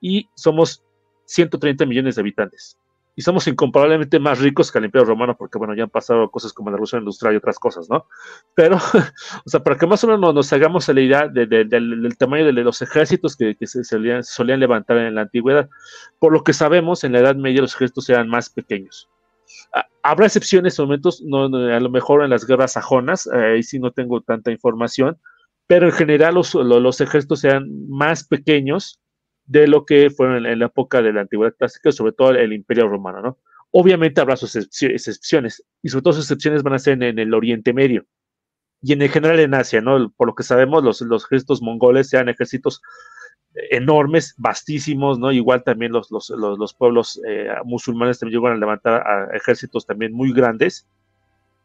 [0.00, 0.82] y somos
[1.24, 2.78] 130 millones de habitantes
[3.16, 6.52] y somos incomparablemente más ricos que el Imperio Romano, porque bueno, ya han pasado cosas
[6.52, 8.06] como la Revolución Industrial y otras cosas, ¿no?
[8.54, 8.76] Pero,
[9.44, 12.82] o sea, para que más o menos nos hagamos la idea del tamaño de los
[12.82, 15.68] ejércitos que, se solían, levantar en la antigüedad,
[16.18, 19.08] por lo que sabemos, en la Edad Media los ejércitos eran más pequeños.
[19.74, 23.78] Ah, habrá excepciones en momentos, no, a lo mejor en las guerras sajonas, ahí sí
[23.78, 25.18] no tengo tanta información,
[25.66, 29.00] pero en general los, los ejércitos eran más pequeños
[29.50, 32.86] de lo que fue en, la época de la antigüedad clásica, sobre todo el imperio
[32.86, 33.38] romano, ¿no?
[33.72, 37.72] Obviamente habrá sus excepciones, y sobre todo sus excepciones van a ser en, el Oriente
[37.72, 38.06] Medio
[38.80, 40.08] y en general en Asia, ¿no?
[40.16, 42.80] Por lo que sabemos, los, los ejércitos mongoles sean ejércitos
[43.72, 45.32] enormes, vastísimos, ¿no?
[45.32, 50.32] Igual también los, los, los, pueblos eh, musulmanes también llegan a levantar ejércitos también muy
[50.32, 50.86] grandes,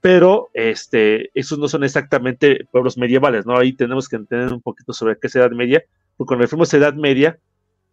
[0.02, 3.56] pero este, esos no son exactamente pueblos medievales, ¿no?
[3.58, 5.84] Ahí tenemos que entender un poquito sobre qué es Edad Media,
[6.18, 7.38] porque cuando referimos a Edad Media,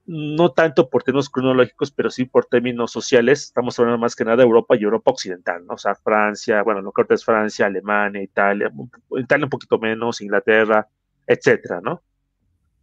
[0.05, 3.45] no tanto por términos cronológicos, pero sí por términos sociales.
[3.45, 5.75] Estamos hablando más que nada de Europa y Europa occidental, ¿no?
[5.75, 8.73] O sea, Francia, bueno, lo que es Francia, Alemania, Italia,
[9.17, 10.89] Italia un poquito menos, Inglaterra,
[11.27, 12.03] etcétera, ¿no?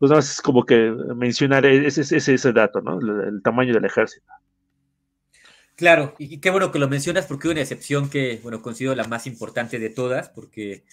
[0.01, 2.99] Entonces, es como que mencionar ese, ese, ese dato, ¿no?
[2.99, 4.32] El, tamaño del ejército.
[5.76, 9.05] Claro, y qué bueno que lo mencionas porque hay una excepción que, bueno, considero la
[9.05, 10.84] más importante de todas, porque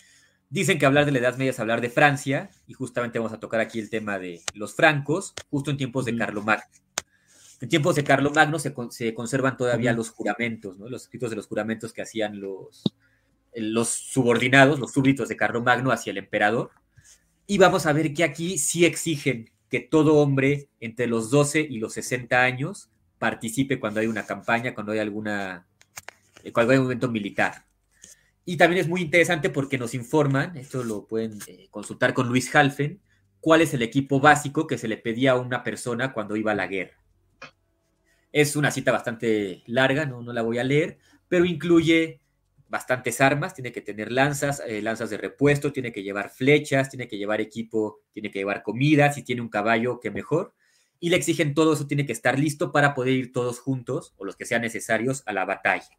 [0.48, 3.40] Dicen que hablar de la Edad Media es hablar de Francia, y justamente vamos a
[3.40, 6.64] tocar aquí el tema de los francos, justo en tiempos de Carlomagno.
[7.60, 10.88] En tiempos de Carlomagno se, se conservan todavía los juramentos, ¿no?
[10.88, 12.84] los escritos de los juramentos que hacían los,
[13.54, 16.70] los subordinados, los súbditos de Carlomagno hacia el emperador.
[17.46, 21.78] Y vamos a ver que aquí sí exigen que todo hombre entre los 12 y
[21.78, 25.66] los 60 años participe cuando hay una campaña, cuando hay alguna,
[26.52, 27.65] cuando hay un evento militar.
[28.48, 32.54] Y también es muy interesante porque nos informan, esto lo pueden eh, consultar con Luis
[32.54, 33.00] Halfen,
[33.40, 36.54] cuál es el equipo básico que se le pedía a una persona cuando iba a
[36.54, 37.02] la guerra.
[38.30, 42.20] Es una cita bastante larga, no, la voy a leer, pero incluye
[42.68, 47.08] bastantes armas, tiene que tener lanzas, eh, lanzas de repuesto, tiene que llevar flechas, tiene
[47.08, 50.54] que llevar equipo, tiene que llevar comida, si tiene un caballo, que mejor.
[51.00, 54.24] Y le exigen todo eso, tiene que estar listo para poder ir todos juntos, o
[54.24, 55.98] los que sean necesarios, a la batalla.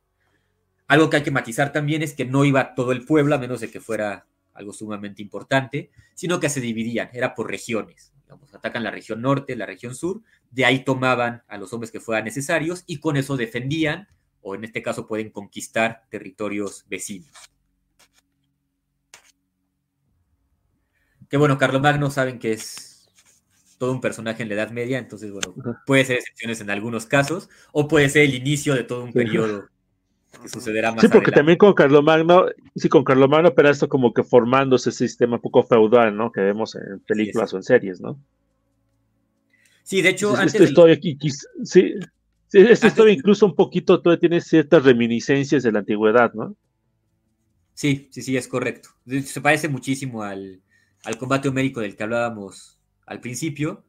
[0.88, 3.59] Algo que hay que matizar también es que no iba todo el pueblo, a menos
[3.59, 8.13] de que fuera algo sumamente importante, sino que se dividían, era por regiones.
[8.23, 11.99] Digamos, atacan la región norte, la región sur, de ahí tomaban a los hombres que
[11.99, 14.07] fueran necesarios y con eso defendían,
[14.41, 17.31] o en este caso pueden conquistar territorios vecinos.
[21.29, 23.09] Que bueno, Carlomagno saben que es
[23.77, 25.53] todo un personaje en la Edad Media, entonces, bueno,
[25.85, 29.67] puede ser excepciones en algunos casos, o puede ser el inicio de todo un periodo
[30.41, 34.23] que sucederá más Sí, porque también con Carlomagno, sí, con Carlomagno, pero esto como que
[34.23, 36.32] formándose ese sistema un poco feudal, ¿no?
[36.32, 38.19] Que vemos en películas o en series, ¿no?
[39.84, 41.17] Sí, de hecho, antes esto aquí,
[41.63, 41.93] sí,
[42.49, 46.55] sí, esta historia incluso un poquito todavía tiene ciertas reminiscencias de la antigüedad, ¿no?
[47.73, 48.89] Sí, sí, sí, es correcto.
[49.23, 50.61] Se parece muchísimo al,
[51.03, 53.86] al combate homérico del que hablábamos al principio,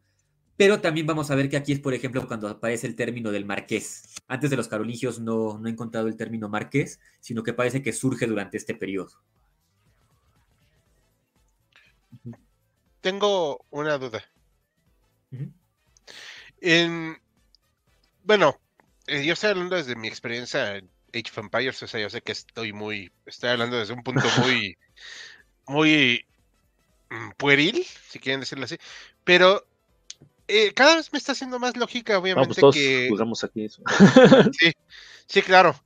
[0.58, 3.44] pero también vamos a ver que aquí es, por ejemplo, cuando aparece el término del
[3.44, 4.16] marqués.
[4.26, 7.92] Antes de los carolingios no, no he encontrado el término marqués, sino que parece que
[7.92, 9.12] surge durante este periodo.
[13.00, 14.20] Tengo una duda.
[18.24, 18.60] bueno,
[19.06, 22.20] eh, yo estoy hablando desde mi experiencia en Age of Empires, o sea, yo sé
[22.20, 24.76] que estoy muy, estoy hablando desde un punto muy,
[25.68, 26.26] muy
[27.10, 28.76] Mm, pueril, si quieren decirlo así,
[29.24, 29.66] pero
[30.48, 33.08] eh, cada vez me está haciendo más lógica, pues obviamente, que...
[33.08, 33.82] Jugamos aquí eso.
[34.58, 34.72] sí,
[35.26, 35.78] sí, claro,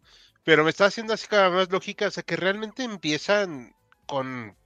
[0.45, 3.75] pero me está haciendo así cada vez más lógica, o sea, que realmente empiezan
[4.07, 4.57] con...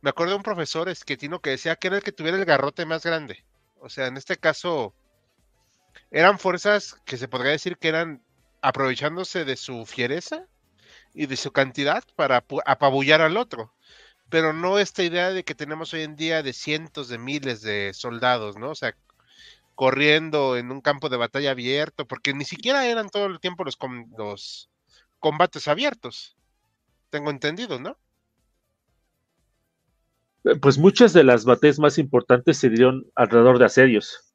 [0.00, 2.86] Me acuerdo de un profesor esquetino que decía que era el que tuviera el garrote
[2.86, 3.44] más grande.
[3.80, 4.94] O sea, en este caso,
[6.10, 8.22] eran fuerzas que se podría decir que eran
[8.60, 10.46] aprovechándose de su fiereza
[11.14, 13.72] y de su cantidad para apabullar al otro
[14.28, 17.92] pero no esta idea de que tenemos hoy en día de cientos de miles de
[17.94, 18.70] soldados, ¿no?
[18.70, 18.94] O sea,
[19.78, 23.78] corriendo en un campo de batalla abierto, porque ni siquiera eran todo el tiempo los,
[24.18, 24.68] los
[25.20, 26.36] combates abiertos.
[27.10, 27.96] Tengo entendido, ¿no?
[30.42, 34.34] Eh, pues muchas de las batallas más importantes se dieron alrededor de asedios.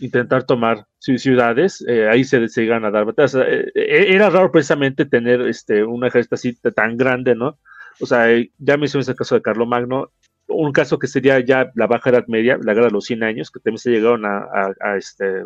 [0.00, 3.36] Intentar tomar ciudades, eh, ahí se, se a dar batallas.
[3.36, 7.60] Eh, era raro precisamente tener este, un ejército así tan grande, ¿no?
[8.00, 8.26] O sea,
[8.58, 10.10] ya mencioné el caso de Carlo Magno,
[10.54, 13.50] un caso que sería ya la Baja Edad Media, la guerra de los 100 años,
[13.50, 15.42] que también se llegaron a, este,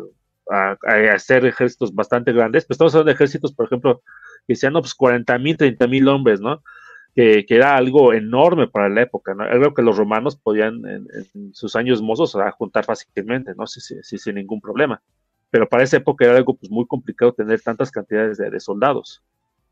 [0.49, 0.77] a,
[1.13, 2.65] hacer ejércitos bastante grandes.
[2.65, 4.01] Pues estamos hablando de ejércitos, por ejemplo,
[4.47, 6.63] que sean pues 40 mil, 30 mil hombres, ¿no?
[7.15, 9.43] Que, que, era algo enorme para la época, ¿no?
[9.43, 13.67] Algo que los romanos podían en, sus años mozos juntar fácilmente, ¿no?
[13.67, 15.01] Sí, sí, sin ningún problema.
[15.49, 19.23] Pero para esa época era algo pues, muy complicado tener tantas cantidades de, de soldados.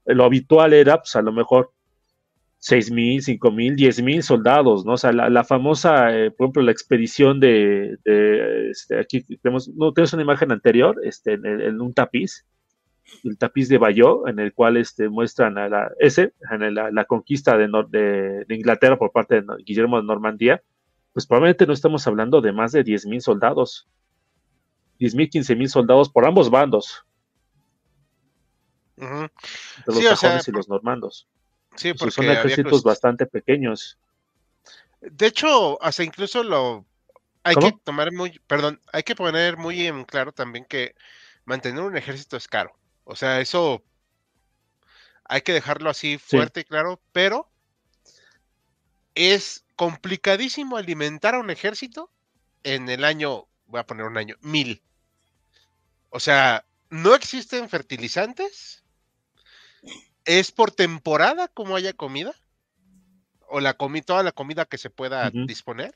[0.05, 1.71] Lo habitual era, pues a lo mejor,
[2.60, 4.93] seis mil, cinco mil, diez mil soldados, ¿no?
[4.93, 7.97] O sea, la, famosa, eh, por ejemplo, la expedición de,
[8.72, 12.45] este, aquí tenemos, no, tenemos una imagen anterior, este, en, un tapiz,
[13.24, 17.58] el tapiz de Bayeux, en el cual este, muestran a la, ese, en la, conquista
[17.58, 17.68] de,
[18.47, 20.62] de, Inglaterra por parte de Guillermo de Normandía,
[21.14, 23.88] pues probablemente no estamos hablando de más de diez mil soldados,
[24.99, 27.05] diez mil, quince mil soldados por ambos bandos.
[28.97, 31.28] los sajones y los normandos.
[31.78, 33.97] Sí, porque son ejércitos bastante pequeños.
[35.01, 36.86] De hecho, hasta incluso lo
[37.43, 40.95] hay que tomar muy, perdón, hay que poner muy en claro también que
[41.45, 42.78] mantener un ejército es caro.
[43.05, 43.84] O sea, eso
[45.23, 47.49] hay que dejarlo así fuerte y claro, pero
[49.15, 52.11] es complicadísimo alimentar a un ejército
[52.63, 54.82] en el año, voy a poner un año, mil.
[56.09, 58.84] O sea, no existen fertilizantes,
[60.28, 62.36] ¿Es por temporada como haya comida?
[63.47, 65.95] ¿O la comi toda la comida que se pueda disponer?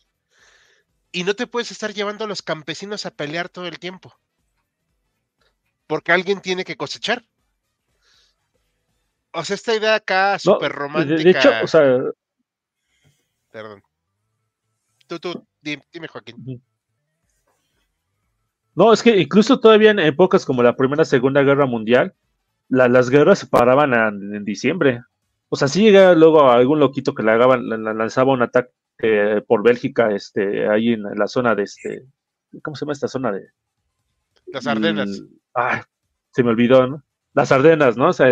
[1.11, 4.15] Y no te puedes estar llevando a los campesinos a pelear todo el tiempo.
[5.85, 7.25] Porque alguien tiene que cosechar.
[9.33, 11.21] O sea, esta idea acá súper romántica.
[11.21, 11.99] De, hecho, o sea.
[13.51, 13.83] Perdón.
[15.07, 16.63] Tú, tú, dime, Joaquín.
[18.75, 22.15] No, es que incluso todavía en épocas como la Primera Segunda Guerra Mundial,
[22.71, 25.03] las guerras se paraban en, diciembre.
[25.49, 30.11] O sea, sí llega luego algún loquito que le lanzaba un ataque eh, por Bélgica,
[30.11, 32.05] este, ahí en, la zona de este,
[32.61, 33.47] ¿cómo se llama esta zona de?
[34.47, 35.23] Las Ardenas.
[35.53, 35.83] ah,
[36.31, 37.03] se me olvidó, ¿no?
[37.33, 38.09] Las Ardenas, ¿no?
[38.09, 38.31] O sea,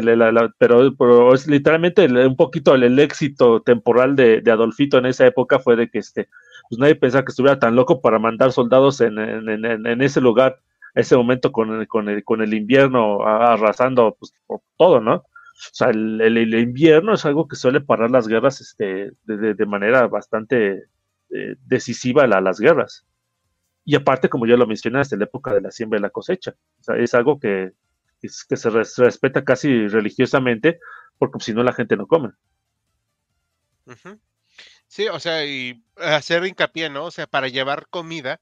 [0.57, 5.89] pero, es literalmente un poquito el, éxito temporal de, Adolfito en esa época fue de
[5.89, 6.29] que este,
[6.69, 10.59] pues nadie pensaba que estuviera tan loco para mandar soldados en, en ese lugar
[10.99, 15.15] ese momento con el, con el, con el invierno arrasando pues, por todo, ¿no?
[15.15, 20.85] O sea, el, invierno es algo que suele parar las guerras este, de, manera bastante
[21.31, 23.05] eh, decisiva a las guerras.
[23.83, 26.55] Y aparte, como ya lo mencionaste, la época de la siembra y la cosecha.
[26.79, 27.73] O sea, es algo que,
[28.21, 30.79] que se respeta casi religiosamente,
[31.17, 32.29] porque si no la gente no come.
[34.87, 37.05] Sí, o sea, y hacer hincapié, ¿no?
[37.05, 38.39] O sea, para llevar comida,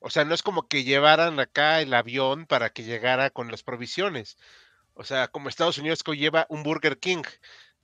[0.00, 3.62] o sea, no es como que llevaran acá el avión para que llegara con las
[3.62, 4.38] provisiones.
[4.94, 7.22] O sea, como Estados Unidos que lleva un Burger King.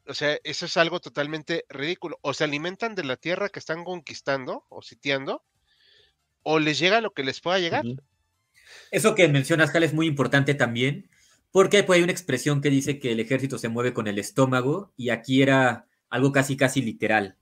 [0.07, 2.19] O sea, eso es algo totalmente ridículo.
[2.23, 5.45] O se alimentan de la tierra que están conquistando o sitiando,
[6.43, 7.85] o les llega lo que les pueda llegar.
[8.91, 11.11] Eso que mencionas, Cal, es muy importante también,
[11.51, 15.11] porque hay una expresión que dice que el ejército se mueve con el estómago, y
[15.11, 17.37] aquí era algo casi, casi literal,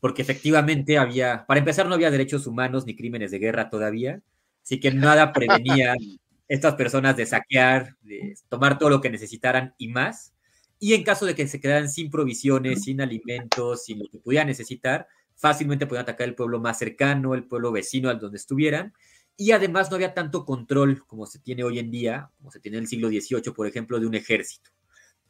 [0.00, 4.20] porque efectivamente había, para empezar, no había derechos humanos ni crímenes de guerra todavía,
[4.62, 5.94] así que nada prevenía
[6.48, 10.32] estas personas de saquear, de tomar todo lo que necesitaran y más.
[10.78, 14.46] Y en caso de que se quedaran sin provisiones, sin alimentos, sin lo que pudieran
[14.46, 18.92] necesitar, fácilmente podían atacar el pueblo más cercano, el pueblo vecino al donde estuvieran.
[19.38, 22.78] Y además no había tanto control como se tiene hoy en día, como se tiene
[22.78, 24.70] en el siglo XVIII, por ejemplo, de un ejército.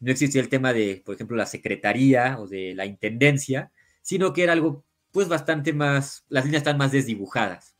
[0.01, 3.73] No existía el tema de, por ejemplo, la secretaría o de la intendencia,
[4.07, 7.77] sino que era algo, pues, bastante más, las líneas están más desdibujadas.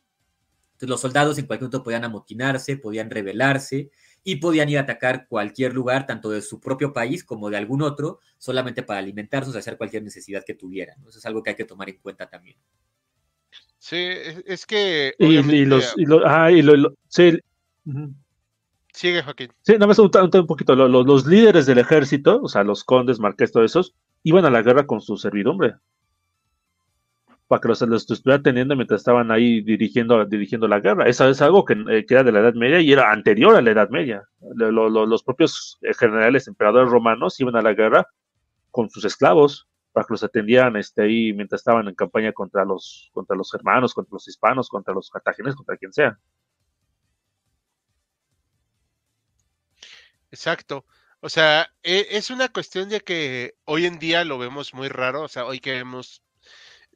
[0.73, 3.91] Entonces los soldados en cualquier momento podían amotinarse, podían rebelarse
[4.25, 7.81] y podían ir a atacar cualquier lugar, tanto de su propio país como de algún
[7.81, 10.97] otro, solamente para alimentarse o hacer cualquier necesidad que tuvieran.
[11.07, 12.57] Eso es algo que hay que tomar en cuenta también.
[13.77, 15.13] Sí, es que...
[15.19, 15.95] Y, los...
[16.25, 17.39] ah, y lo, sí.
[18.91, 19.53] Sigue, Joaquín.
[19.61, 20.75] Sí, nada más un, un poquito.
[20.75, 24.61] Los, los, líderes del ejército, o sea, los condes, marqués, todos esos, iban a la
[24.61, 25.75] guerra con su servidumbre
[27.47, 31.07] para que los, estuviera teniendo mientras estaban ahí dirigiendo, dirigiendo la guerra.
[31.07, 33.71] Eso es algo que, eh, era de la Edad Media y era anterior a la
[33.71, 34.23] Edad Media.
[34.55, 38.07] los propios generales, emperadores romanos iban a la guerra
[38.71, 43.09] con sus esclavos para que los atendieran este, ahí mientras estaban en campaña contra los,
[43.13, 46.19] contra los germanos, contra los hispanos, contra los cartagineses, contra quien sea.
[50.31, 50.85] Exacto.
[51.21, 55.23] O sea, e, es una cuestión de que hoy en día lo vemos muy raro.
[55.23, 56.21] O sea, hoy que vemos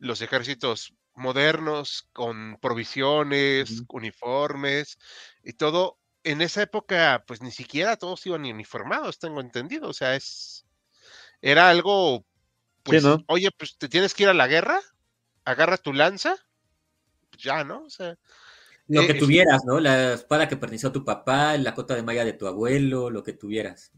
[0.02, 4.98] los ejércitos modernos con provisiones, uniformes
[5.44, 6.00] y todo.
[6.24, 9.90] En esa época, pues ni siquiera todos iban uniformados, tengo entendido.
[9.90, 10.66] O sea, es
[11.42, 12.26] era algo,
[12.84, 14.80] pues, oye, pues te tienes que ir a la guerra,
[15.46, 16.36] agarra tu lanza,
[17.30, 17.84] pues, ya, ¿no?
[17.84, 18.18] O sea,
[18.88, 19.80] lo que eh, tuvieras, ¿no?
[19.80, 23.24] La espada que perteneció a tu papá, la cota de malla de tu abuelo, lo
[23.24, 23.92] que tuvieras.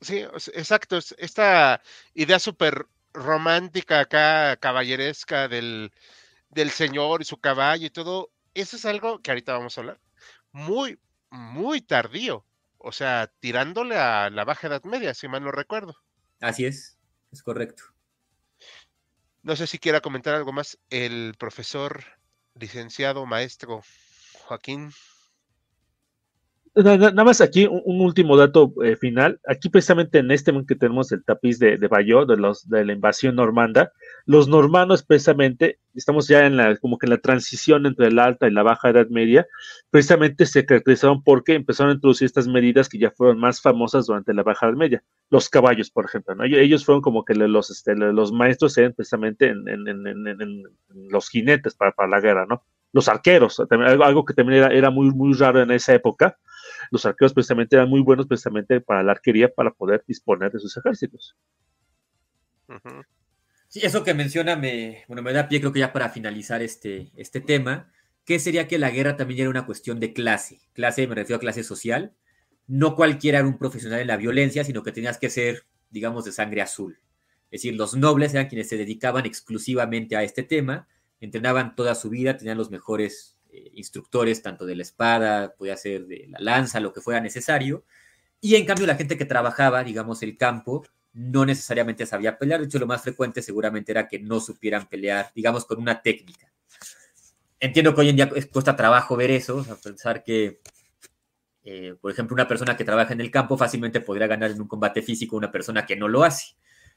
[0.00, 0.18] Sí,
[0.52, 0.98] exacto.
[1.16, 1.80] Esta
[2.12, 5.92] idea súper romántica acá, caballeresca del,
[6.50, 10.00] del señor y su caballo y todo, eso es algo que ahorita vamos a hablar,
[10.52, 10.98] muy,
[11.30, 12.44] muy tardío.
[12.76, 15.96] O sea, tirándole a la baja edad media, si mal no recuerdo.
[16.40, 16.98] Así es,
[17.32, 17.84] es correcto.
[19.42, 22.04] No sé si quiera comentar algo más el profesor,
[22.54, 23.82] licenciado, maestro
[24.44, 24.92] Joaquín.
[26.76, 29.40] Nada más aquí un, último dato eh, final.
[29.46, 32.92] Aquí precisamente en este momento que tenemos el tapiz de, de de, los, de la
[32.92, 33.92] invasión normanda,
[34.26, 38.48] los normandos precisamente, estamos ya en la, como que en la transición entre la alta
[38.48, 39.46] y la baja edad media,
[39.90, 44.34] precisamente se caracterizaron porque empezaron a introducir estas medidas que ya fueron más famosas durante
[44.34, 45.04] la baja edad media.
[45.30, 46.42] Los caballos, por ejemplo, ¿no?
[46.42, 50.62] Ellos fueron como que los, este, los maestros eran precisamente en, en, en,
[51.08, 52.64] los jinetes para, para, la guerra, ¿no?
[52.92, 56.36] Los arqueros, algo que también era, era muy, muy raro en esa época
[56.94, 60.76] los arqueros precisamente eran muy buenos precisamente para la arquería para poder disponer de sus
[60.76, 61.36] ejércitos.
[63.66, 67.10] Sí, eso que menciona me, bueno, me da pie creo que ya para finalizar este,
[67.16, 67.90] este tema,
[68.24, 70.60] que sería que la guerra también era una cuestión de clase.
[70.72, 72.14] Clase, me refiero a clase social.
[72.68, 76.30] No cualquiera era un profesional en la violencia, sino que tenías que ser, digamos, de
[76.30, 77.00] sangre azul.
[77.50, 80.86] Es decir, los nobles eran quienes se dedicaban exclusivamente a este tema,
[81.20, 86.06] entrenaban toda su vida, tenían los mejores eh, instructores, tanto de la espada, podía ser
[86.06, 87.84] de la lanza, lo que fuera necesario.
[88.40, 92.60] Y en cambio la gente que trabajaba, digamos, el campo, no necesariamente sabía pelear.
[92.60, 96.50] De hecho, lo más frecuente seguramente era que no supieran pelear, digamos, con una técnica.
[97.60, 100.60] Entiendo que hoy en día cuesta trabajo ver eso, a pensar que,
[101.62, 104.68] eh, por ejemplo, una persona que trabaja en el campo fácilmente podría ganar en un
[104.68, 106.56] combate físico a una persona que no lo hace.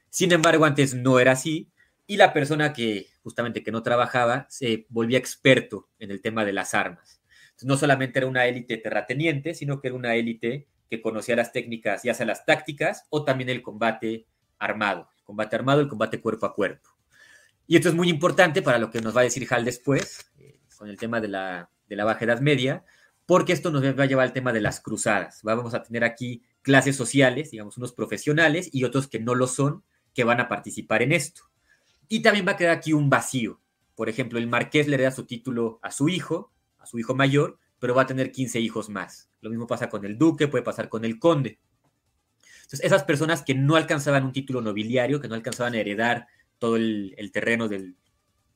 [0.09, 1.69] Sin embargo, antes no era así
[2.07, 6.53] y la persona que justamente que no trabajaba se volvía experto en el tema de
[6.53, 7.21] las armas.
[7.61, 12.03] No solamente era una élite terrateniente, sino que era una élite que conocía las técnicas,
[12.03, 14.27] ya sea las tácticas o también el combate
[14.59, 16.89] armado, el combate armado, el combate cuerpo a cuerpo.
[17.67, 20.61] Y esto es muy importante para lo que nos va a decir Hal después, eh,
[20.77, 22.85] con el tema de la, de la Baja Edad Media,
[23.25, 25.41] porque esto nos va a llevar al tema de las cruzadas.
[25.43, 29.83] Vamos a tener aquí clases sociales, digamos, unos profesionales y otros que no lo son,
[30.13, 31.41] que van a participar en esto.
[32.07, 33.59] Y también va a quedar aquí un vacío.
[33.95, 37.59] Por ejemplo, el marqués le hereda su título a su hijo, a su hijo mayor,
[37.79, 39.29] pero va a tener 15 hijos más.
[39.41, 41.59] Lo mismo pasa con el duque, puede pasar con el conde.
[42.67, 46.27] Entonces, esas personas que no alcanzaban un título nobiliario, que no alcanzaban a heredar
[46.59, 47.95] todo el, terreno del,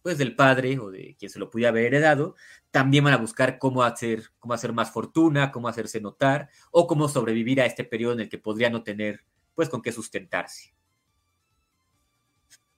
[0.01, 2.35] pues, del padre o de quien se lo pudiera haber heredado,
[2.71, 7.07] también van a buscar cómo hacer, cómo hacer más fortuna, cómo hacerse notar o cómo
[7.07, 9.23] sobrevivir a este periodo en el que podría no tener
[9.55, 10.73] pues con qué sustentarse.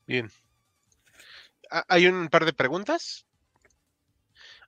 [0.05, 0.29] Bien.
[1.75, 3.25] Ah, Hay un par de preguntas.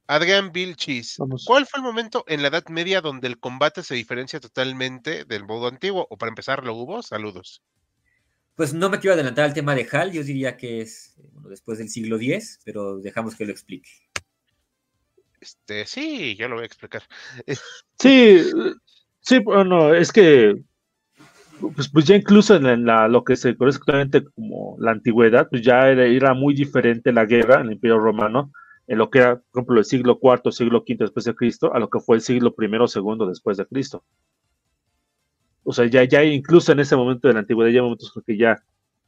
[0.07, 1.45] Adrián Vilchis, Vamos.
[1.45, 5.45] ¿cuál fue el momento en la Edad Media donde el combate se diferencia totalmente del
[5.45, 6.07] modo antiguo?
[6.09, 7.03] O para empezar, ¿lo hubo?
[7.03, 7.61] Saludos.
[8.55, 11.49] Pues no me quiero adelantar al tema de Hal, yo diría que es eh, bueno,
[11.49, 13.89] después del siglo X, pero dejamos que lo explique.
[15.39, 17.03] Este, sí, yo lo voy a explicar.
[17.99, 18.49] Sí,
[19.21, 20.55] sí, bueno, es que
[21.59, 25.89] pues, pues ya incluso en lo que se conoce actualmente como la antigüedad, pues ya
[25.89, 28.51] era, era muy diferente la guerra en el Imperio Romano,
[28.87, 31.79] en lo que era, por ejemplo, el siglo IV, siglo V después de Cristo, a
[31.79, 34.03] lo que fue el siglo I o II después de Cristo.
[35.63, 38.21] O sea, ya, ya incluso en ese momento de la antigüedad, ya hay momentos en
[38.23, 38.61] que ya,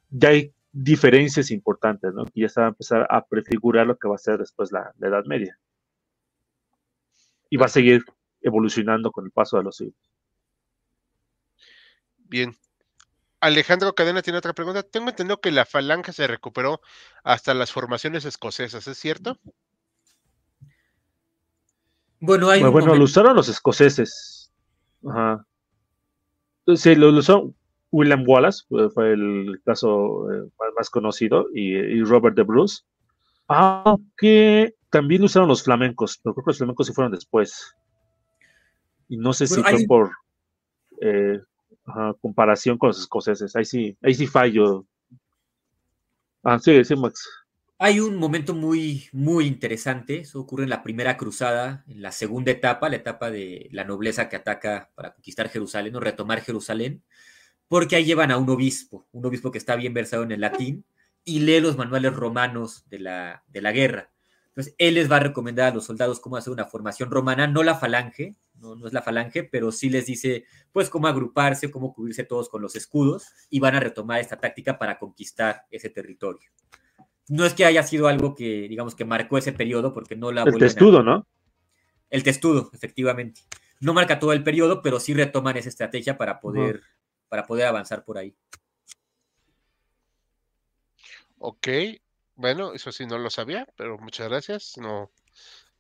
[0.10, 2.26] ya hay diferencias importantes, ¿no?
[2.26, 4.92] Que ya se va a empezar a prefigurar lo que va a ser después la
[5.00, 5.60] Edad Media.
[7.50, 8.04] Y va a seguir
[8.42, 10.07] evolucionando con el paso de los siglos.
[12.30, 12.56] Bien.
[13.40, 14.84] Alejandro Cadena tiene otra pregunta.
[14.84, 16.82] Tengo entendido que la falange se recuperó
[17.24, 19.38] hasta las formaciones escocesas, ¿es cierto?
[22.20, 24.52] Bueno, hay Bueno, bueno, lo usaron los escoceses.
[25.08, 25.46] Ajá.
[26.76, 27.54] Sí, lo, lo usó
[27.92, 32.84] William Wallace, fue, el caso eh, más, más conocido, y, y Robert de Bruce.
[33.48, 37.76] Aunque también lo usaron los flamencos, pero creo que los flamencos sí fueron después.
[39.08, 40.12] Y no sé si fue por
[41.02, 41.40] eh,
[42.20, 43.56] comparación con los escoceses.
[43.56, 44.86] Ahí sí, ahí sí fallo.
[46.44, 47.28] Ah, sí, sí, Max.
[47.80, 50.20] Hay un momento muy, muy interesante.
[50.20, 54.30] Eso ocurre en la primera cruzada, en la segunda etapa, la etapa de la nobleza
[54.30, 57.04] que ataca para conquistar Jerusalén o retomar Jerusalén,
[57.68, 60.86] porque ahí llevan a un obispo, un obispo que está bien versado en el latín
[61.24, 64.12] y lee los manuales romanos de la, de la guerra.
[64.58, 67.62] Entonces, él les va a recomendar a los soldados cómo hacer una formación romana, no
[67.62, 71.94] la falange, no, no es la falange, pero sí les dice, pues, cómo agruparse, cómo
[71.94, 76.50] cubrirse todos con los escudos y van a retomar esta táctica para conquistar ese territorio
[77.30, 80.44] no es que haya sido algo que, digamos, que marcó ese periodo, porque no la
[80.44, 81.28] El a- testudo, ¿no?
[82.10, 83.42] El testudo, efectivamente.
[83.82, 86.82] No marca todo el periodo, pero sí retoman esa estrategia para poder,
[87.28, 88.34] para poder avanzar por ahí.
[91.38, 91.68] Ok.
[92.38, 94.78] Bueno, eso sí no lo sabía, pero muchas gracias.
[94.78, 95.12] No,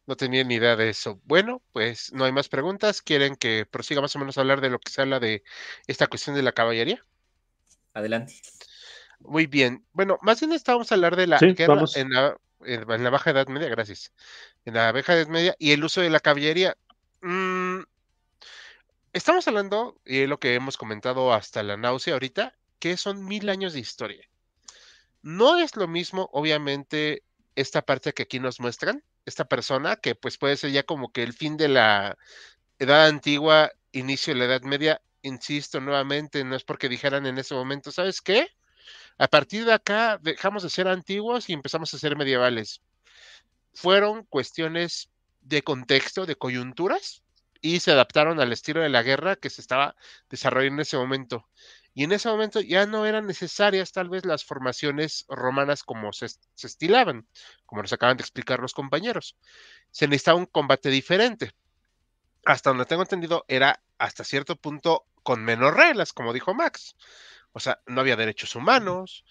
[0.07, 1.21] no tenía ni idea de eso.
[1.23, 3.01] Bueno, pues no hay más preguntas.
[3.01, 5.43] ¿Quieren que prosiga más o menos a hablar de lo que se habla de
[5.87, 7.05] esta cuestión de la caballería?
[7.93, 8.41] Adelante.
[9.19, 9.85] Muy bien.
[9.93, 11.95] Bueno, más bien estábamos a hablar de la Sí, guerra vamos.
[11.95, 14.13] en la, en, en la Baja Edad Media, gracias.
[14.65, 16.75] En la Baja Edad Media y el uso de la caballería.
[17.21, 17.81] Mm,
[19.13, 23.49] estamos hablando, y es lo que hemos comentado hasta la náusea ahorita, que son mil
[23.49, 24.27] años de historia.
[25.27, 27.21] No es lo mismo, obviamente,
[27.57, 31.21] esta parte que aquí nos muestran, esta persona, que pues puede ser ya como que
[31.21, 32.17] el fin de la
[32.79, 37.55] edad antigua, inicio de la Edad Media, insisto nuevamente, no es porque dijeran en ese
[37.55, 38.47] momento, ¿sabes qué?
[39.17, 42.79] A partir de acá dejamos de ser antiguos y empezamos a ser medievales.
[43.73, 45.09] Fueron cuestiones
[45.41, 47.21] de contexto, de coyunturas,
[47.59, 49.97] y se adaptaron al estilo de la guerra que se estaba
[50.29, 51.49] desarrollando en ese momento.
[51.97, 56.29] Y en ese momento ya no eran necesarias tal vez las formaciones romanas como se,
[56.29, 57.27] se estilaban,
[57.65, 59.35] como nos acaban de explicar los compañeros.
[59.89, 61.53] Se necesitaba un combate diferente.
[62.45, 66.95] Hasta donde tengo entendido, era hasta cierto punto con menos reglas, como dijo Max.
[67.51, 69.25] O sea, no había derechos humanos,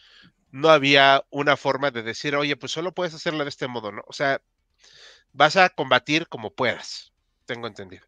[0.50, 4.02] no había una forma de decir, oye, pues solo puedes hacerlo de este modo, ¿no?
[4.08, 4.42] O sea,
[5.32, 7.12] vas a combatir como puedas,
[7.44, 8.04] tengo entendido.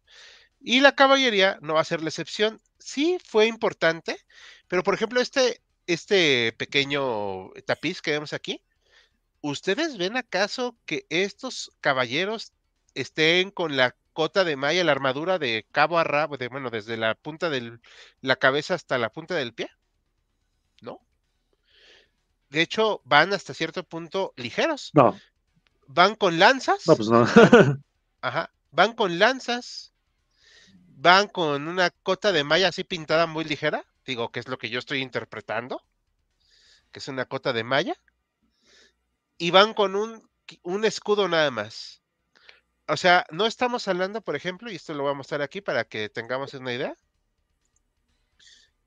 [0.61, 2.61] Y la caballería no va a ser la excepción.
[2.79, 4.17] Sí fue importante,
[4.67, 8.61] pero por ejemplo, este, este pequeño tapiz que vemos aquí,
[9.41, 12.53] ¿ustedes ven acaso que estos caballeros
[12.93, 16.97] estén con la cota de malla, la armadura de cabo a rabo, de, bueno, desde
[16.97, 17.79] la punta de
[18.21, 19.69] la cabeza hasta la punta del pie?
[20.81, 20.99] ¿No?
[22.49, 24.91] De hecho, van hasta cierto punto ligeros.
[24.93, 25.17] No,
[25.91, 26.85] Van con lanzas.
[26.85, 27.25] no, pues no.
[28.21, 28.51] Ajá.
[28.71, 29.91] Van con lanzas.
[31.01, 33.85] Van con una cota de malla así pintada muy ligera.
[34.05, 35.81] Digo, que es lo que yo estoy interpretando.
[36.91, 37.95] Que es una cota de malla.
[39.37, 40.29] Y van con un,
[40.61, 42.01] un escudo nada más.
[42.85, 45.85] O sea, no estamos hablando, por ejemplo, y esto lo voy a mostrar aquí para
[45.85, 46.93] que tengamos una idea.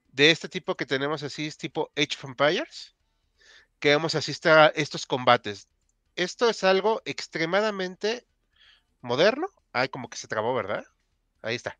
[0.09, 2.95] De este tipo que tenemos así, es tipo Age of Empires.
[3.79, 5.67] Que vemos así está estos combates.
[6.15, 8.27] Esto es algo extremadamente
[9.01, 9.47] moderno.
[9.71, 10.85] Ay, como que se trabó, ¿verdad?
[11.41, 11.79] Ahí está.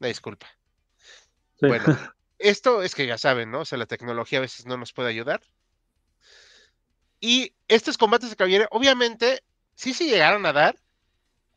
[0.00, 0.48] Una disculpa.
[1.60, 1.66] Sí.
[1.66, 1.84] Bueno,
[2.38, 3.60] esto es que ya saben, ¿no?
[3.60, 5.42] O sea, la tecnología a veces no nos puede ayudar.
[7.20, 9.44] Y estos combates de caballería, obviamente,
[9.74, 10.76] sí se llegaron a dar,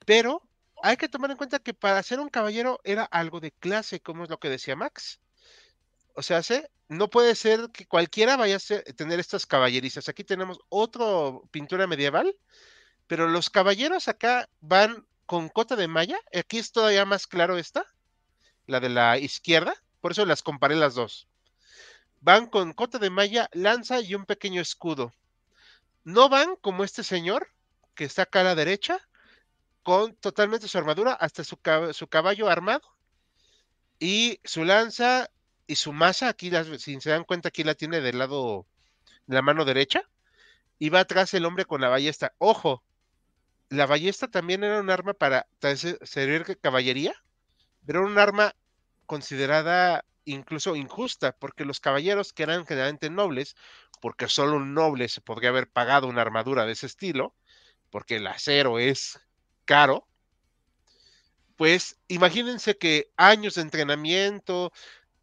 [0.05, 0.41] pero
[0.81, 4.25] hay que tomar en cuenta que para ser un caballero era algo de clase, como
[4.25, 5.21] es lo que decía Max.
[6.15, 6.41] O sea,
[6.89, 10.09] no puede ser que cualquiera vaya a tener estas caballerizas.
[10.09, 11.05] Aquí tenemos otra
[11.51, 12.35] pintura medieval,
[13.07, 16.19] pero los caballeros acá van con cota de malla.
[16.37, 17.85] Aquí es todavía más claro esta,
[18.67, 19.73] la de la izquierda.
[20.01, 21.27] Por eso las comparé las dos.
[22.21, 25.13] Van con cota de malla, lanza y un pequeño escudo.
[26.03, 27.47] No van como este señor,
[27.95, 28.99] que está acá a la derecha,
[29.83, 31.57] con totalmente su armadura, hasta su,
[32.07, 32.81] caballo armado.
[33.99, 35.29] Y su lanza
[35.67, 38.65] y su masa, aquí, si se dan cuenta, aquí la tiene del lado
[39.27, 40.03] la mano derecha.
[40.79, 42.33] Y va atrás el hombre con la ballesta.
[42.37, 42.83] Ojo,
[43.69, 45.47] la ballesta también era un arma para
[46.03, 47.15] servir caballería,
[47.85, 48.55] pero era un arma
[49.05, 53.55] considerada incluso injusta, porque los caballeros que eran generalmente nobles,
[54.01, 57.35] porque solo un noble se podría haber pagado una armadura de ese estilo,
[57.89, 59.19] porque el acero es
[59.65, 60.07] caro,
[61.55, 64.71] pues imagínense que años de entrenamiento,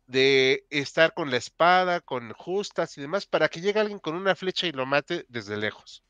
[0.07, 4.35] de estar con la espada, con justas y demás, para que llegue alguien con una
[4.35, 6.03] flecha y lo mate desde lejos.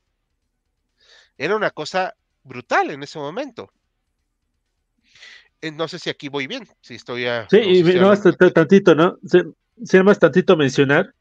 [1.37, 3.71] Era una cosa brutal en ese momento.
[5.61, 7.47] Eh, no sé si aquí voy bien, si estoy a...
[7.49, 8.13] Sí, y no,
[8.51, 9.17] tantito, ¿no?
[9.25, 11.13] Se, más tantito mencionar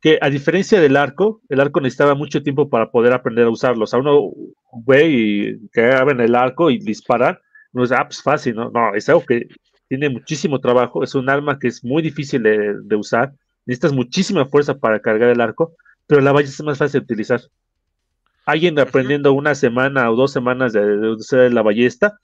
[0.00, 3.84] que a diferencia del arco, el arco necesitaba mucho tiempo para poder aprender a usarlo.
[3.84, 4.30] O sea, uno
[4.84, 7.40] ve y que abren el arco y disparar,
[7.72, 8.70] no es ah, pues fácil, ¿no?
[8.70, 9.46] No, es algo que
[9.88, 13.32] tiene muchísimo trabajo, es un arma que es muy difícil de, usar,
[13.66, 15.74] necesitas muchísima fuerza para cargar el arco,
[16.06, 17.40] pero la ballesta es más fácil de utilizar.
[18.44, 22.18] Alguien aprendiendo una semana o dos semanas de, usar la ballesta,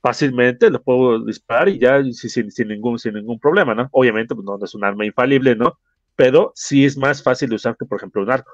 [0.00, 3.88] fácilmente lo puedo disparar y ya sin, sin, ningún, sin ningún problema, ¿no?
[3.92, 5.78] Obviamente pues, no, es un arma infalible, ¿no?
[6.16, 8.52] Pero sí es más fácil de usar que, por ejemplo, un arco.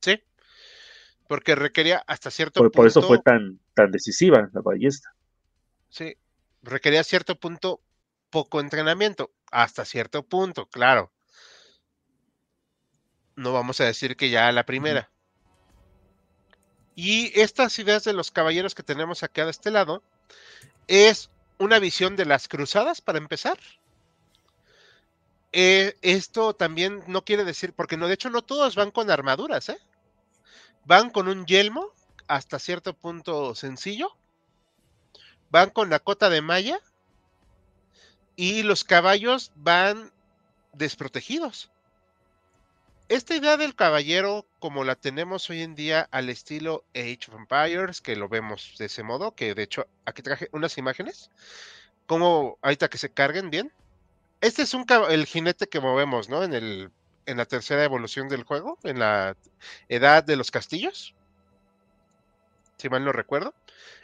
[0.00, 0.22] Sí,
[1.28, 2.76] porque requería hasta cierto punto.
[2.76, 5.14] Por eso fue tan, tan decisiva la ballesta.
[5.88, 6.16] Sí,
[6.62, 7.80] requería cierto punto
[8.30, 11.12] poco entrenamiento, hasta cierto punto, claro.
[13.36, 15.10] No vamos a decir que ya la primera.
[16.94, 20.02] Y estas ideas de los caballeros que tenemos acá de este lado
[20.86, 23.58] es una visión de las cruzadas para empezar.
[25.52, 29.68] Eh, esto también no quiere decir, porque no, de hecho no todos van con armaduras,
[29.68, 29.78] ¿eh?
[30.84, 31.92] Van con un yelmo
[32.28, 34.16] hasta cierto punto sencillo.
[35.50, 36.80] Van con la cota de malla.
[38.36, 40.12] Y los caballos van
[40.72, 41.70] desprotegidos
[43.08, 48.00] esta idea del caballero, como la tenemos hoy en día al estilo Age of Empires,
[48.00, 51.30] que lo vemos de ese modo, que de hecho aquí traje unas imágenes,
[52.06, 53.72] como ahorita que se carguen bien.
[54.40, 56.42] Este es un el jinete que movemos, ¿no?
[56.42, 56.90] En el
[57.26, 59.36] en la tercera evolución del juego, en la
[59.88, 61.14] edad de los castillos.
[62.76, 63.54] Si mal no recuerdo.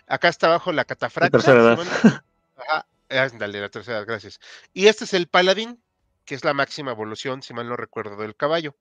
[0.06, 1.36] Acá está abajo la catafracta.
[1.36, 2.22] La tercera edad.
[2.56, 4.40] Ajá, la tercera edad, gracias.
[4.72, 5.82] Y este es el paladín,
[6.24, 8.74] que es la máxima evolución, si mal no recuerdo, del caballo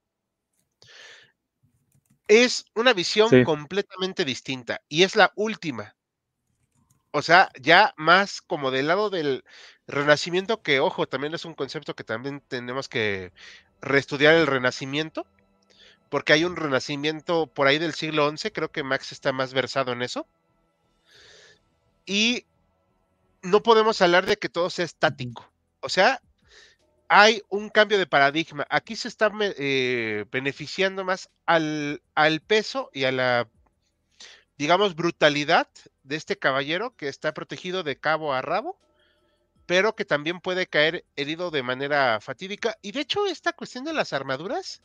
[2.29, 5.95] es una visión completamente distinta y es la última.
[7.11, 9.43] O sea, ya más como del lado del
[9.87, 13.33] renacimiento, que ojo, también es un concepto que también tenemos que
[13.81, 15.25] reestudiar el renacimiento,
[16.09, 19.91] porque hay un renacimiento por ahí del siglo XI, creo que Max está más versado
[19.91, 20.27] en eso.
[22.05, 22.45] Y
[23.41, 25.51] no podemos hablar de que todo sea estático.
[25.79, 26.21] O sea,
[27.09, 28.65] hay un cambio de paradigma.
[28.69, 33.49] Aquí se está eh, beneficiando más al, al, peso y a la,
[34.57, 35.67] digamos, brutalidad
[36.03, 38.79] de este caballero que está protegido de cabo a rabo,
[39.65, 42.77] pero que también puede caer herido de manera fatídica.
[42.83, 44.81] Y de hecho, esta cuestión de las armaduras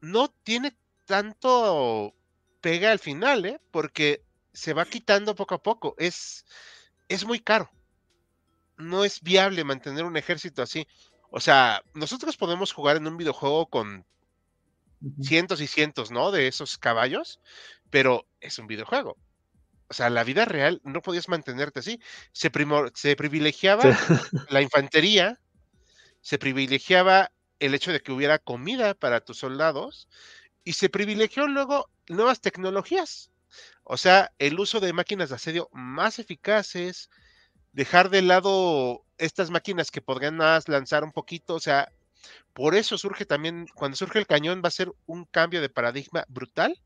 [0.00, 2.14] no tiene tanto
[2.62, 3.60] pega al final, ¿eh?
[3.70, 4.22] porque
[4.54, 5.94] se va quitando poco a poco.
[5.98, 6.46] Es,
[7.08, 7.70] es muy caro.
[8.78, 10.86] No es viable mantener un ejército así.
[11.30, 14.06] O sea, nosotros podemos jugar en un videojuego con
[15.20, 16.30] cientos y cientos, ¿no?
[16.30, 17.40] De esos caballos,
[17.90, 19.16] pero es un videojuego.
[19.88, 22.00] O sea, la vida real no podías mantenerte así.
[22.32, 22.50] Se,
[22.94, 23.84] se privilegiaba
[24.50, 25.40] la infantería,
[26.20, 30.08] se privilegiaba el hecho de que hubiera comida para tus soldados
[30.64, 33.30] y se privilegió luego nuevas tecnologías.
[33.84, 37.10] O sea, el uso de máquinas de asedio más eficaces,
[37.76, 41.92] dejar de lado estas máquinas que podrían más lanzar un poquito, o sea,
[42.54, 46.24] por eso surge también, cuando surge el cañón va a ser un cambio de paradigma
[46.26, 46.80] brutal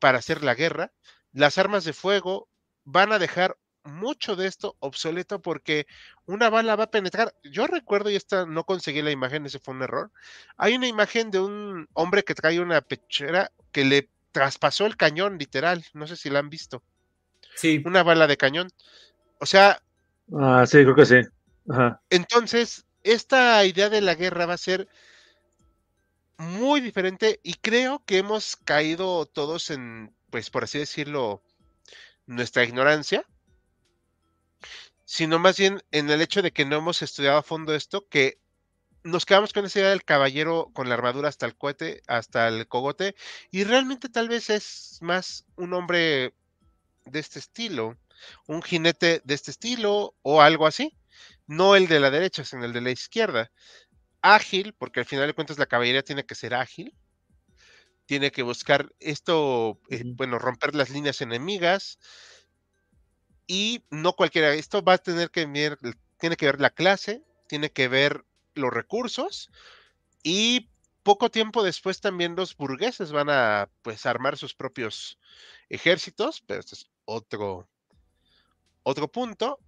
[0.00, 0.90] para hacer la guerra.
[1.32, 2.48] Las armas de fuego
[2.84, 5.86] van a dejar mucho de esto obsoleto porque
[6.26, 7.32] una bala va a penetrar.
[7.44, 10.10] Yo recuerdo, y esta no conseguí la imagen, ese fue un error.
[10.56, 15.38] Hay una imagen de un hombre que trae una pechera que le traspasó el cañón,
[15.38, 15.84] literal.
[15.92, 16.82] No sé si la han visto.
[17.54, 17.80] Sí.
[17.86, 18.68] Una bala de cañón.
[19.38, 19.80] O sea,
[20.32, 21.20] Ah, sí, creo que sí.
[22.10, 24.88] Entonces, esta idea de la guerra va a ser
[26.38, 31.42] muy diferente y creo que hemos caído todos en, pues por así decirlo,
[32.26, 33.24] nuestra ignorancia,
[35.04, 38.38] sino más bien en el hecho de que no hemos estudiado a fondo esto, que
[39.02, 42.68] nos quedamos con esa idea del caballero con la armadura hasta el cohete, hasta el
[42.68, 43.14] cogote,
[43.50, 46.34] y realmente tal vez es más un hombre
[47.06, 47.96] de este estilo,
[48.46, 50.96] un jinete de este estilo o algo así,
[51.46, 53.50] no el de la derecha, sino el de la izquierda.
[54.22, 56.94] Ágil, porque al final de cuentas la caballería tiene que ser ágil,
[58.06, 61.98] tiene que buscar esto, eh, bueno, romper las líneas enemigas,
[63.48, 65.78] y no cualquiera, esto va a tener que ver,
[66.20, 68.24] tiene que ver la clase, tiene que ver
[68.54, 69.50] los recursos
[70.22, 70.68] y
[71.02, 75.18] poco tiempo después también los burgueses van a pues armar sus propios
[75.70, 77.66] ejércitos, pero este es otro,
[78.88, 79.58] otro punto.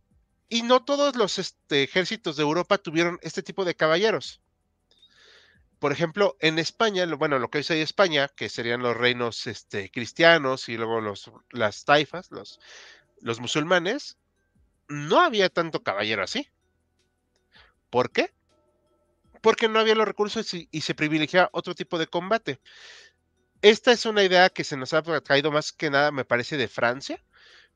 [0.49, 4.41] Y no todos los este, ejércitos de Europa tuvieron este tipo de caballeros.
[5.79, 9.91] Por ejemplo, en España, bueno, lo que hoy es España, que serían los reinos este,
[9.91, 12.59] cristianos y luego los, las taifas, los,
[13.21, 14.19] los musulmanes,
[14.89, 16.49] no había tanto caballero así.
[17.89, 18.35] ¿Por qué?
[19.41, 22.61] Porque no había los recursos y, y se privilegiaba otro tipo de combate.
[23.63, 26.69] Esta es una idea que se nos ha traído más que nada, me parece, de
[26.69, 27.23] Francia,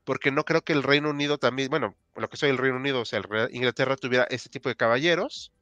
[0.04, 3.00] porque no creo que el Reino Unido también, bueno, lo que soy el Reino Unido,
[3.00, 5.52] o sea, Inglaterra tuviera este tipo de caballeros,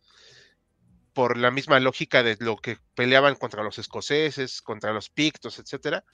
[1.12, 6.04] por la misma lógica de lo que peleaban contra los escoceses, contra los pictos, etcétera.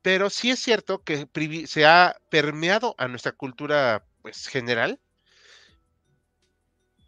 [0.00, 1.28] Pero sí es cierto que
[1.66, 4.98] se ha permeado a nuestra cultura pues, general.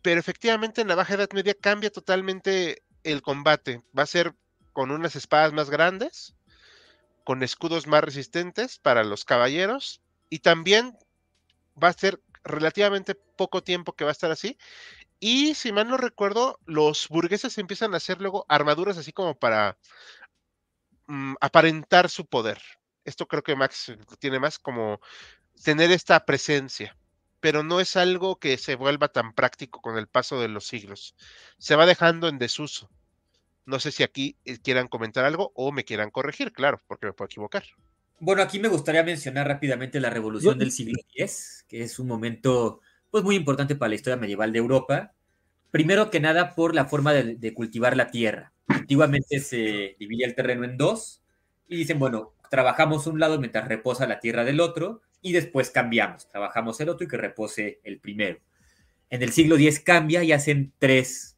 [0.03, 3.83] Pero efectivamente en la Baja Edad Media cambia totalmente el combate.
[3.99, 4.35] Va a ser
[4.73, 6.35] con unas espadas más grandes,
[7.25, 10.04] con escudos más resistentes para los caballeros
[10.35, 10.99] y también
[11.81, 14.59] va a ser relativamente poco tiempo que va a estar así.
[15.21, 19.79] Y si mal no recuerdo, los burgueses empiezan a hacer luego armaduras así como para
[21.07, 22.61] mm, aparentar su poder.
[23.05, 25.01] Esto creo que Max tiene más como
[25.63, 26.97] tener esta presencia,
[27.39, 31.15] pero no es algo que se vuelva tan práctico con el paso de los siglos.
[31.59, 32.91] Se va dejando en desuso.
[33.67, 37.13] No sé si aquí eh, quieran comentar algo o me quieran corregir, claro, porque me
[37.13, 37.65] puedo equivocar.
[38.21, 42.81] Bueno, aquí me gustaría mencionar rápidamente la revolución del siglo X, que es un momento
[43.11, 45.13] pues muy importante para la historia medieval de Europa.
[45.71, 48.53] Primero que nada por la forma de, de cultivar la tierra.
[48.69, 51.23] Antiguamente se dividía el terreno en dos
[51.69, 56.29] y dicen, bueno, trabajamos un lado mientras reposa la tierra del otro y después cambiamos,
[56.29, 58.39] trabajamos el otro y que repose el primero.
[59.11, 61.37] En el siglo X cambia y hacen tres,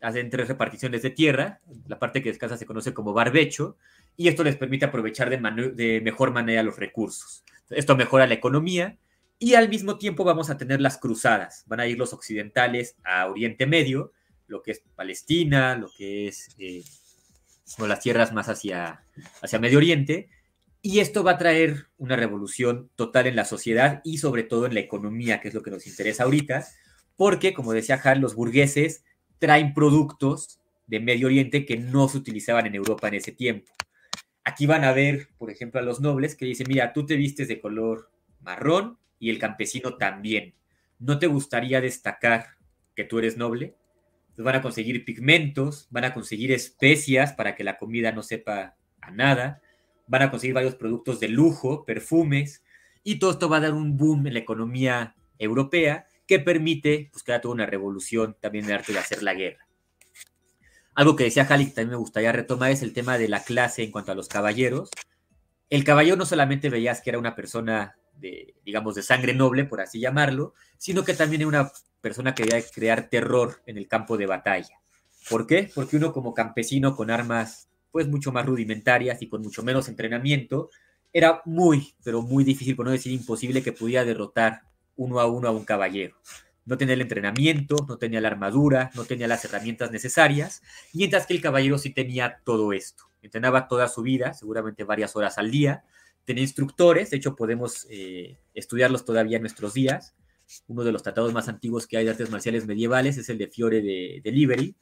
[0.00, 3.76] hacen tres reparticiones de tierra, la parte que descansa se conoce como barbecho
[4.16, 5.38] y esto les permite aprovechar de,
[5.72, 7.44] de mejor manera los recursos.
[7.70, 8.98] Esto mejora la economía
[9.38, 11.64] y al mismo tiempo vamos a tener las cruzadas.
[11.66, 14.12] Van a ir los occidentales a Oriente Medio,
[14.46, 16.82] lo que es Palestina, lo que es eh,
[17.78, 19.02] las tierras más hacia,
[19.40, 20.28] hacia Medio Oriente,
[20.82, 24.74] y esto va a traer una revolución total en la sociedad y sobre todo en
[24.74, 26.66] la economía, que es lo que nos interesa ahorita,
[27.16, 29.04] porque, como decía Hal, los burgueses
[29.38, 33.70] traen productos de Medio Oriente que no se utilizaban en Europa en ese tiempo.
[34.44, 37.48] Aquí van a ver, por ejemplo, a los nobles que dicen, mira, tú te vistes
[37.48, 38.10] de color
[38.40, 40.54] marrón y el campesino también.
[40.98, 42.56] ¿No te gustaría destacar
[42.94, 43.74] que tú eres noble?
[44.36, 49.10] Van a conseguir pigmentos, van a conseguir especias para que la comida no sepa a
[49.10, 49.60] nada,
[50.06, 52.64] van a conseguir varios productos de lujo, perfumes,
[53.02, 57.22] y todo esto va a dar un boom en la economía europea que permite pues,
[57.22, 59.66] que haya toda una revolución también en el arte de hacer la guerra.
[60.94, 63.90] Algo que decía Halley también me gustaría retomar es el tema de la clase en
[63.90, 64.90] cuanto a los caballeros.
[65.68, 69.80] El caballero no solamente veías que era una persona de, digamos, de sangre noble, por
[69.80, 74.16] así llamarlo, sino que también era una persona que quería crear terror en el campo
[74.16, 74.80] de batalla.
[75.28, 75.70] ¿Por qué?
[75.74, 80.70] Porque uno como campesino con armas pues mucho más rudimentarias y con mucho menos entrenamiento,
[81.12, 84.62] era muy, pero muy difícil, por no decir imposible, que pudiera derrotar
[84.96, 86.16] uno a uno a un caballero.
[86.64, 90.62] No tenía el entrenamiento, no tenía la armadura, no tenía las herramientas necesarias,
[90.92, 93.04] mientras que el caballero sí tenía todo esto.
[93.22, 95.84] Entrenaba toda su vida, seguramente varias horas al día,
[96.24, 100.14] tenía instructores, de hecho podemos eh, estudiarlos todavía en nuestros días.
[100.66, 103.48] Uno de los tratados más antiguos que hay de artes marciales medievales es el de
[103.48, 104.76] Fiore de, de Liberi,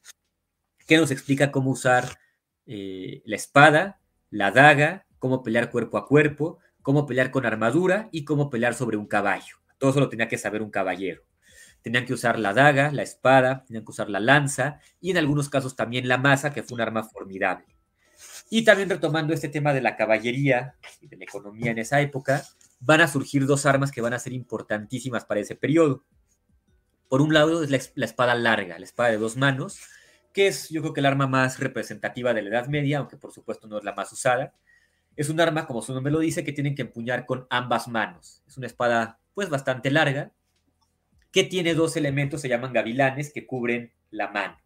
[0.87, 2.19] que nos explica cómo usar
[2.67, 4.01] eh, la espada,
[4.31, 8.97] la daga, cómo pelear cuerpo a cuerpo, cómo pelear con armadura y cómo pelear sobre
[8.97, 9.57] un caballo.
[9.79, 11.23] Todo eso lo tenía que saber un caballero.
[11.89, 15.49] Tenían que usar la daga, la espada, tenían que usar la lanza y en algunos
[15.49, 17.65] casos también la masa, que fue un arma formidable.
[18.51, 22.45] Y también retomando este tema de la caballería y de la economía en esa época,
[22.81, 26.05] van a surgir dos armas que van a ser importantísimas para ese periodo.
[27.09, 29.81] Por un lado es la, espada larga, la espada de dos manos,
[30.35, 33.33] que es yo creo que el arma más representativa de la Edad Media, aunque por
[33.33, 34.53] supuesto no es la más usada.
[35.17, 38.43] Es un arma, como su nombre lo dice, que tienen que empuñar con ambas manos.
[38.47, 40.33] Es una espada pues bastante larga,
[41.33, 44.59] que tiene dos elementos, se llaman gavilanes, que cubren la mano.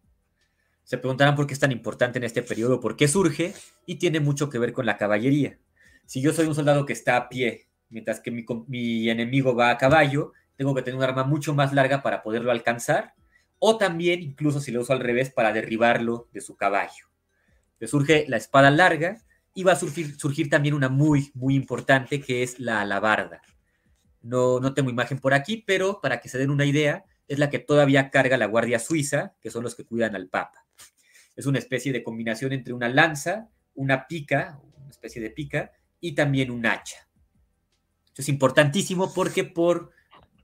[0.83, 3.53] Se preguntarán por qué es tan importante en este periodo, por qué surge,
[3.85, 5.57] y tiene mucho que ver con la caballería.
[6.05, 9.69] Si yo soy un soldado que está a pie, mientras que mi, mi enemigo va
[9.69, 13.13] a caballo, tengo que tener un arma mucho más larga para poderlo alcanzar,
[13.59, 17.07] o también, incluso si lo uso al revés, para derribarlo de su caballo.
[17.79, 19.21] Le surge la espada larga
[19.53, 23.41] y va a surgir, surgir también una muy, muy importante que es la alabarda.
[24.23, 27.49] No, no tengo imagen por aquí, pero para que se den una idea, es la
[27.49, 30.65] que todavía carga la Guardia Suiza, que son los que cuidan al Papa.
[31.35, 36.15] Es una especie de combinación entre una lanza, una pica, una especie de pica, y
[36.15, 37.07] también un hacha.
[38.07, 39.91] Esto es importantísimo porque por,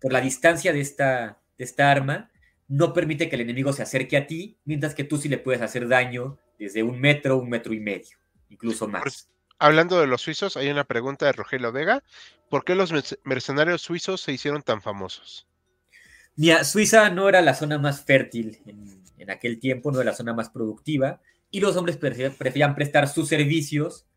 [0.02, 2.32] por la distancia de esta, de esta arma,
[2.68, 5.62] no permite que el enemigo se acerque a ti, mientras que tú sí le puedes
[5.62, 8.18] hacer daño desde un metro, un metro y medio,
[8.50, 9.30] incluso más.
[9.60, 12.02] Hablando de los suizos, hay una pregunta de Rogelio Vega.
[12.50, 15.48] ¿Por qué los mercenarios suizos se hicieron tan famosos?
[16.38, 20.34] Mira, Suiza no era la zona más fértil en, aquel tiempo, no era la zona
[20.34, 21.22] más productiva,
[21.52, 24.08] y los hombres preferían prestar sus servicios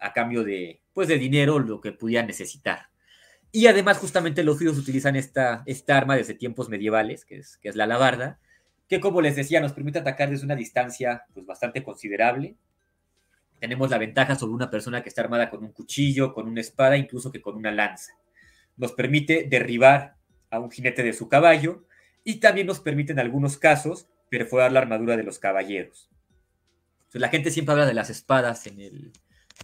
[0.00, 2.88] a cambio de, pues, de dinero, lo que pudieran necesitar.
[3.52, 7.76] Y además, justamente los suizos utilizan esta, arma desde tiempos medievales, que es, que es
[7.76, 8.40] la alabarda,
[8.88, 12.56] que como les decía, nos permite atacar desde una distancia pues, bastante considerable.
[13.60, 16.96] Tenemos la ventaja sobre una persona que está armada con un cuchillo, con una espada,
[16.96, 18.12] incluso que con una lanza.
[18.76, 20.16] Nos permite derribar
[20.50, 21.86] a un jinete de su caballo
[22.24, 26.10] y también nos permite en algunos casos perforar la armadura de los caballeros.
[27.12, 29.12] la gente siempre habla de las espadas en,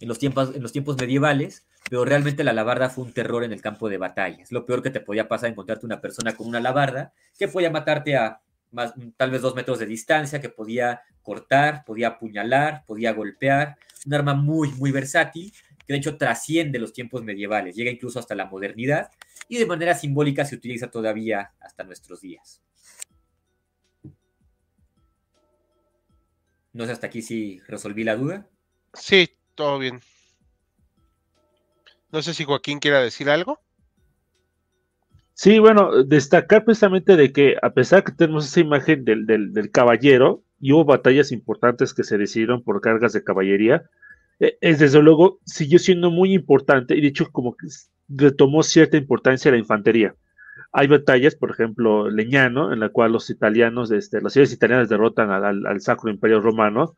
[0.01, 4.43] los tiempos, medievales, pero realmente la alabarda fue un terror en el campo de batalla.
[4.43, 7.71] Es lo peor que te podía pasar encontrarte una persona con una alabarda que podía
[7.71, 8.41] matarte a
[8.73, 13.77] más, tal vez dos metros de distancia, que podía cortar, podía apuñalar, podía golpear.
[14.05, 15.53] Un arma muy, muy versátil
[15.87, 19.11] que de hecho trasciende los tiempos medievales, llega incluso hasta la modernidad
[19.49, 22.63] y de manera simbólica se utiliza todavía hasta nuestros días.
[26.73, 28.47] No sé hasta aquí si resolví la duda.
[28.95, 30.01] Sí, todo bien.
[32.11, 33.61] No sé si Joaquín quiera decir algo.
[35.43, 40.45] Sí, bueno, destacar precisamente de que a pesar que tenemos esa imagen del, del caballero,
[40.61, 43.83] y hubo batallas importantes que se decidieron por cargas de caballería,
[44.39, 47.67] eh, es desde luego siguió siendo muy importante y de hecho como que
[48.09, 50.15] retomó cierta importancia la infantería.
[50.71, 55.33] Hay batallas, por ejemplo, Leñano, en la cual los italianos, este, las ciudades italianas derrotan
[55.33, 56.97] al, Sacro Imperio Romano.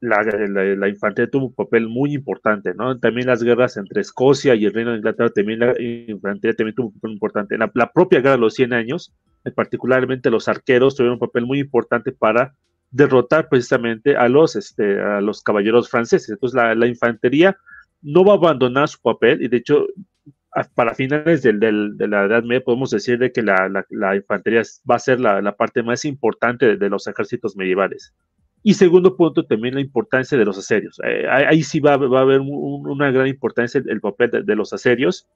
[0.00, 2.98] La, infantería tuvo un papel muy importante, ¿no?
[2.98, 6.88] También las guerras entre Escocia y el Reino de Inglaterra, también la infantería también tuvo
[6.88, 7.58] un papel importante.
[7.58, 9.14] la, la propia guerra de los 100 años,
[9.54, 12.54] particularmente los arqueros tuvieron un papel muy importante para
[12.90, 14.98] derrotar precisamente a los, este,
[15.44, 16.30] caballeros franceses.
[16.30, 17.56] Entonces la, infantería
[18.02, 19.86] no va a abandonar su papel y de hecho
[20.74, 23.84] para finales del, de la Edad Media podemos decir de que la,
[24.16, 28.12] infantería va a ser la, parte más importante de, los ejércitos medievales.
[28.62, 31.00] Y segundo punto, también la importancia de los aserios.
[31.04, 35.26] Eh, ahí sí va, va a haber una gran importancia el, papel de, los aserios.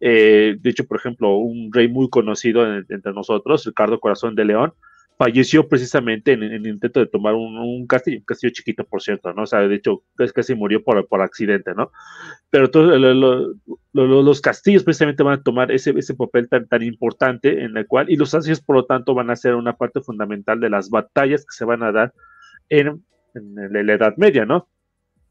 [0.00, 4.74] Eh, de hecho, por ejemplo, un rey muy conocido entre nosotros, Ricardo Corazón de León,
[5.16, 9.42] falleció precisamente en, el intento de tomar un, castillo, un castillo chiquito, por cierto, ¿no?
[9.42, 10.02] O sea, de hecho,
[10.34, 11.92] casi murió por, por accidente, ¿no?
[12.50, 12.98] Pero todos
[13.92, 18.10] los castillos precisamente van a tomar ese, ese papel tan, tan importante en el cual,
[18.10, 21.42] y los castillos, por lo tanto, van a ser una parte fundamental de las batallas
[21.42, 22.12] que se van a dar
[22.68, 23.04] en,
[23.34, 24.68] en la Edad Media, ¿no?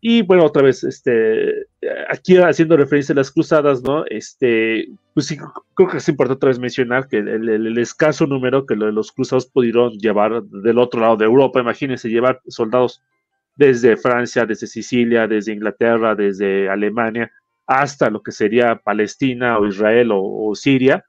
[0.06, 1.66] Y bueno, otra vez, este,
[2.10, 4.04] aquí haciendo referencia a las cruzadas, ¿no?
[4.08, 5.38] Este, pues sí,
[5.76, 9.94] creo que es importante otra vez mencionar que el, escaso número que los cruzados pudieron
[9.94, 13.02] llevar del otro lado de Europa, imagínense, llevar soldados
[13.56, 17.32] desde Francia, desde Sicilia, desde Inglaterra, desde Alemania,
[17.66, 21.06] hasta lo que sería Palestina o Israel o Siria,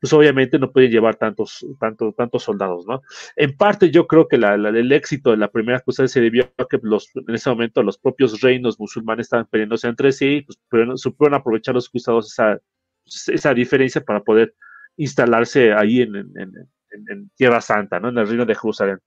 [0.00, 3.02] pues obviamente no pueden llevar tantos, tantos, tantos soldados, ¿no?
[3.36, 6.64] En parte yo creo que la, el éxito de la primera cruzada se debió a
[6.64, 10.58] que los, en ese momento los propios reinos musulmanes estaban peleándose entre sí, y pues
[10.96, 12.58] supieron aprovechar los cruzados esa,
[13.04, 14.54] esa diferencia para poder
[14.96, 18.10] instalarse ahí en, en, Tierra Santa, ¿no?
[18.10, 18.98] En el reino de Jerusalén.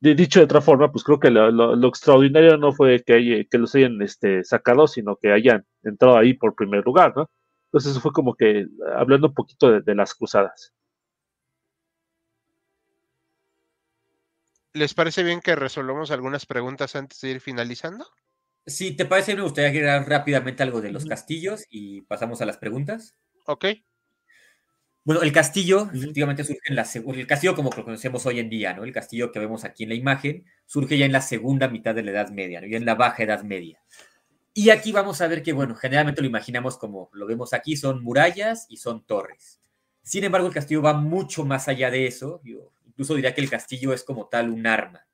[0.00, 3.58] De, dicho de otra forma, pues creo que lo, lo, extraordinario no fue que, que
[3.58, 7.30] los hayan este, sacado, sino que hayan entrado ahí por primer lugar, ¿no?
[7.70, 8.66] Entonces eso fue como que
[8.96, 10.74] hablando un poquito de, las cruzadas.
[14.72, 18.08] ¿Les parece bien que resolvamos algunas preguntas antes de ir finalizando?
[18.66, 19.36] Sí, ¿te parece?
[19.36, 23.14] Me gustaría agregar rápidamente algo de los castillos y pasamos a las preguntas.
[23.46, 23.66] Ok.
[25.04, 28.74] Bueno, el castillo efectivamente surge en la el castillo como lo conocemos hoy en día,
[28.74, 28.82] ¿no?
[28.82, 32.02] El castillo que vemos aquí en la imagen surge ya en la segunda mitad de
[32.02, 32.66] la Edad Media, ¿no?
[32.66, 33.80] Ya en la baja Edad Media.
[34.52, 38.02] Y aquí vamos a ver que, bueno, generalmente lo imaginamos como lo vemos aquí, son
[38.02, 39.60] murallas y son torres.
[40.02, 42.40] Sin embargo, el castillo va mucho más allá de eso.
[42.44, 45.06] Yo incluso diría que el castillo es como tal un arma.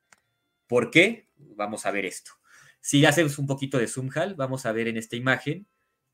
[0.67, 1.29] ¿Por qué?
[1.37, 2.33] Vamos a ver esto.
[2.81, 5.67] Si hacemos un poquito de zoom, vamos a ver en esta imagen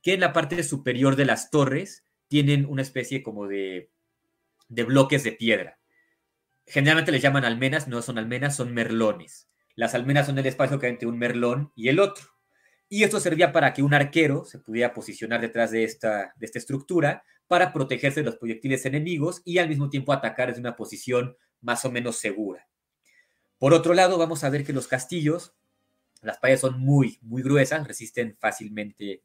[0.03, 3.91] que en la parte superior de las torres tienen una especie como de,
[4.69, 5.79] de bloques de piedra.
[6.67, 9.49] Generalmente les llaman almenas, no son almenas, son merlones.
[9.75, 12.32] Las almenas son el espacio que hay entre un merlón y el otro.
[12.95, 16.59] Y esto servía para que un arquero se pudiera posicionar detrás de esta, de esta
[16.59, 21.35] estructura para protegerse de los proyectiles enemigos y al mismo tiempo atacar desde una posición
[21.63, 22.69] más o menos segura.
[23.57, 25.55] Por otro lado, vamos a ver que los castillos,
[26.21, 29.23] las paredes son muy, muy gruesas, resisten fácilmente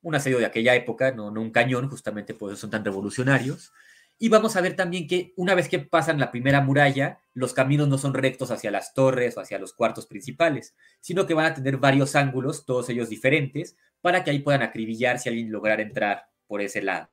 [0.00, 3.72] un asedio de aquella época, no, no un cañón, justamente por eso son tan revolucionarios.
[4.20, 7.86] Y vamos a ver también que una vez que pasan la primera muralla, los caminos
[7.86, 11.54] no son rectos hacia las torres o hacia los cuartos principales, sino que van a
[11.54, 16.26] tener varios ángulos, todos ellos diferentes, para que ahí puedan acribillar si alguien lograra entrar
[16.48, 17.08] por ese lado.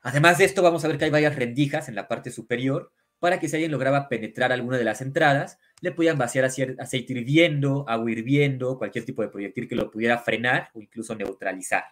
[0.00, 3.38] Además de esto, vamos a ver que hay varias rendijas en la parte superior, para
[3.38, 8.10] que si alguien lograba penetrar alguna de las entradas, le podían vaciar aceite hirviendo, agua
[8.10, 11.84] hirviendo, cualquier tipo de proyectil que lo pudiera frenar o incluso neutralizar.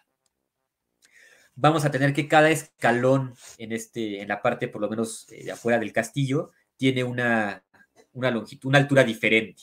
[1.56, 5.44] Vamos a tener que cada escalón en, este, en la parte, por lo menos eh,
[5.44, 7.64] de afuera del castillo, tiene una,
[8.12, 9.62] una longitud, una altura diferente.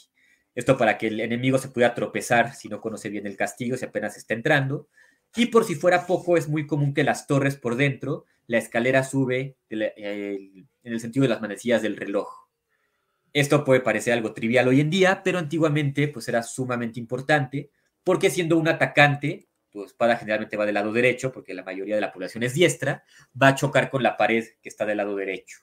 [0.55, 3.85] Esto para que el enemigo se pueda tropezar si no conoce bien el castillo, si
[3.85, 4.87] apenas está entrando.
[5.35, 9.03] Y por si fuera poco, es muy común que las torres por dentro, la escalera
[9.03, 12.47] sube en el sentido de las manecillas del reloj.
[13.33, 17.69] Esto puede parecer algo trivial hoy en día, pero antiguamente pues era sumamente importante
[18.03, 22.01] porque siendo un atacante, tu espada generalmente va del lado derecho porque la mayoría de
[22.01, 23.03] la población es diestra,
[23.41, 25.59] va a chocar con la pared que está del lado derecho.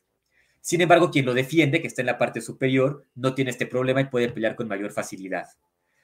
[0.60, 4.00] Sin embargo, quien lo defiende, que está en la parte superior, no tiene este problema
[4.00, 5.46] y puede pelear con mayor facilidad.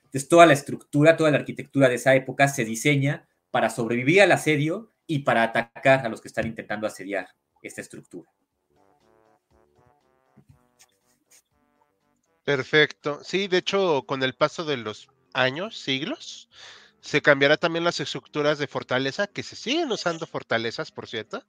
[0.05, 4.33] Entonces, toda la estructura, toda la arquitectura de esa época se diseña para sobrevivir al
[4.33, 7.29] asedio y para atacar a los que están intentando asediar
[7.63, 8.31] esta estructura.
[12.45, 13.21] Perfecto.
[13.25, 16.49] Sí, de hecho, con el paso de los años, siglos,
[17.05, 21.45] se cambiará también las estructuras de fortaleza, que se siguen usando fortalezas, por cierto,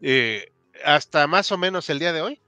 [0.00, 0.52] eh,
[0.84, 2.42] hasta más o menos el día de hoy,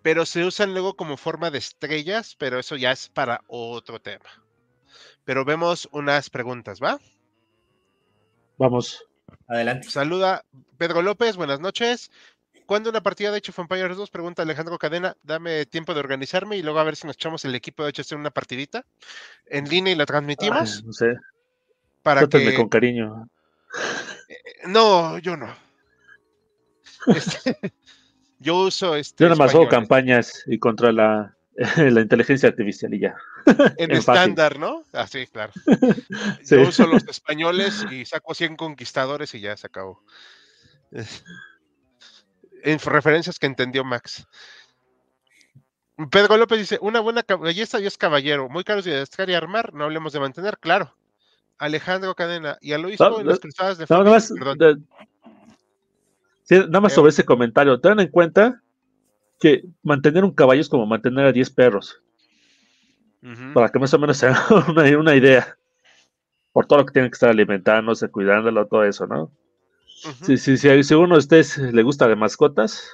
[0.00, 4.24] pero se usan luego como forma de estrellas, pero eso ya es para otro tema.
[5.26, 6.98] Pero vemos unas preguntas, ¿va?
[8.56, 9.04] Vamos.
[9.46, 9.90] Adelante.
[9.90, 10.42] Saluda
[10.78, 12.10] Pedro López, buenas noches.
[12.66, 14.10] ¿Cuándo una partida de Age of Empires 2?
[14.10, 15.16] Pregunta Alejandro Cadena.
[15.22, 18.16] Dame tiempo de organizarme y luego a ver si nos echamos el equipo de hecho
[18.16, 18.84] una partidita
[19.46, 20.84] en línea y la transmitimos.
[20.84, 21.14] no sé.
[22.02, 22.54] Para que...
[22.54, 23.28] con cariño.
[24.28, 24.34] Eh,
[24.66, 25.54] no, yo no.
[27.06, 27.56] Este,
[28.40, 29.22] yo uso este.
[29.22, 31.36] Yo nada más hago campañas y contra la,
[31.76, 33.14] la inteligencia artificial y ya.
[33.78, 34.82] En estándar, ¿no?
[34.92, 35.52] Así, ah, claro.
[36.44, 40.02] Yo uso los españoles y saco 100 conquistadores y ya se acabó
[42.66, 44.26] en referencias que entendió Max.
[46.10, 49.72] Pedro López dice, una buena belleza y es caballero, muy caro de destacar y armar,
[49.72, 50.94] no hablemos de mantener, claro.
[51.58, 54.30] Alejandro Cadena, y a Luis no, en las cruzadas de no, nada más,
[56.50, 58.60] nada más sobre ese comentario, ten en cuenta
[59.40, 62.02] que mantener un caballo es como mantener a 10 perros.
[63.54, 65.56] Para que más o menos se haga una, una idea.
[66.52, 69.32] Por todo lo que tienen que estar alimentándose, cuidándolo, todo eso, ¿no?
[70.22, 72.90] Sí, sí, sí, si a uno de ustedes le gusta de mascotas,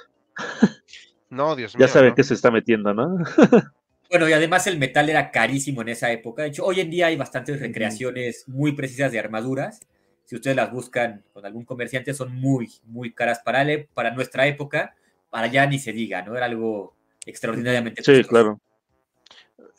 [1.29, 3.17] no, Dios mío, ya sabe qué se está metiendo, ¿no?
[4.09, 6.43] bueno, y además el metal era carísimo en esa época.
[6.43, 9.79] De hecho, hoy en día hay bastantes recreaciones muy precisas de armaduras.
[10.25, 14.95] Si ustedes las buscan con algún comerciante, son muy, muy caras para, para nuestra época.
[15.29, 16.35] Para allá ni se diga, ¿no?
[16.35, 16.95] Era algo
[17.25, 18.59] extraordinariamente Sí, claro.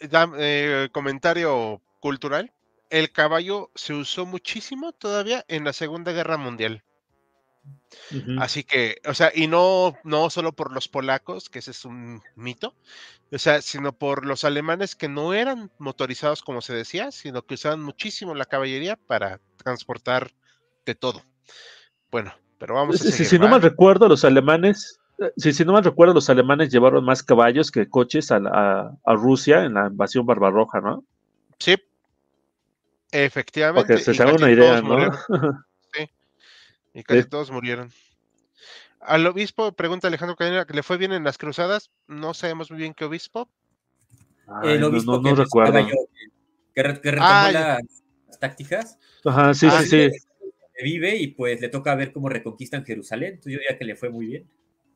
[0.01, 2.53] Eh, comentario cultural.
[2.91, 6.83] El caballo se usó muchísimo todavía en la Segunda Guerra Mundial.
[8.39, 12.23] Así que, o sea, y no, no solo por los polacos, que ese es un
[12.37, 12.75] mito,
[13.33, 17.55] o sea, sino por los alemanes que no eran motorizados como se decía, sino que
[17.55, 20.33] usaban muchísimo la caballería para transportar
[20.85, 21.23] de todo.
[22.11, 25.73] Bueno, pero vamos a seguir, Si, no mal recuerdo, los alemanes, eh, si, si no
[25.73, 28.37] mal recuerdo, los alemanes llevaron más caballos que coches a,
[29.05, 31.05] a, Rusia en la invasión barbarroja, ¿no?
[31.59, 31.77] Sí,
[33.11, 33.95] efectivamente.
[33.95, 34.99] Porque se una idea, ¿no?
[36.95, 37.91] Y casi todos murieron.
[39.01, 41.91] Al obispo, pregunta Alejandro Cadena, ¿le fue bien en las cruzadas?
[42.07, 43.51] No sabemos muy bien qué obispo.
[44.63, 45.87] el obispo no, recuerdo.
[46.75, 48.99] que, retomó ah, las tácticas.
[49.25, 50.11] Ajá, sí, sí, sí.
[50.83, 53.35] vive y pues le toca ver cómo reconquistan Jerusalén.
[53.35, 54.49] Entonces yo diría que le fue muy bien.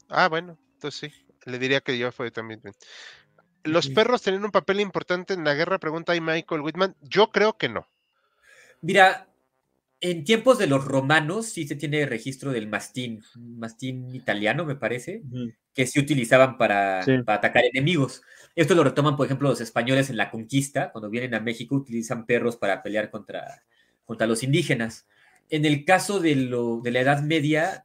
[0.09, 2.75] Ah, bueno, entonces sí, le diría que yo fue también bien.
[3.65, 5.79] ¿Los perros tenían un papel importante en la guerra?
[5.79, 6.97] Pregunta ahí Michael Whitman.
[7.03, 7.87] Yo creo que no.
[8.81, 9.28] Mira,
[10.01, 15.23] en tiempos de los romanos sí se tiene registro del mastín, mastín italiano, me parece,
[15.75, 18.23] que se utilizaban para, para, atacar enemigos.
[18.55, 22.27] Esto lo retoman, por ejemplo, los españoles en la conquista, cuando vienen a México utilizan
[22.27, 23.65] perros para pelear contra,
[24.05, 25.09] contra los indígenas.
[25.51, 27.85] En el caso de, lo, de la Edad Media,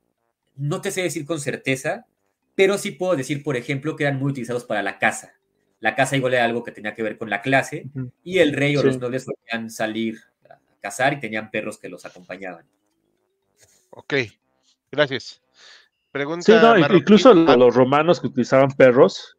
[0.56, 2.06] no te sé decir con certeza,
[2.54, 5.34] pero sí puedo decir, por ejemplo, que eran muy utilizados para la caza.
[5.80, 7.88] La caza igual era algo que tenía que ver con la clase,
[8.24, 10.20] y el rey o los nobles podían salir
[10.84, 12.66] cazar y tenían perros que los acompañaban.
[13.92, 14.14] Ok,
[14.92, 15.42] gracias.
[16.12, 19.38] Pregunta sí, no, incluso los romanos que utilizaban perros.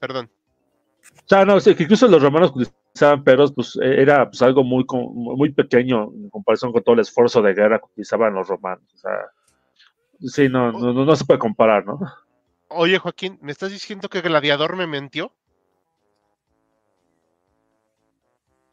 [0.00, 0.30] Perdón.
[1.04, 4.64] O sea, no, que incluso los romanos que utilizaban perros, pues e, era pues, algo
[4.64, 8.84] muy, muy pequeño en comparación con todo el esfuerzo de guerra que utilizaban los romanos.
[8.94, 9.12] O sea,
[10.20, 12.00] sí, no, no, no se puede comparar, ¿no?
[12.68, 15.32] Oye, Joaquín, ¿me estás diciendo que Gladiador me mintió?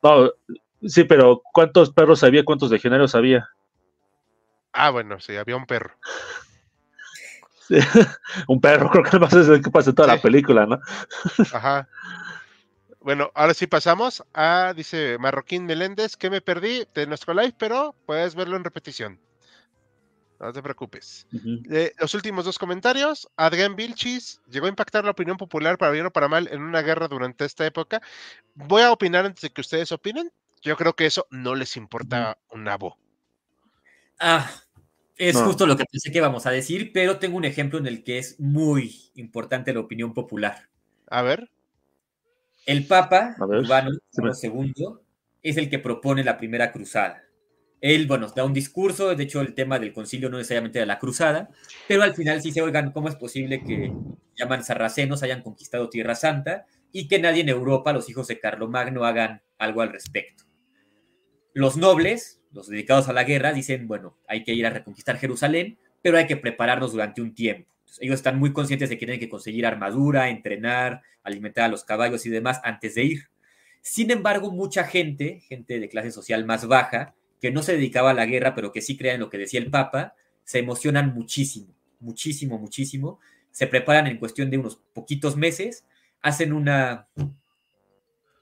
[0.05, 0.31] No,
[0.87, 2.45] sí, pero ¿cuántos perros había?
[2.45, 3.49] ¿Cuántos legionarios había?
[4.71, 5.95] Ah, bueno, sí, había un perro.
[8.47, 10.79] un perro, creo que más es el que pasa toda la película, ¿no?
[11.51, 11.87] Ajá.
[12.99, 17.95] Bueno, ahora sí pasamos a, dice Marroquín Meléndez, que me perdí de nuestro live, pero
[18.05, 19.19] puedes verlo en repetición.
[20.39, 21.27] No te preocupes.
[21.69, 23.27] Eh, los últimos dos comentarios.
[23.37, 26.81] Adrián Vilchis llegó a impactar la opinión popular para bien o para mal en una
[26.81, 28.01] guerra durante esta época.
[28.53, 30.31] Voy a opinar antes de que ustedes opinen.
[30.61, 32.97] Yo creo que eso no les importa un nabo.
[34.19, 34.49] Ah,
[35.17, 38.03] es justo lo que pensé que vamos a decir, pero tengo un ejemplo en el
[38.03, 40.67] que es muy importante la opinión popular.
[41.07, 41.49] A ver.
[42.65, 44.73] El Papa, Urbano II,
[45.43, 47.24] es el que propone la primera cruzada.
[47.81, 50.97] Él, bueno, da un discurso, de hecho el tema del concilio no necesariamente de la
[50.97, 51.49] cruzada,
[51.87, 53.93] pero al final sí se oigan cómo es posible que
[54.35, 59.05] llaman sarracenos hayan conquistado Tierra Santa y que nadie en Europa, los hijos de Carlomagno,
[59.05, 60.45] hagan algo al respecto.
[61.53, 65.77] Los nobles, los dedicados a la guerra, dicen, bueno, hay que ir a reconquistar Jerusalén,
[66.01, 67.69] pero hay que prepararnos durante un tiempo.
[67.99, 72.25] ellos están muy conscientes de que tienen que conseguir armadura, entrenar, alimentar a los caballos
[72.25, 73.23] y demás antes de ir.
[73.81, 78.13] Sin embargo, mucha gente, gente de clase social más baja, que no se dedicaba a
[78.13, 81.73] la guerra, pero que sí creía en lo que decía el Papa, se emocionan muchísimo,
[81.99, 83.19] muchísimo, muchísimo.
[83.51, 85.85] Se preparan en cuestión de unos poquitos meses,
[86.21, 87.07] hacen una,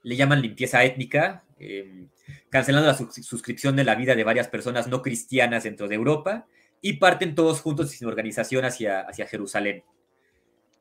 [0.02, 2.08] le llaman limpieza étnica, eh,
[2.50, 6.46] cancelando la suscripción de la vida de varias personas no cristianas dentro de Europa
[6.80, 9.84] y parten todos juntos sin organización hacia, hacia Jerusalén.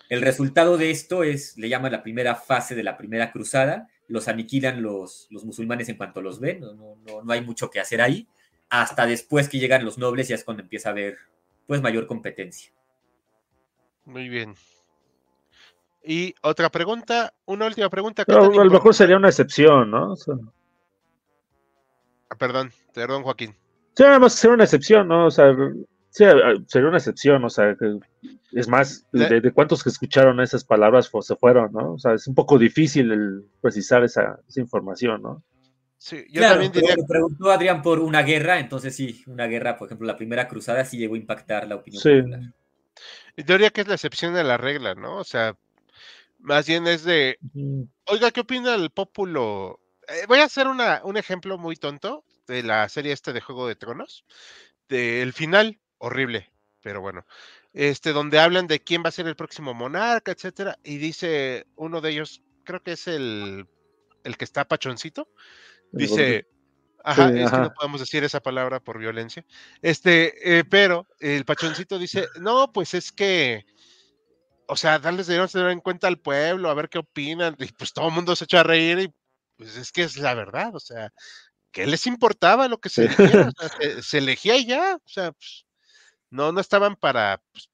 [0.10, 4.28] El resultado de esto es, le llaman la primera fase de la primera cruzada, los
[4.28, 8.02] aniquilan los, los musulmanes en cuanto los ven, no, no, no, hay mucho que hacer
[8.02, 8.28] ahí,
[8.70, 11.18] hasta después que llegan los nobles ya es cuando empieza a haber
[11.68, 12.72] pues mayor competencia.
[14.06, 14.56] Muy bien.
[16.04, 18.26] Y otra pregunta, una última pregunta.
[18.28, 20.16] a lo mejor sería una excepción, ¿no?
[22.30, 23.56] Ah, perdón, perdón, Joaquín.
[23.96, 25.28] Sí, además sería una excepción, ¿no?
[25.28, 25.56] O sea,
[26.10, 27.78] sería una excepción, o sea,
[28.56, 31.94] es más, de, cuántos que escucharon esas palabras se fueron, ¿no?
[31.94, 35.44] O sea, es un poco difícil el precisar esa, información, ¿no?
[35.98, 36.96] Sí, yo también diría...
[37.08, 40.98] Preguntó Adrián por una guerra, entonces sí, una guerra, por ejemplo, la primera cruzada sí
[40.98, 42.22] llegó a impactar la opinión sí.
[42.22, 42.42] popular.
[43.38, 45.18] Yo diría que es la excepción de la regla, ¿no?
[45.18, 45.56] O sea,
[46.40, 47.38] más bien es de,
[48.06, 52.88] oiga, ¿qué opina el populo eh, voy a hacer un ejemplo muy tonto de la
[52.90, 54.26] serie este de Juego de Tronos.
[54.90, 56.50] Del final, horrible,
[56.82, 57.26] pero bueno.
[57.74, 62.02] Este, donde hablan de quién va a ser el próximo monarca, etcétera, y dice uno
[62.02, 63.68] de ellos, creo que es el,
[64.24, 65.28] el que está pachoncito,
[65.92, 66.48] dice,
[67.04, 69.44] ajá, es que no podemos decir esa palabra por violencia,
[69.82, 73.66] este, eh, pero el pachoncito dice, no, pues es que,
[74.68, 77.92] o sea, darles debemos tener en cuenta al pueblo, a ver qué opinan, y pues
[77.92, 79.14] todo el mundo se echa a reír y
[79.58, 81.12] pues es que es la verdad, o sea,
[81.72, 83.52] ¿qué les importaba lo que se elegía?
[84.04, 85.66] se, elegía y ya, o sea, pues,
[86.34, 87.70] no, no estaban para, pues,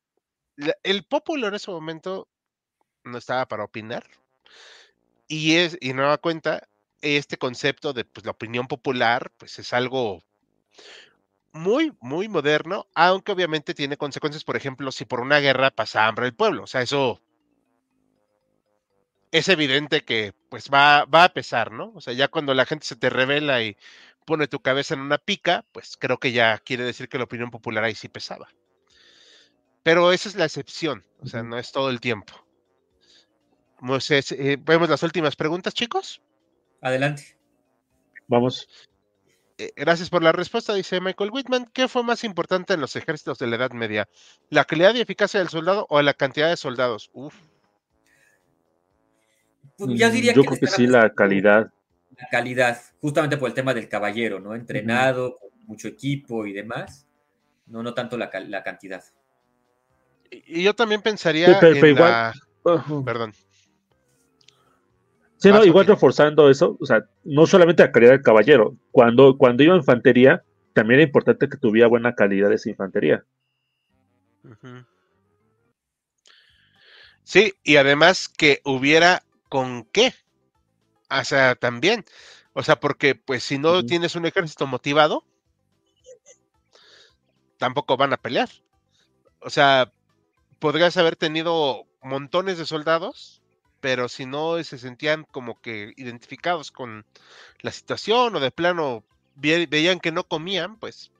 [0.84, 2.28] el pueblo en ese momento
[3.06, 4.04] no estaba para opinar.
[5.30, 6.68] Y es, y no da cuenta,
[7.02, 10.26] este concepto de pues, la opinión popular, pues es algo
[11.54, 16.26] muy, muy moderno, aunque obviamente tiene consecuencias, por ejemplo, si por una guerra pasa hambre
[16.26, 17.22] el pueblo, o sea, eso
[19.32, 21.94] es evidente que pues va, va a pesar, ¿no?
[21.96, 23.78] O sea, ya cuando la gente se te revela y
[24.30, 27.50] pone tu cabeza en una pica, pues creo que ya quiere decir que la opinión
[27.50, 28.48] popular ahí sí pesaba.
[29.82, 32.34] Pero esa es la excepción, o sea, no es todo el tiempo.
[34.12, 36.22] Eh, ¿Vemos las últimas preguntas, chicos?
[36.80, 37.40] Adelante.
[38.28, 38.70] Vamos.
[39.58, 41.66] Eh, gracias por la respuesta, dice Michael Whitman.
[41.74, 44.08] ¿Qué fue más importante en los ejércitos de la Edad Media?
[44.52, 47.10] ¿La calidad y eficacia del soldado o la cantidad de soldados?
[47.14, 47.34] Uf.
[49.76, 51.74] Pues ya diría Yo que creo que sí, la calidad.
[52.22, 54.54] La calidad, justamente por el tema del caballero, ¿no?
[54.56, 57.08] Entrenado, con mucho equipo y demás.
[57.68, 59.04] No, no tanto la, la cantidad.
[60.32, 63.04] Y y yo también pensaría Sí, pero- en pero igual- la...
[63.06, 63.34] Perdón.
[65.38, 69.64] Sí, no, igual reforzando eso, o sea, no solamente la calidad del caballero, cuando, cuando
[69.64, 70.44] iba a infantería,
[70.74, 73.24] también era importante que tuviera buena calidad esa infantería.
[77.24, 80.14] Sí, y además que hubiera con qué.
[81.10, 82.06] O sea, también.
[82.54, 85.24] O sea, porque pues si no tienes un ejército motivado,
[87.58, 88.50] tampoco van a pelear.
[89.42, 89.92] O sea,
[90.60, 93.42] podrías haber tenido montones de soldados,
[93.80, 97.06] pero si no se sentían como que identificados con
[97.62, 99.04] la situación o de plano
[99.36, 101.12] ve- veían que no comían, pues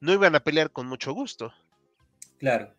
[0.00, 1.52] no iban a pelear con mucho gusto.
[2.38, 2.74] Claro.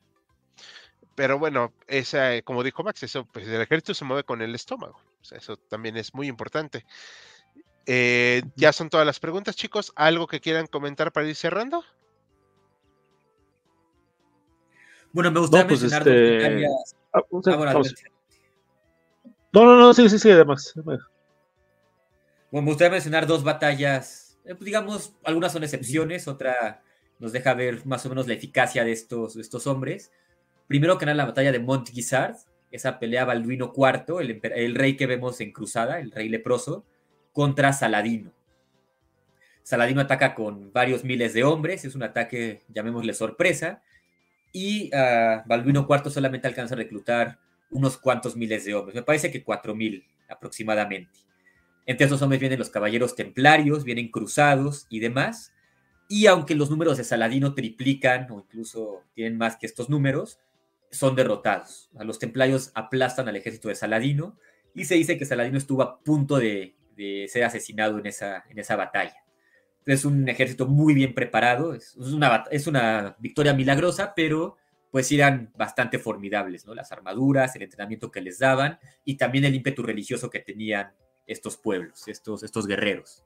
[1.16, 4.56] Pero bueno, esa, eh, como dijo Max, eso, pues el ejército se mueve con el
[4.56, 5.00] estómago.
[5.24, 6.86] O sea, eso también es muy importante.
[7.86, 9.94] Eh, ya son todas las preguntas, chicos.
[9.96, 11.84] ¿Algo que quieran comentar para ir cerrando?
[15.14, 16.96] Bueno, me gustaría No, pues, mencionar este, dos batallas.
[17.14, 17.82] Ah, o sea, Ah, bueno.
[19.54, 20.74] No, no, no, sí, sí, sí, además.
[20.76, 21.04] Bueno,
[22.52, 24.38] me gustaría mencionar dos batallas.
[24.44, 26.84] eh, pues, digamos, algunas son excepciones, otra
[27.20, 30.12] nos deja ver más o menos la eficacia de estos, de estos hombres.
[30.68, 32.36] Primero que nada, la batalla de Montguisard,
[32.74, 36.84] esa pelea Balduino IV, el, el rey que vemos en Cruzada, el rey leproso,
[37.32, 38.34] contra Saladino.
[39.62, 43.82] Saladino ataca con varios miles de hombres, es un ataque, llamémosle sorpresa,
[44.52, 47.40] y ah, Balduino IV solamente alcanza a reclutar
[47.70, 51.12] unos cuantos miles de hombres, me parece que cuatro mil aproximadamente.
[51.86, 55.54] Entre esos hombres vienen los caballeros templarios, vienen cruzados y demás.
[56.08, 60.40] Y aunque los números de Saladino triplican o incluso tienen más que estos números,
[60.94, 61.90] son derrotados.
[62.00, 64.38] Los templarios aplastan al ejército de Saladino
[64.74, 68.60] y se dice que Saladino estuvo a punto de, de ser asesinado en esa, en
[68.60, 69.16] esa batalla.
[69.86, 74.58] Es un ejército muy bien preparado, es una, es una victoria milagrosa, pero
[74.92, 76.76] pues eran bastante formidables, ¿no?
[76.76, 80.94] Las armaduras, el entrenamiento que les daban y también el ímpetu religioso que tenían
[81.26, 83.26] estos pueblos, estos, estos guerreros.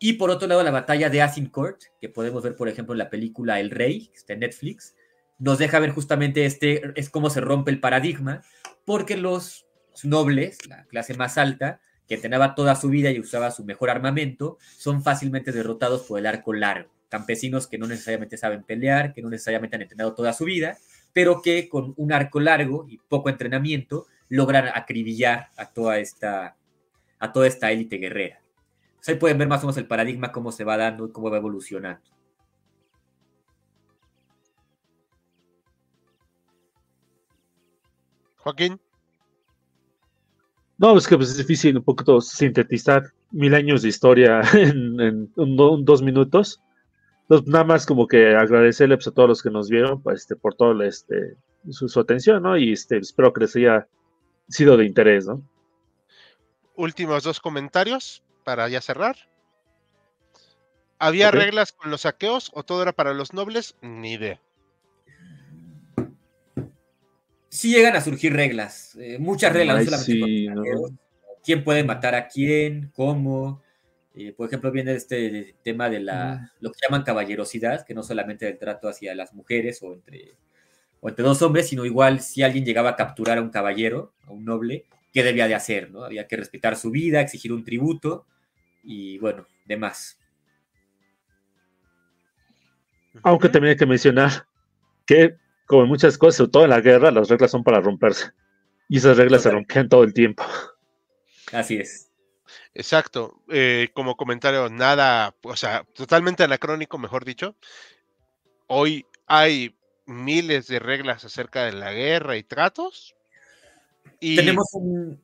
[0.00, 3.10] Y por otro lado, la batalla de Azincourt, que podemos ver, por ejemplo, en la
[3.10, 4.94] película El Rey, que está en Netflix,
[5.38, 8.42] nos deja ver justamente este, es cómo se rompe el paradigma,
[8.84, 9.66] porque los
[10.02, 14.58] nobles, la clase más alta, que entrenaba toda su vida y usaba su mejor armamento,
[14.76, 16.90] son fácilmente derrotados por el arco largo.
[17.08, 20.78] Campesinos que no necesariamente saben pelear, que no necesariamente han entrenado toda su vida,
[21.12, 26.56] pero que con un arco largo y poco entrenamiento logran acribillar a toda esta,
[27.18, 28.40] a toda esta élite guerrera.
[28.88, 31.30] Entonces, ahí pueden ver más o menos el paradigma, cómo se va dando y cómo
[31.30, 32.17] va evolucionando.
[38.48, 38.80] Joaquín.
[40.78, 45.32] No, es que pues, es difícil un poquito sintetizar mil años de historia en, en
[45.36, 46.60] un- un- dos minutos.
[47.22, 50.36] Entonces, nada más como que agradecerle pues, a todos los que nos vieron pues, este,
[50.36, 51.36] por todo este,
[51.70, 52.56] su, su atención, ¿no?
[52.56, 53.86] Y este, espero que les haya
[54.48, 55.42] sido de interés, ¿no?
[56.76, 59.16] Últimos dos comentarios para ya cerrar.
[61.00, 63.76] ¿Había reglas con los saqueos o todo era para los nobles?
[63.82, 64.40] Ni idea.
[67.58, 70.98] Sí llegan a surgir reglas, eh, muchas reglas, no solamente sí, con no.
[71.42, 73.64] quién puede matar a quién, cómo.
[74.14, 78.46] Eh, por ejemplo, viene este tema de la, lo que llaman caballerosidad, que no solamente
[78.46, 80.36] el trato hacia las mujeres o entre,
[81.00, 84.30] o entre dos hombres, sino igual si alguien llegaba a capturar a un caballero, a
[84.30, 85.90] un noble, ¿qué debía de hacer?
[85.90, 86.04] ¿no?
[86.04, 88.24] Había que respetar su vida, exigir un tributo
[88.84, 90.20] y bueno, demás.
[93.24, 94.46] Aunque también hay que mencionar
[95.04, 95.34] que,
[95.68, 98.32] como en muchas cosas, sobre todo en la guerra, las reglas son para romperse.
[98.88, 99.74] Y esas reglas se Totalmente.
[99.74, 100.42] rompían todo el tiempo.
[101.52, 102.10] Así es.
[102.72, 103.42] Exacto.
[103.50, 107.54] eh, como comentario, nada, o sea, totalmente anacrónico, mejor dicho.
[108.66, 109.76] Hoy hay
[110.06, 113.14] miles de reglas acerca de la guerra y tratos.
[114.20, 115.22] Y, Tenemos un...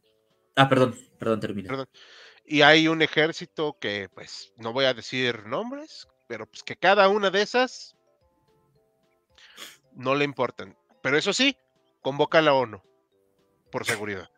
[0.56, 1.68] Ah, perdón, perdón, termina.
[1.68, 1.88] Perdón.
[2.44, 7.08] y hay un ejército que, pues, no voy a decir nombres, pero pues que cada
[7.08, 7.93] una de esas
[9.94, 10.76] no le importan.
[11.02, 11.56] Pero eso sí,
[12.02, 12.82] convoca a la ONU
[13.70, 14.30] por seguridad.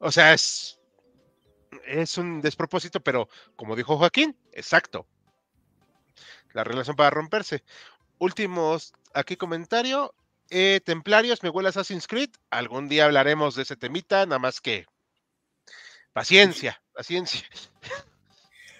[0.00, 0.78] O sea, es,
[1.86, 5.06] es un despropósito, pero como dijo Joaquín, exacto.
[6.52, 7.62] La relación para romperse.
[8.18, 10.14] Últimos, aquí comentario.
[10.50, 12.30] eh, Templarios, me huele a Assassin's Creed.
[12.50, 14.86] Algún día hablaremos de ese temita, nada más que
[16.12, 17.42] paciencia, paciencia.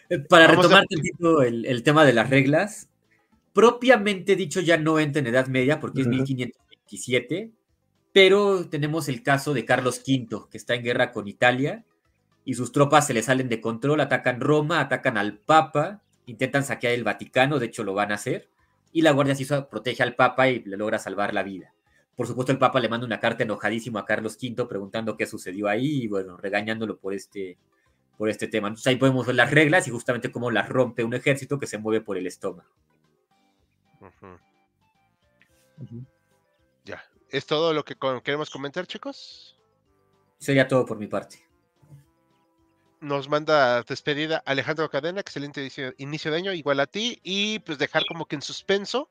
[0.08, 2.88] Eh, para retomar el, el, tema de las reglas,
[3.56, 7.52] propiamente dicho ya no entra en Edad Media porque es 1527,
[8.12, 11.82] pero tenemos el caso de Carlos V, que está en guerra con Italia
[12.44, 16.92] y sus tropas se le salen de control, atacan Roma, atacan al Papa, intentan saquear
[16.92, 18.50] el Vaticano, de hecho lo van a hacer,
[18.92, 21.72] y la Guardia Civil protege al Papa y le logra salvar la vida.
[22.14, 25.66] Por supuesto, el Papa le manda una carta enojadísimo a Carlos V preguntando qué sucedió
[25.68, 27.56] ahí y bueno, regañándolo por este,
[28.18, 28.68] por este tema.
[28.68, 31.78] Entonces ahí podemos ver las reglas y justamente cómo las rompe un ejército que se
[31.78, 32.68] mueve por el estómago.
[36.84, 39.58] Ya, ¿es todo lo que queremos comentar, chicos?
[40.38, 41.46] Sería todo por mi parte
[43.00, 45.68] nos manda despedida Alejandro Cadena, excelente
[45.98, 49.10] inicio de año, igual a ti, y pues dejar como que en suspenso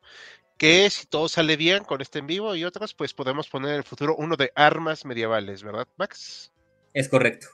[0.58, 3.78] que si todo sale bien con este en vivo y otros, pues podemos poner en
[3.78, 6.52] el futuro uno de armas medievales, ¿verdad, Max?
[6.94, 7.48] Es correcto.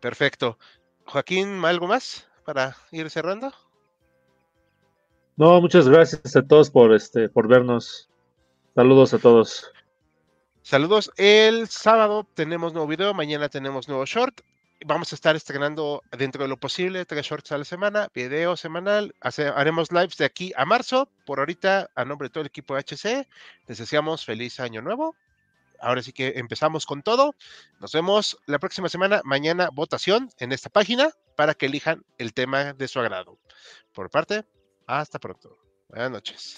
[0.00, 0.58] Perfecto.
[1.04, 3.52] Joaquín, ¿algo más para ir cerrando?
[5.40, 8.10] No, muchas gracias a todos por este por vernos.
[8.74, 9.72] Saludos a todos.
[10.60, 11.10] Saludos.
[11.16, 14.42] El sábado tenemos nuevo video, mañana tenemos nuevo short
[14.86, 19.14] vamos a estar estrenando dentro de lo posible tres shorts a la semana, video semanal,
[19.54, 21.08] haremos lives de aquí a marzo.
[21.24, 23.26] Por ahorita, a nombre de todo el equipo de HC,
[23.66, 25.14] les deseamos feliz año nuevo.
[25.80, 27.34] Ahora sí que empezamos con todo.
[27.80, 32.74] Nos vemos la próxima semana, mañana votación en esta página para que elijan el tema
[32.74, 33.38] de su agrado.
[33.94, 34.44] Por parte,
[34.98, 35.56] hasta pronto.
[35.88, 36.56] Buenas noches.